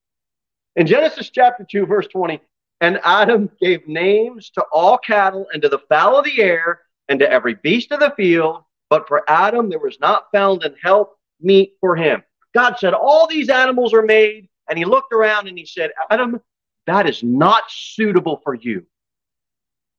In 0.77 0.87
Genesis 0.87 1.31
chapter 1.31 1.67
2, 1.69 1.87
verse 1.87 2.07
20, 2.09 2.41
and 2.81 3.01
Adam 3.03 3.51
gave 3.61 3.89
names 3.89 4.51
to 4.51 4.65
all 4.73 4.99
cattle 4.99 5.47
and 5.53 5.63
to 5.63 5.69
the 5.69 5.81
fowl 5.89 6.19
of 6.19 6.25
the 6.25 6.41
air 6.41 6.83
and 7.09 7.19
to 7.19 7.31
every 7.31 7.55
beast 7.55 7.91
of 7.91 8.01
the 8.01 8.13
field 8.17 8.63
but 8.89 9.09
for 9.09 9.29
Adam, 9.29 9.69
there 9.69 9.79
was 9.79 9.99
not 10.01 10.31
found 10.33 10.63
an 10.63 10.75
help 10.83 11.17
meet 11.41 11.75
for 11.81 11.97
him. 11.97 12.23
God 12.55 12.79
said, 12.79 12.95
All 12.95 13.27
these 13.27 13.49
animals 13.49 13.93
are 13.93 14.03
made. 14.03 14.49
And 14.69 14.79
he 14.79 14.85
looked 14.85 15.13
around 15.13 15.47
and 15.47 15.57
he 15.57 15.65
said, 15.65 15.93
Adam, 16.11 16.41
that 16.87 17.09
is 17.09 17.23
not 17.23 17.65
suitable 17.69 18.41
for 18.43 18.55
you. 18.55 18.85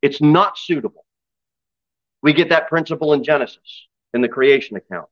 It's 0.02 0.22
not 0.22 0.58
suitable. 0.58 1.06
We 2.22 2.34
get 2.34 2.50
that 2.50 2.70
principle 2.70 3.14
in 3.14 3.24
Genesis, 3.24 3.88
in 4.14 4.22
the 4.22 4.30
creation 4.30 4.78
account. 4.78 5.08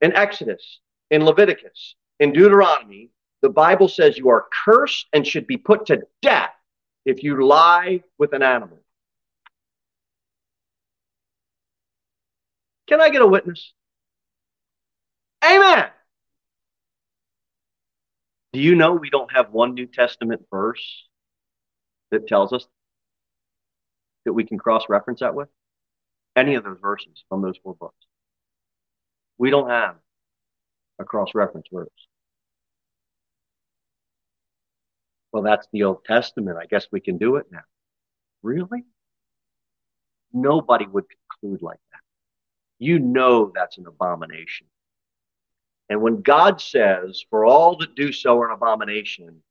In 0.00 0.14
Exodus, 0.14 0.80
in 1.10 1.24
Leviticus, 1.24 1.96
in 2.18 2.32
Deuteronomy, 2.32 3.10
the 3.42 3.48
Bible 3.48 3.88
says 3.88 4.18
you 4.18 4.28
are 4.28 4.46
cursed 4.64 5.06
and 5.12 5.26
should 5.26 5.46
be 5.46 5.56
put 5.56 5.86
to 5.86 6.02
death 6.22 6.52
if 7.04 7.22
you 7.22 7.46
lie 7.46 8.02
with 8.18 8.32
an 8.32 8.42
animal. 8.42 8.78
Can 12.88 13.00
I 13.00 13.10
get 13.10 13.22
a 13.22 13.26
witness? 13.26 13.72
Amen. 15.44 15.88
Do 18.52 18.60
you 18.60 18.74
know 18.74 18.92
we 18.92 19.10
don't 19.10 19.32
have 19.32 19.52
one 19.52 19.74
New 19.74 19.86
Testament 19.86 20.42
verse 20.50 21.06
that 22.10 22.26
tells 22.26 22.52
us 22.52 22.66
that 24.24 24.32
we 24.32 24.44
can 24.44 24.58
cross 24.58 24.84
reference 24.88 25.20
that 25.20 25.34
with? 25.34 25.48
Any 26.36 26.54
of 26.54 26.64
those 26.64 26.78
verses 26.80 27.24
from 27.28 27.42
those 27.42 27.58
four 27.62 27.74
books. 27.74 27.96
We 29.38 29.50
don't 29.50 29.68
have 29.70 29.96
a 30.98 31.04
cross 31.04 31.30
reference 31.34 31.66
verse. 31.72 31.88
Well, 35.32 35.42
that's 35.42 35.66
the 35.72 35.84
Old 35.84 36.04
Testament. 36.04 36.58
I 36.60 36.66
guess 36.66 36.86
we 36.92 37.00
can 37.00 37.18
do 37.18 37.36
it 37.36 37.46
now. 37.50 37.62
Really? 38.42 38.84
Nobody 40.32 40.86
would 40.86 41.04
conclude 41.40 41.62
like 41.62 41.78
that. 41.92 42.00
you 42.78 42.98
know 42.98 43.52
that's 43.54 43.78
an 43.78 43.86
abomination. 43.86 44.66
And 45.88 46.00
when 46.00 46.22
God 46.22 46.60
says, 46.60 47.24
for 47.30 47.44
all 47.44 47.76
that 47.78 47.94
do 47.94 48.12
so 48.12 48.38
are 48.40 48.48
an 48.48 48.54
abomination, 48.54 49.42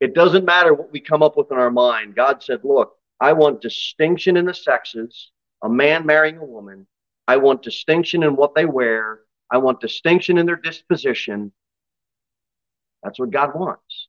it 0.00 0.14
doesn't 0.14 0.44
matter 0.44 0.72
what 0.74 0.92
we 0.92 1.00
come 1.00 1.22
up 1.22 1.36
with 1.36 1.50
in 1.50 1.58
our 1.58 1.70
mind. 1.70 2.14
God 2.14 2.42
said, 2.42 2.60
look, 2.62 2.97
I 3.20 3.32
want 3.32 3.60
distinction 3.60 4.36
in 4.36 4.44
the 4.46 4.54
sexes, 4.54 5.30
a 5.62 5.68
man 5.68 6.06
marrying 6.06 6.38
a 6.38 6.44
woman. 6.44 6.86
I 7.26 7.36
want 7.36 7.62
distinction 7.62 8.22
in 8.22 8.36
what 8.36 8.54
they 8.54 8.64
wear. 8.64 9.20
I 9.50 9.58
want 9.58 9.80
distinction 9.80 10.38
in 10.38 10.46
their 10.46 10.56
disposition. 10.56 11.52
That's 13.02 13.18
what 13.18 13.30
God 13.30 13.54
wants. 13.54 14.08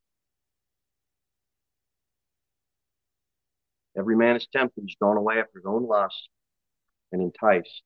Every 3.98 4.16
man 4.16 4.36
is 4.36 4.48
tempted, 4.48 4.84
he's 4.86 4.96
drawn 5.00 5.18
away 5.18 5.40
after 5.40 5.60
his 5.60 5.66
own 5.66 5.86
lust 5.88 6.30
and 7.12 7.22
enticed. 7.22 7.82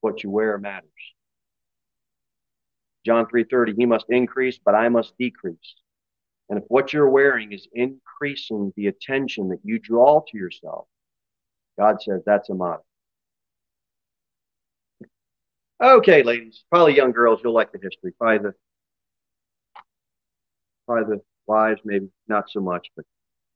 What 0.00 0.22
you 0.22 0.30
wear 0.30 0.58
matters. 0.58 0.90
John 3.08 3.24
3:30, 3.26 3.74
he 3.74 3.86
must 3.86 4.04
increase, 4.10 4.58
but 4.62 4.74
I 4.74 4.90
must 4.90 5.16
decrease. 5.16 5.76
And 6.50 6.58
if 6.58 6.64
what 6.68 6.92
you're 6.92 7.08
wearing 7.08 7.52
is 7.52 7.66
increasing 7.72 8.70
the 8.76 8.88
attention 8.88 9.48
that 9.48 9.60
you 9.64 9.78
draw 9.78 10.22
to 10.28 10.36
yourself, 10.36 10.86
God 11.78 12.02
says 12.02 12.20
that's 12.26 12.50
a 12.50 12.54
model. 12.54 12.84
Okay, 15.82 16.22
ladies, 16.22 16.64
probably 16.70 16.96
young 16.96 17.12
girls, 17.12 17.40
you'll 17.42 17.54
like 17.54 17.72
the 17.72 17.78
history. 17.82 18.12
Probably 18.18 18.50
the 18.50 18.54
probably 20.86 21.16
the 21.16 21.22
wives, 21.46 21.80
maybe 21.86 22.10
not 22.26 22.50
so 22.50 22.60
much, 22.60 22.88
but 22.94 23.06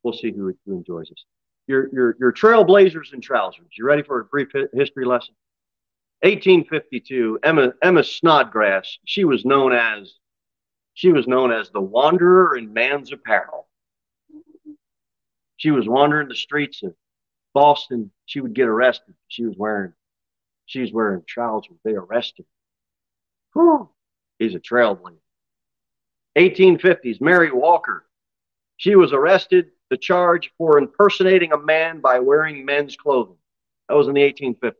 we'll 0.02 0.14
see 0.14 0.32
who, 0.32 0.56
who 0.64 0.72
enjoys 0.72 1.10
this. 1.10 1.24
Your 1.66 1.90
your 1.92 2.16
your 2.18 2.32
trailblazers 2.32 3.12
and 3.12 3.22
trousers. 3.22 3.66
You 3.76 3.84
ready 3.84 4.02
for 4.02 4.20
a 4.20 4.24
brief 4.24 4.48
history 4.72 5.04
lesson? 5.04 5.34
1852, 6.22 7.40
Emma 7.42 7.72
Emma 7.82 8.04
Snodgrass. 8.04 8.98
She 9.04 9.24
was 9.24 9.44
known 9.44 9.72
as 9.72 10.14
she 10.94 11.10
was 11.10 11.26
known 11.26 11.50
as 11.50 11.70
the 11.70 11.80
wanderer 11.80 12.56
in 12.56 12.72
man's 12.72 13.12
apparel. 13.12 13.68
She 15.56 15.72
was 15.72 15.88
wandering 15.88 16.28
the 16.28 16.36
streets 16.36 16.82
of 16.84 16.94
Boston. 17.54 18.12
She 18.26 18.40
would 18.40 18.54
get 18.54 18.68
arrested. 18.68 19.14
She 19.28 19.44
was 19.44 19.56
wearing 19.56 19.94
she 20.66 20.80
was 20.80 20.92
wearing 20.92 21.22
trousers. 21.26 21.76
They 21.84 21.92
arrested. 21.92 22.46
Whew. 23.52 23.90
He's 24.38 24.54
a 24.54 24.60
trailblazer. 24.60 25.18
1850s, 26.38 27.20
Mary 27.20 27.50
Walker. 27.50 28.06
She 28.76 28.94
was 28.96 29.12
arrested. 29.12 29.70
The 29.90 29.96
charge 29.98 30.52
for 30.56 30.78
impersonating 30.78 31.52
a 31.52 31.58
man 31.58 32.00
by 32.00 32.20
wearing 32.20 32.64
men's 32.64 32.96
clothing. 32.96 33.36
That 33.88 33.96
was 33.96 34.08
in 34.08 34.14
the 34.14 34.32
1850s. 34.32 34.72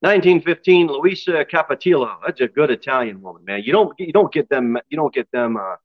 1915, 0.00 0.86
Luisa 0.88 1.44
Capetillo. 1.44 2.16
That's 2.24 2.40
a 2.40 2.48
good 2.48 2.70
Italian 2.70 3.20
woman, 3.20 3.44
man. 3.44 3.62
You 3.62 3.72
don't 3.72 3.92
you 3.98 4.12
don't 4.12 4.32
get 4.32 4.48
them 4.48 4.78
you 4.88 4.96
don't 4.96 5.12
get 5.12 5.30
them 5.30 5.56
uh, 5.56 5.76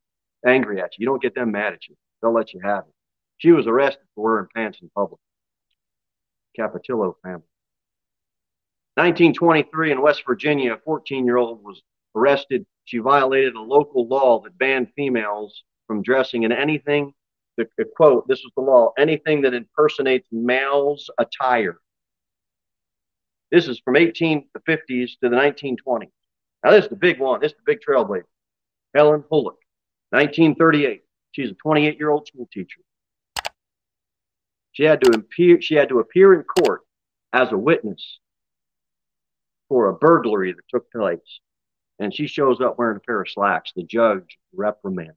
angry 0.45 0.82
at 0.82 0.91
you. 0.97 1.03
You 1.03 1.07
don't 1.07 1.22
get 1.22 1.36
them 1.36 1.51
mad 1.51 1.74
at 1.74 1.88
you. 1.88 1.95
They'll 2.22 2.34
let 2.34 2.53
you 2.53 2.61
have 2.61 2.86
it. 2.88 2.93
She 3.38 3.51
was 3.51 3.68
arrested 3.68 4.05
for 4.16 4.24
wearing 4.24 4.47
pants 4.55 4.80
in 4.82 4.89
public. 4.95 5.20
Capetillo 6.57 7.16
family. 7.22 7.43
1923 8.95 9.91
in 9.91 10.01
West 10.01 10.24
Virginia, 10.26 10.74
a 10.74 10.78
14 10.78 11.26
year 11.26 11.36
old 11.36 11.61
was 11.61 11.82
arrested. 12.16 12.66
She 12.86 12.99
violated 12.99 13.55
a 13.55 13.61
local 13.61 14.07
law 14.07 14.39
that 14.41 14.57
banned 14.57 14.88
females 14.95 15.63
from 15.88 16.01
dressing 16.01 16.43
in 16.43 16.53
anything. 16.53 17.13
The, 17.57 17.68
the 17.78 17.86
quote, 17.97 18.28
this 18.30 18.43
was 18.43 18.53
the 18.55 18.61
law, 18.61 18.93
anything 18.97 19.41
that 19.41 19.53
impersonates 19.53 20.28
males' 20.32 21.09
attire. 21.18 21.80
This 23.52 23.68
is 23.68 23.80
from 23.80 23.96
1850s 23.96 24.48
to 25.22 25.30
the 25.30 25.36
1920s. 25.36 26.12
Now, 26.64 26.72
this 26.72 26.86
is 26.86 26.89
the 26.89 26.96
big 26.96 27.20
one. 27.20 27.41
This 27.41 27.52
is 27.52 27.58
the 27.58 27.74
big 27.74 27.80
trailblazer. 27.88 28.24
Helen 28.96 29.24
Hulick, 29.32 29.58
1938. 30.10 31.04
She's 31.32 31.52
a 31.52 31.56
28 31.56 31.98
year 31.98 32.10
old 32.10 32.28
school 32.28 32.48
teacher. 32.52 32.82
She 34.72 34.84
had 34.84 35.02
to 35.02 35.12
appear, 35.12 35.62
she 35.62 35.76
had 35.76 35.89
to 35.89 36.00
appear 36.00 36.34
in 36.34 36.43
court 36.43 36.82
as 37.34 37.52
a 37.52 37.58
witness 37.58 38.20
for 39.70 39.88
a 39.88 39.93
burglary 39.93 40.54
that 40.54 40.68
took 40.70 40.91
place. 40.91 41.39
And 42.00 42.14
she 42.14 42.28
shows 42.28 42.60
up 42.60 42.78
wearing 42.78 42.98
a 42.98 43.00
pair 43.02 43.22
of 43.22 43.30
slacks. 43.30 43.72
The 43.76 43.84
judge 43.84 44.38
reprimanded. 44.54 45.16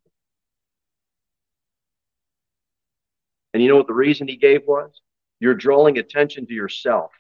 And 3.53 3.63
you 3.63 3.69
know 3.69 3.77
what 3.77 3.87
the 3.87 3.95
reason 3.95 4.29
he 4.29 4.37
gave 4.37 4.63
was? 4.67 5.01
You're 5.41 5.55
drawing 5.55 5.99
attention 5.99 6.47
to 6.47 6.55
yourself. 6.55 7.11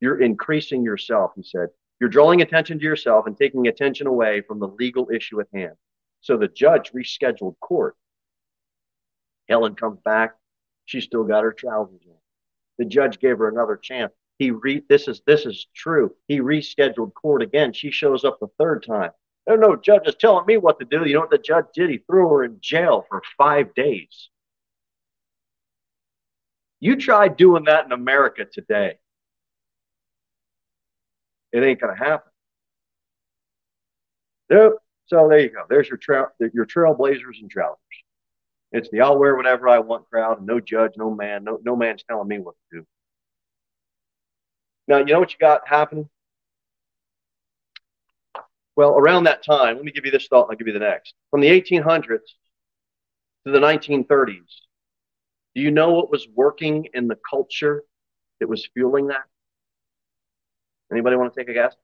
You're 0.00 0.20
increasing 0.20 0.82
yourself, 0.82 1.32
he 1.36 1.42
said. 1.42 1.68
You're 2.00 2.08
drawing 2.08 2.40
attention 2.40 2.78
to 2.78 2.84
yourself 2.84 3.26
and 3.26 3.36
taking 3.36 3.68
attention 3.68 4.06
away 4.06 4.40
from 4.40 4.58
the 4.58 4.68
legal 4.68 5.10
issue 5.10 5.40
at 5.40 5.48
hand. 5.52 5.74
So 6.22 6.36
the 6.36 6.48
judge 6.48 6.92
rescheduled 6.92 7.58
court. 7.60 7.96
Helen 9.48 9.74
comes 9.74 10.00
back. 10.04 10.36
She's 10.86 11.04
still 11.04 11.24
got 11.24 11.44
her 11.44 11.52
trousers 11.52 12.00
on. 12.08 12.16
The 12.78 12.84
judge 12.86 13.20
gave 13.20 13.38
her 13.38 13.48
another 13.48 13.76
chance. 13.76 14.12
He 14.38 14.50
re 14.50 14.82
this 14.88 15.06
is 15.06 15.20
this 15.26 15.44
is 15.44 15.66
true. 15.74 16.14
He 16.26 16.40
rescheduled 16.40 17.12
court 17.12 17.42
again. 17.42 17.74
She 17.74 17.90
shows 17.90 18.24
up 18.24 18.40
the 18.40 18.48
third 18.58 18.82
time. 18.82 19.10
No, 19.46 19.56
no, 19.56 19.76
judge 19.76 20.06
is 20.06 20.14
telling 20.14 20.46
me 20.46 20.56
what 20.56 20.78
to 20.78 20.86
do. 20.86 21.04
You 21.04 21.14
know 21.14 21.20
what 21.20 21.30
the 21.30 21.38
judge 21.38 21.66
did? 21.74 21.90
He 21.90 21.98
threw 21.98 22.28
her 22.28 22.44
in 22.44 22.58
jail 22.60 23.04
for 23.08 23.22
five 23.36 23.74
days. 23.74 24.30
You 26.78 26.96
try 26.96 27.28
doing 27.28 27.64
that 27.64 27.84
in 27.84 27.92
America 27.92 28.46
today. 28.46 28.98
It 31.52 31.62
ain't 31.62 31.80
gonna 31.80 31.96
happen. 31.96 32.30
Nope. 34.50 34.78
So 35.06 35.28
there 35.28 35.40
you 35.40 35.50
go. 35.50 35.64
There's 35.68 35.88
your 35.88 35.98
your 36.52 36.66
trailblazers 36.66 37.40
and 37.40 37.50
trousers. 37.50 37.78
It's 38.72 38.88
the 38.90 39.00
I'll 39.00 39.18
wear 39.18 39.34
whatever 39.34 39.68
I 39.68 39.80
want 39.80 40.08
crowd, 40.08 40.38
and 40.38 40.46
no 40.46 40.60
judge, 40.60 40.92
no 40.96 41.10
man, 41.10 41.44
no 41.44 41.58
no 41.64 41.74
man's 41.76 42.04
telling 42.08 42.28
me 42.28 42.38
what 42.38 42.54
to 42.70 42.78
do. 42.78 42.86
Now, 44.86 44.98
you 44.98 45.04
know 45.04 45.20
what 45.20 45.32
you 45.32 45.38
got 45.38 45.68
happening? 45.68 46.08
Well, 48.76 48.96
around 48.96 49.24
that 49.24 49.44
time, 49.44 49.76
let 49.76 49.84
me 49.84 49.92
give 49.92 50.04
you 50.04 50.10
this 50.10 50.26
thought 50.26 50.44
and 50.44 50.52
I'll 50.52 50.56
give 50.56 50.66
you 50.66 50.72
the 50.72 50.78
next. 50.80 51.14
From 51.30 51.40
the 51.40 51.48
1800s 51.48 52.20
to 53.46 53.52
the 53.52 53.58
1930s, 53.58 54.62
do 55.54 55.60
you 55.60 55.70
know 55.70 55.92
what 55.92 56.10
was 56.10 56.26
working 56.34 56.88
in 56.94 57.06
the 57.06 57.18
culture 57.28 57.84
that 58.40 58.48
was 58.48 58.68
fueling 58.74 59.08
that? 59.08 59.24
Anybody 60.92 61.16
want 61.16 61.32
to 61.32 61.40
take 61.40 61.48
a 61.48 61.54
guess? 61.54 61.74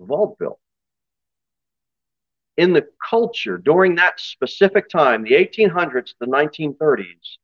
Vaudeville. 0.00 0.58
In 2.56 2.72
the 2.72 2.86
culture 3.08 3.56
during 3.58 3.94
that 3.94 4.20
specific 4.20 4.88
time, 4.88 5.22
the 5.22 5.32
1800s 5.32 6.06
to 6.06 6.14
the 6.20 6.26
1930s, 6.26 7.38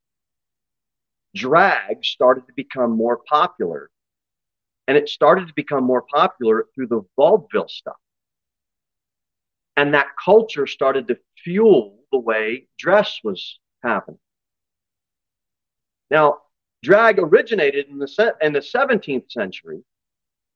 drag 1.34 2.04
started 2.04 2.46
to 2.46 2.52
become 2.54 2.90
more 2.90 3.18
popular. 3.28 3.90
And 4.86 4.96
it 4.96 5.08
started 5.08 5.48
to 5.48 5.54
become 5.54 5.84
more 5.84 6.02
popular 6.02 6.66
through 6.74 6.88
the 6.88 7.02
vaudeville 7.16 7.68
stuff. 7.68 7.96
And 9.76 9.94
that 9.94 10.08
culture 10.22 10.66
started 10.66 11.08
to 11.08 11.18
fuel 11.44 12.00
the 12.10 12.18
way 12.18 12.66
dress 12.78 13.20
was 13.22 13.60
happening. 13.82 14.18
Now, 16.10 16.38
drag 16.82 17.18
originated 17.18 17.88
in 17.88 17.98
the, 17.98 18.36
in 18.40 18.52
the 18.52 18.60
17th 18.60 19.30
century 19.30 19.82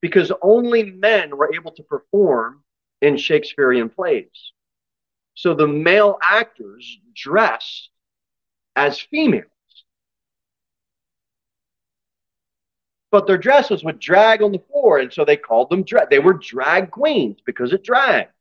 because 0.00 0.32
only 0.42 0.84
men 0.84 1.36
were 1.36 1.54
able 1.54 1.72
to 1.72 1.82
perform 1.82 2.62
in 3.00 3.16
Shakespearean 3.16 3.88
plays. 3.88 4.52
So 5.34 5.54
the 5.54 5.66
male 5.66 6.18
actors 6.22 6.98
dressed 7.14 7.90
as 8.76 9.00
females. 9.00 9.46
but 13.12 13.26
their 13.26 13.36
dresses 13.38 13.84
would 13.84 14.00
drag 14.00 14.42
on 14.42 14.52
the 14.52 14.58
floor, 14.58 14.98
and 14.98 15.12
so 15.12 15.24
they 15.24 15.36
called 15.36 15.68
them 15.68 15.84
drag. 15.84 16.08
They 16.08 16.18
were 16.18 16.32
drag 16.32 16.90
queens 16.90 17.36
because 17.44 17.72
it 17.74 17.84
dragged. 17.84 18.32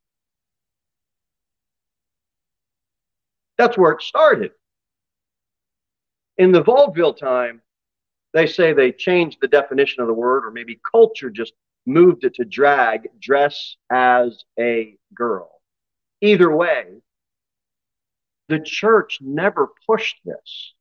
That's 3.58 3.78
where 3.78 3.92
it 3.92 4.02
started. 4.02 4.52
In 6.38 6.54
the 6.54 6.64
vaudeville 6.64 7.14
time, 7.14 7.62
they 8.34 8.48
say 8.48 8.74
they 8.74 8.92
changed 8.92 9.40
the 9.42 9.48
definition 9.48 10.02
of 10.02 10.08
the 10.08 10.14
word, 10.14 10.46
or 10.46 10.52
maybe 10.52 10.80
culture 10.90 11.30
just 11.30 11.54
moved 11.86 12.24
it 12.24 12.36
to 12.36 12.46
drag, 12.46 13.10
dress 13.20 13.76
as 13.92 14.44
a 14.60 14.98
girl. 15.14 15.62
Either 16.22 16.56
way, 16.56 17.02
the 18.48 18.60
church 18.60 19.20
never 19.22 19.70
pushed 19.88 20.18
this. 20.24 20.74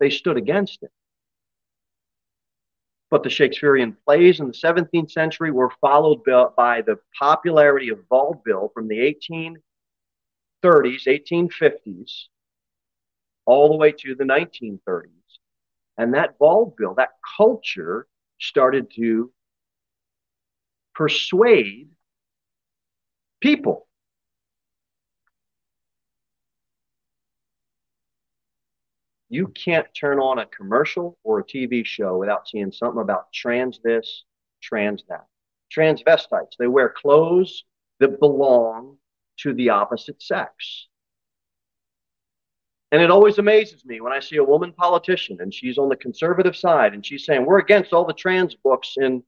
They 0.00 0.10
stood 0.10 0.36
against 0.36 0.82
it. 0.82 0.90
But 3.10 3.22
the 3.22 3.30
Shakespearean 3.30 3.96
plays 4.04 4.40
in 4.40 4.48
the 4.48 4.52
17th 4.52 5.10
century 5.10 5.52
were 5.52 5.70
followed 5.80 6.24
by 6.24 6.82
the 6.82 6.98
popularity 7.16 7.90
of 7.90 8.00
vaudeville 8.08 8.70
from 8.74 8.88
the 8.88 8.98
1830s, 10.64 11.06
1850s, 11.06 12.28
all 13.46 13.68
the 13.68 13.76
way 13.76 13.92
to 13.92 14.14
the 14.14 14.24
1930s. 14.24 15.23
And 15.96 16.14
that 16.14 16.36
vaudeville, 16.38 16.94
that 16.94 17.10
culture 17.36 18.06
started 18.40 18.90
to 18.96 19.32
persuade 20.94 21.90
people. 23.40 23.86
You 29.28 29.48
can't 29.48 29.86
turn 29.94 30.20
on 30.20 30.38
a 30.38 30.46
commercial 30.46 31.18
or 31.24 31.40
a 31.40 31.44
TV 31.44 31.84
show 31.84 32.18
without 32.18 32.48
seeing 32.48 32.70
something 32.70 33.00
about 33.02 33.32
trans 33.32 33.80
this, 33.82 34.24
trans 34.62 35.02
that. 35.08 35.26
Transvestites, 35.76 36.56
they 36.58 36.68
wear 36.68 36.88
clothes 36.88 37.64
that 37.98 38.20
belong 38.20 38.96
to 39.38 39.52
the 39.52 39.70
opposite 39.70 40.22
sex. 40.22 40.88
And 42.94 43.02
it 43.02 43.10
always 43.10 43.38
amazes 43.38 43.84
me 43.84 44.00
when 44.00 44.12
I 44.12 44.20
see 44.20 44.36
a 44.36 44.44
woman 44.44 44.72
politician 44.72 45.38
and 45.40 45.52
she's 45.52 45.78
on 45.78 45.88
the 45.88 45.96
conservative 45.96 46.54
side 46.54 46.94
and 46.94 47.04
she's 47.04 47.26
saying, 47.26 47.44
we're 47.44 47.58
against 47.58 47.92
all 47.92 48.04
the 48.04 48.12
trans 48.12 48.54
books 48.54 48.94
in, 48.96 49.20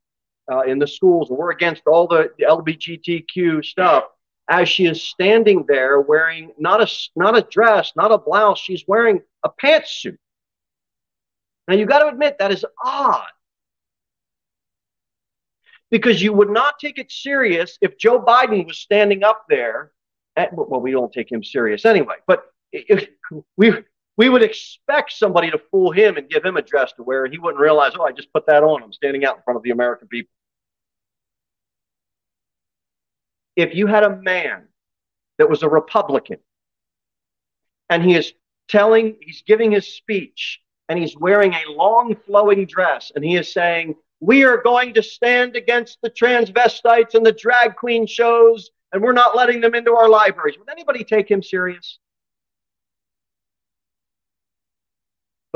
uh, 0.48 0.60
in 0.60 0.78
the 0.78 0.86
schools 0.86 1.30
and 1.30 1.36
we're 1.36 1.50
against 1.50 1.82
all 1.84 2.06
the, 2.06 2.30
the 2.38 2.44
LGBTQ 2.44 3.64
stuff 3.64 4.04
as 4.48 4.68
she 4.68 4.86
is 4.86 5.02
standing 5.02 5.64
there 5.66 6.00
wearing 6.00 6.52
not 6.56 6.80
a, 6.80 6.86
not 7.16 7.36
a 7.36 7.42
dress, 7.42 7.90
not 7.96 8.12
a 8.12 8.18
blouse, 8.18 8.60
she's 8.60 8.84
wearing 8.86 9.20
a 9.42 9.50
pantsuit. 9.60 10.16
Now 11.66 11.74
you've 11.74 11.88
got 11.88 12.04
to 12.04 12.06
admit 12.06 12.36
that 12.38 12.52
is 12.52 12.64
odd. 12.84 13.26
Because 15.90 16.22
you 16.22 16.32
would 16.32 16.50
not 16.50 16.78
take 16.78 16.98
it 16.98 17.10
serious 17.10 17.78
if 17.80 17.98
Joe 17.98 18.22
Biden 18.22 18.64
was 18.64 18.78
standing 18.78 19.24
up 19.24 19.46
there. 19.48 19.90
At, 20.36 20.50
well, 20.52 20.80
we 20.80 20.92
don't 20.92 21.12
take 21.12 21.32
him 21.32 21.42
serious 21.42 21.84
anyway, 21.84 22.16
but 22.28 22.44
we 23.56 23.72
we 24.16 24.28
would 24.28 24.42
expect 24.42 25.12
somebody 25.12 25.50
to 25.50 25.60
fool 25.70 25.90
him 25.90 26.16
and 26.16 26.28
give 26.28 26.44
him 26.44 26.56
a 26.56 26.62
dress 26.62 26.92
to 26.94 27.02
wear, 27.02 27.24
and 27.24 27.32
he 27.32 27.38
wouldn't 27.38 27.60
realize, 27.60 27.92
oh, 27.98 28.04
I 28.04 28.12
just 28.12 28.32
put 28.32 28.46
that 28.46 28.62
on. 28.62 28.82
I'm 28.82 28.92
standing 28.92 29.24
out 29.24 29.36
in 29.36 29.42
front 29.42 29.56
of 29.56 29.62
the 29.62 29.70
American 29.70 30.08
people. 30.08 30.30
If 33.56 33.74
you 33.74 33.86
had 33.86 34.04
a 34.04 34.16
man 34.16 34.68
that 35.38 35.48
was 35.48 35.62
a 35.62 35.68
Republican 35.68 36.38
and 37.88 38.02
he 38.02 38.14
is 38.14 38.32
telling, 38.68 39.16
he's 39.20 39.42
giving 39.46 39.70
his 39.70 39.86
speech 39.86 40.60
and 40.88 40.98
he's 40.98 41.16
wearing 41.16 41.52
a 41.54 41.70
long 41.70 42.16
flowing 42.26 42.66
dress 42.66 43.12
and 43.14 43.24
he 43.24 43.36
is 43.36 43.52
saying, 43.52 43.94
we 44.20 44.44
are 44.44 44.62
going 44.62 44.94
to 44.94 45.02
stand 45.02 45.56
against 45.56 45.98
the 46.02 46.10
transvestites 46.10 47.14
and 47.14 47.24
the 47.24 47.32
drag 47.32 47.76
queen 47.76 48.06
shows 48.06 48.70
and 48.92 49.02
we're 49.02 49.12
not 49.12 49.36
letting 49.36 49.60
them 49.60 49.74
into 49.74 49.94
our 49.94 50.08
libraries. 50.08 50.58
Would 50.58 50.70
anybody 50.70 51.04
take 51.04 51.30
him 51.30 51.42
serious? 51.42 51.98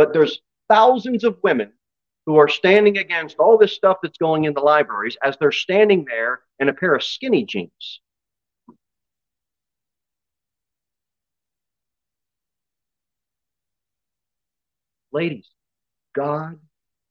But 0.01 0.15
there's 0.15 0.41
thousands 0.71 1.25
of 1.25 1.37
women 1.43 1.75
who 2.25 2.37
are 2.37 2.49
standing 2.49 2.97
against 2.97 3.37
all 3.39 3.59
this 3.59 3.75
stuff 3.75 3.99
that's 4.03 4.17
going 4.17 4.45
in 4.45 4.55
the 4.55 4.61
libraries 4.61 5.19
as 5.23 5.37
they're 5.37 5.53
standing 5.53 6.07
there 6.07 6.41
in 6.59 6.71
a 6.71 6.73
pair 6.73 6.95
of 6.95 7.05
skinny 7.05 7.45
jeans. 7.45 8.01
Ladies, 15.13 15.51
God 16.15 16.59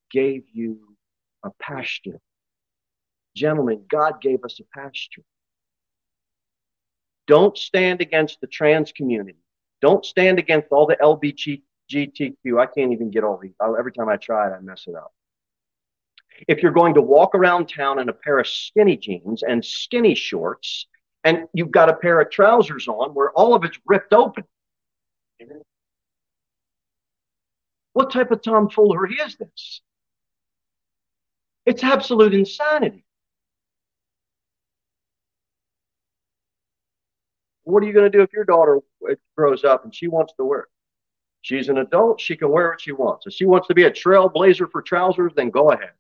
gave 0.10 0.46
you 0.52 0.80
a 1.44 1.52
pasture. 1.62 2.20
Gentlemen, 3.36 3.86
God 3.88 4.20
gave 4.20 4.44
us 4.44 4.60
a 4.60 4.64
pasture. 4.76 5.22
Don't 7.28 7.56
stand 7.56 8.02
against 8.02 8.42
the 8.42 8.48
trans 8.48 8.92
community. 8.92 9.38
Don't 9.80 10.04
stand 10.04 10.40
against 10.40 10.70
all 10.72 10.88
the 10.88 10.96
LBG, 10.96 11.62
GTQ. 11.92 12.60
I 12.60 12.66
can't 12.66 12.92
even 12.92 13.12
get 13.12 13.24
all 13.24 13.38
these. 13.38 13.54
Every 13.62 13.92
time 13.92 14.10
I 14.10 14.18
try 14.18 14.48
it, 14.48 14.54
I 14.54 14.60
mess 14.60 14.86
it 14.88 14.96
up. 14.96 15.12
If 16.48 16.64
you're 16.64 16.72
going 16.72 16.94
to 16.94 17.02
walk 17.02 17.36
around 17.36 17.68
town 17.68 18.00
in 18.00 18.08
a 18.08 18.14
pair 18.14 18.40
of 18.40 18.48
skinny 18.48 18.96
jeans 18.96 19.44
and 19.44 19.64
skinny 19.64 20.16
shorts, 20.16 20.88
and 21.24 21.48
you've 21.54 21.72
got 21.72 21.90
a 21.90 21.96
pair 21.96 22.22
of 22.22 22.32
trousers 22.32 22.88
on 22.88 23.14
where 23.14 23.32
all 23.32 23.54
of 23.56 23.66
it's 23.66 23.78
ripped 23.86 24.14
open, 24.14 24.46
what 27.94 28.12
type 28.12 28.32
of 28.32 28.42
tomfoolery 28.42 29.16
is 29.16 29.36
this? 29.36 29.82
It's 31.66 31.84
absolute 31.84 32.34
insanity. 32.34 33.04
What 37.64 37.84
are 37.84 37.86
you 37.86 37.94
going 37.94 38.10
to 38.10 38.18
do 38.18 38.24
if 38.24 38.34
your 38.34 38.46
daughter 38.46 38.80
uh, 39.08 39.16
grows 39.38 39.64
up 39.64 39.84
and 39.84 39.94
she 39.94 40.08
wants 40.08 40.34
to 40.38 40.46
wear 40.46 40.68
She's 41.42 41.70
an 41.70 41.78
adult. 41.78 42.20
She 42.20 42.36
can 42.36 42.50
wear 42.50 42.70
what 42.70 42.82
she 42.82 42.92
wants. 42.92 43.26
If 43.26 43.34
she 43.34 43.46
wants 43.46 43.68
to 43.68 43.74
be 43.74 43.84
a 43.84 43.92
trailblazer 43.92 44.70
for 44.72 44.82
trousers, 44.82 45.32
then 45.36 45.50
go 45.50 45.72
ahead. 45.72 45.92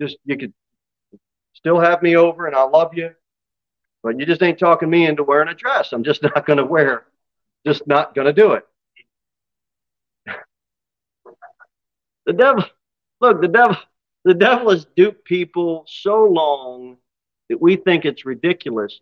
Just 0.00 0.16
you 0.24 0.36
could 0.36 0.52
still 1.54 1.78
have 1.80 2.02
me 2.02 2.16
over, 2.16 2.46
and 2.46 2.56
I 2.56 2.62
love 2.64 2.94
you, 2.94 3.10
but 4.02 4.18
you 4.18 4.26
just 4.26 4.42
ain't 4.42 4.58
talking 4.58 4.90
me 4.90 5.06
into 5.06 5.24
wearing 5.24 5.48
a 5.48 5.54
dress. 5.54 5.92
I'm 5.92 6.04
just 6.04 6.22
not 6.34 6.46
going 6.46 6.58
to 6.58 6.64
wear. 6.64 7.06
Just 7.66 7.86
not 7.86 8.14
going 8.14 8.26
to 8.26 8.32
do 8.32 8.52
it. 8.52 8.64
the 12.26 12.32
devil, 12.32 12.64
look, 13.20 13.40
the 13.40 13.48
devil, 13.48 13.76
the 14.24 14.34
devil 14.34 14.70
has 14.70 14.86
duped 14.96 15.24
people 15.24 15.84
so 15.88 16.24
long 16.24 16.98
that 17.48 17.60
we 17.60 17.76
think 17.76 18.04
it's 18.04 18.24
ridiculous. 18.24 19.00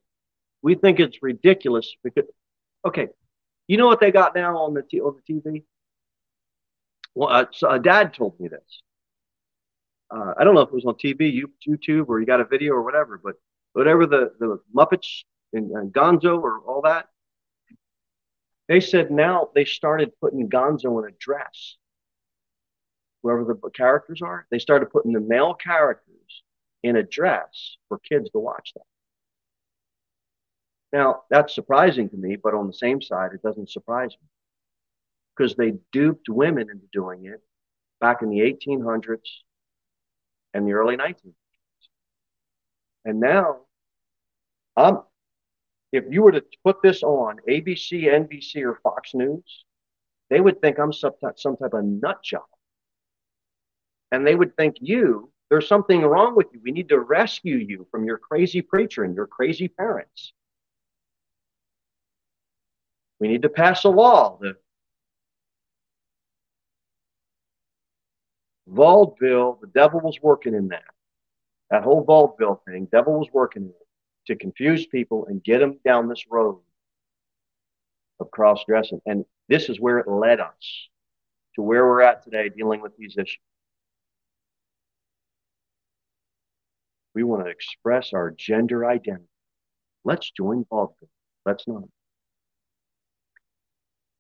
We 0.63 0.75
think 0.75 1.01
it's 1.01 1.23
ridiculous 1.23 1.95
because, 2.03 2.25
okay, 2.87 3.09
you 3.67 3.77
know 3.77 3.87
what 3.87 4.01
they 4.01 4.13
got 4.13 4.35
now 4.35 4.59
on 4.59 4.75
the 4.75 4.83
t- 4.83 5.01
on 5.01 5.17
the 5.17 5.35
TV? 5.35 5.65
Well, 7.15 7.31
uh, 7.31 7.47
so, 7.53 7.69
uh, 7.69 7.79
Dad 7.79 8.15
told 8.15 8.39
me 8.39 8.49
this. 8.49 8.83
Uh, 10.11 10.35
I 10.39 10.45
don't 10.45 10.55
know 10.55 10.61
if 10.61 10.69
it 10.69 10.75
was 10.75 10.85
on 10.85 10.95
TV, 10.95 11.43
YouTube, 11.67 12.09
or 12.09 12.21
you 12.21 12.27
got 12.27 12.41
a 12.41 12.45
video 12.45 12.75
or 12.75 12.83
whatever, 12.83 13.21
but 13.23 13.35
whatever 13.73 14.07
the 14.07 14.33
the 14.39 14.61
Muppets 14.75 15.25
and, 15.53 15.71
and 15.73 15.93
Gonzo 15.93 16.41
or 16.41 16.61
all 16.61 16.83
that, 16.83 17.09
they 18.69 18.81
said 18.81 19.11
now 19.11 19.51
they 19.55 19.65
started 19.65 20.13
putting 20.21 20.49
Gonzo 20.49 21.03
in 21.03 21.13
a 21.13 21.17
dress. 21.19 21.77
Whoever 23.23 23.45
the 23.45 23.71
characters 23.71 24.23
are, 24.23 24.47
they 24.51 24.61
started 24.61 24.91
putting 24.91 25.13
the 25.13 25.21
male 25.21 25.55
characters 25.55 26.43
in 26.85 26.95
a 26.95 27.03
dress 27.03 27.77
for 27.89 27.99
kids 27.99 28.31
to 28.31 28.39
watch 28.39 28.73
that. 28.75 28.85
Now, 30.93 31.23
that's 31.31 31.55
surprising 31.55 32.09
to 32.11 32.17
me, 32.17 32.37
but 32.37 32.55
on 32.55 32.67
the 32.67 32.73
same 32.73 33.03
side, 33.03 33.33
it 33.35 33.43
doesn't 33.43 33.71
surprise 33.71 34.11
me 34.11 34.29
because 35.37 35.55
they 35.55 35.75
duped 35.93 36.29
women 36.29 36.71
into 36.71 36.87
doing 36.93 37.27
it 37.27 37.43
back 38.01 38.23
in 38.23 38.31
the 38.31 38.41
1800s 38.41 39.19
and 40.55 40.67
the 40.67 40.73
early 40.73 40.97
1900s. 40.97 41.35
And 43.05 43.21
now, 43.21 43.59
um, 44.77 45.03
if 45.93 46.05
you 46.11 46.23
were 46.23 46.33
to 46.33 46.45
put 46.65 46.83
this 46.83 47.03
on 47.03 47.39
ABC, 47.49 48.05
NBC, 48.05 48.63
or 48.63 48.81
Fox 48.83 49.15
News, 49.15 49.65
they 50.31 50.41
would 50.41 50.61
think 50.61 50.79
I'm 50.79 50.93
some, 50.93 51.13
some 51.37 51.57
type 51.57 51.73
of 51.73 51.85
nut 51.85 52.23
job. 52.23 52.43
And 54.13 54.27
they 54.27 54.35
would 54.35 54.57
think 54.57 54.77
you, 54.81 55.31
there's 55.51 55.69
something 55.69 56.03
wrong 56.03 56.35
with 56.35 56.49
you. 56.53 56.61
We 56.63 56.73
need 56.73 56.89
to 56.89 56.99
rescue 56.99 57.57
you 57.57 57.87
from 57.91 58.05
your 58.05 58.19
crazy 58.19 58.63
preacher 58.63 59.05
and 59.05 59.15
your 59.15 59.27
crazy 59.27 59.69
parents. 59.69 60.33
We 63.19 63.29
need 63.29 63.43
to 63.43 63.49
pass 63.49 63.85
a 63.85 63.89
law. 63.89 64.39
The 64.41 64.57
vaudeville, 68.67 69.59
the 69.61 69.69
devil 69.69 70.01
was 70.01 70.19
working 70.21 70.55
in 70.55 70.69
that. 70.69 70.85
That 71.71 71.83
whole 71.83 72.05
vaudeville 72.05 72.63
thing, 72.67 72.89
devil 72.93 73.19
was 73.19 73.29
working 73.33 73.63
in 73.65 73.69
it 73.69 73.87
to 74.27 74.37
confuse 74.37 74.87
people 74.87 75.27
and 75.27 75.43
get 75.43 75.59
them 75.59 75.79
down 75.85 76.09
this 76.09 76.25
road 76.31 76.61
of 78.21 78.31
cross 78.31 78.65
dressing. 78.67 79.01
And 79.07 79.25
this 79.49 79.69
is 79.69 79.81
where 79.81 79.99
it 79.99 80.09
led 80.09 80.41
us 80.41 80.89
to 81.55 81.63
where 81.63 81.85
we're 81.87 82.03
at 82.03 82.23
today 82.25 82.49
dealing 82.49 82.81
with 82.81 82.97
these 82.97 83.17
issues. 83.17 83.39
We 87.15 87.23
want 87.23 87.45
to 87.45 87.51
express 87.51 88.13
our 88.13 88.31
gender 88.31 88.85
identity. 88.85 89.25
Let's 90.05 90.31
join 90.31 90.67
vaudeville. 90.69 91.09
Let's 91.47 91.67
not. 91.67 91.85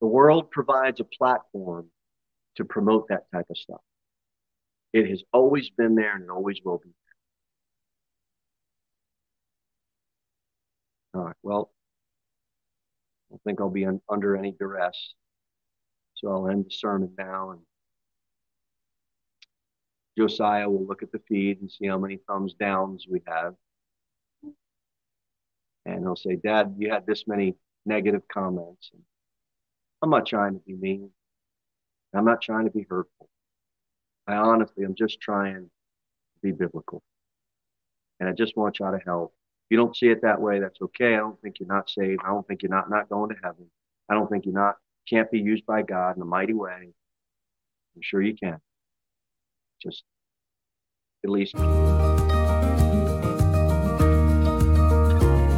The 0.01 0.07
world 0.07 0.51
provides 0.51 1.01
a 1.01 1.05
platform 1.05 1.91
to 2.57 2.65
promote 2.65 3.09
that 3.09 3.31
type 3.33 3.47
of 3.51 3.57
stuff. 3.57 3.81
It 4.93 5.09
has 5.11 5.23
always 5.33 5.71
been 5.71 5.95
there 5.95 6.15
and 6.15 6.25
it 6.25 6.31
always 6.31 6.61
will 6.65 6.79
be 6.79 6.91
there. 11.13 11.21
All 11.21 11.27
right. 11.27 11.37
Well, 11.43 11.71
I 13.29 13.33
don't 13.33 13.43
think 13.43 13.61
I'll 13.61 13.71
be 13.71 13.85
un- 13.87 14.01
under 14.09 14.37
any 14.37 14.53
duress. 14.53 15.15
So 16.15 16.31
I'll 16.31 16.49
end 16.49 16.67
the 16.67 16.71
sermon 16.71 17.13
now. 17.19 17.51
And 17.51 17.61
Josiah 20.19 20.69
will 20.69 20.87
look 20.87 21.03
at 21.03 21.13
the 21.13 21.21
feed 21.29 21.61
and 21.61 21.71
see 21.71 21.87
how 21.87 21.99
many 21.99 22.19
thumbs 22.27 22.55
downs 22.55 23.07
we 23.11 23.23
have. 23.27 23.55
And 25.85 26.01
he'll 26.01 26.17
say, 26.17 26.37
Dad, 26.37 26.75
you 26.79 26.91
had 26.91 27.07
this 27.07 27.27
many 27.27 27.55
negative 27.85 28.23
comments. 28.33 28.91
And 28.93 29.03
I'm 30.07 30.11
not 30.11 30.25
trying 30.25 30.55
to 30.55 30.61
be 30.61 30.75
mean. 30.75 31.11
I'm 32.15 32.25
not 32.25 32.41
trying 32.41 32.65
to 32.67 32.71
be 32.71 32.87
hurtful. 32.89 33.29
I 34.29 34.37
honestly, 34.37 34.85
I'm 34.85 34.95
just 34.95 35.21
trying 35.21 35.65
to 35.65 35.71
be 36.45 36.53
biblical. 36.53 37.03
And 38.21 38.29
I 38.29 38.33
just 38.33 38.57
want 38.57 38.79
y'all 38.79 38.97
to 38.97 39.05
help. 39.05 39.35
If 39.65 39.73
you 39.73 39.77
don't 39.79 39.97
see 39.97 40.07
it 40.07 40.23
that 40.23 40.41
way, 40.41 40.61
that's 40.61 40.81
okay. 40.81 41.15
I 41.15 41.19
don't 41.19 41.43
think 41.43 41.59
you're 41.59 41.67
not 41.69 41.91
saved. 41.91 42.21
I 42.25 42.29
don't 42.29 42.47
think 42.47 42.63
you're 42.63 42.71
not, 42.71 42.89
not 42.89 43.09
going 43.09 43.31
to 43.31 43.37
heaven. 43.43 43.67
I 44.09 44.15
don't 44.15 44.31
think 44.31 44.45
you're 44.45 44.55
not, 44.55 44.77
can't 45.11 45.29
be 45.29 45.41
used 45.41 45.67
by 45.67 45.83
God 45.83 46.15
in 46.15 46.23
a 46.23 46.25
mighty 46.25 46.55
way. 46.55 46.93
I'm 47.97 48.03
sure 48.03 48.23
you 48.23 48.37
can. 48.37 48.61
Just 49.83 50.05
at 51.25 51.31
least. 51.31 51.57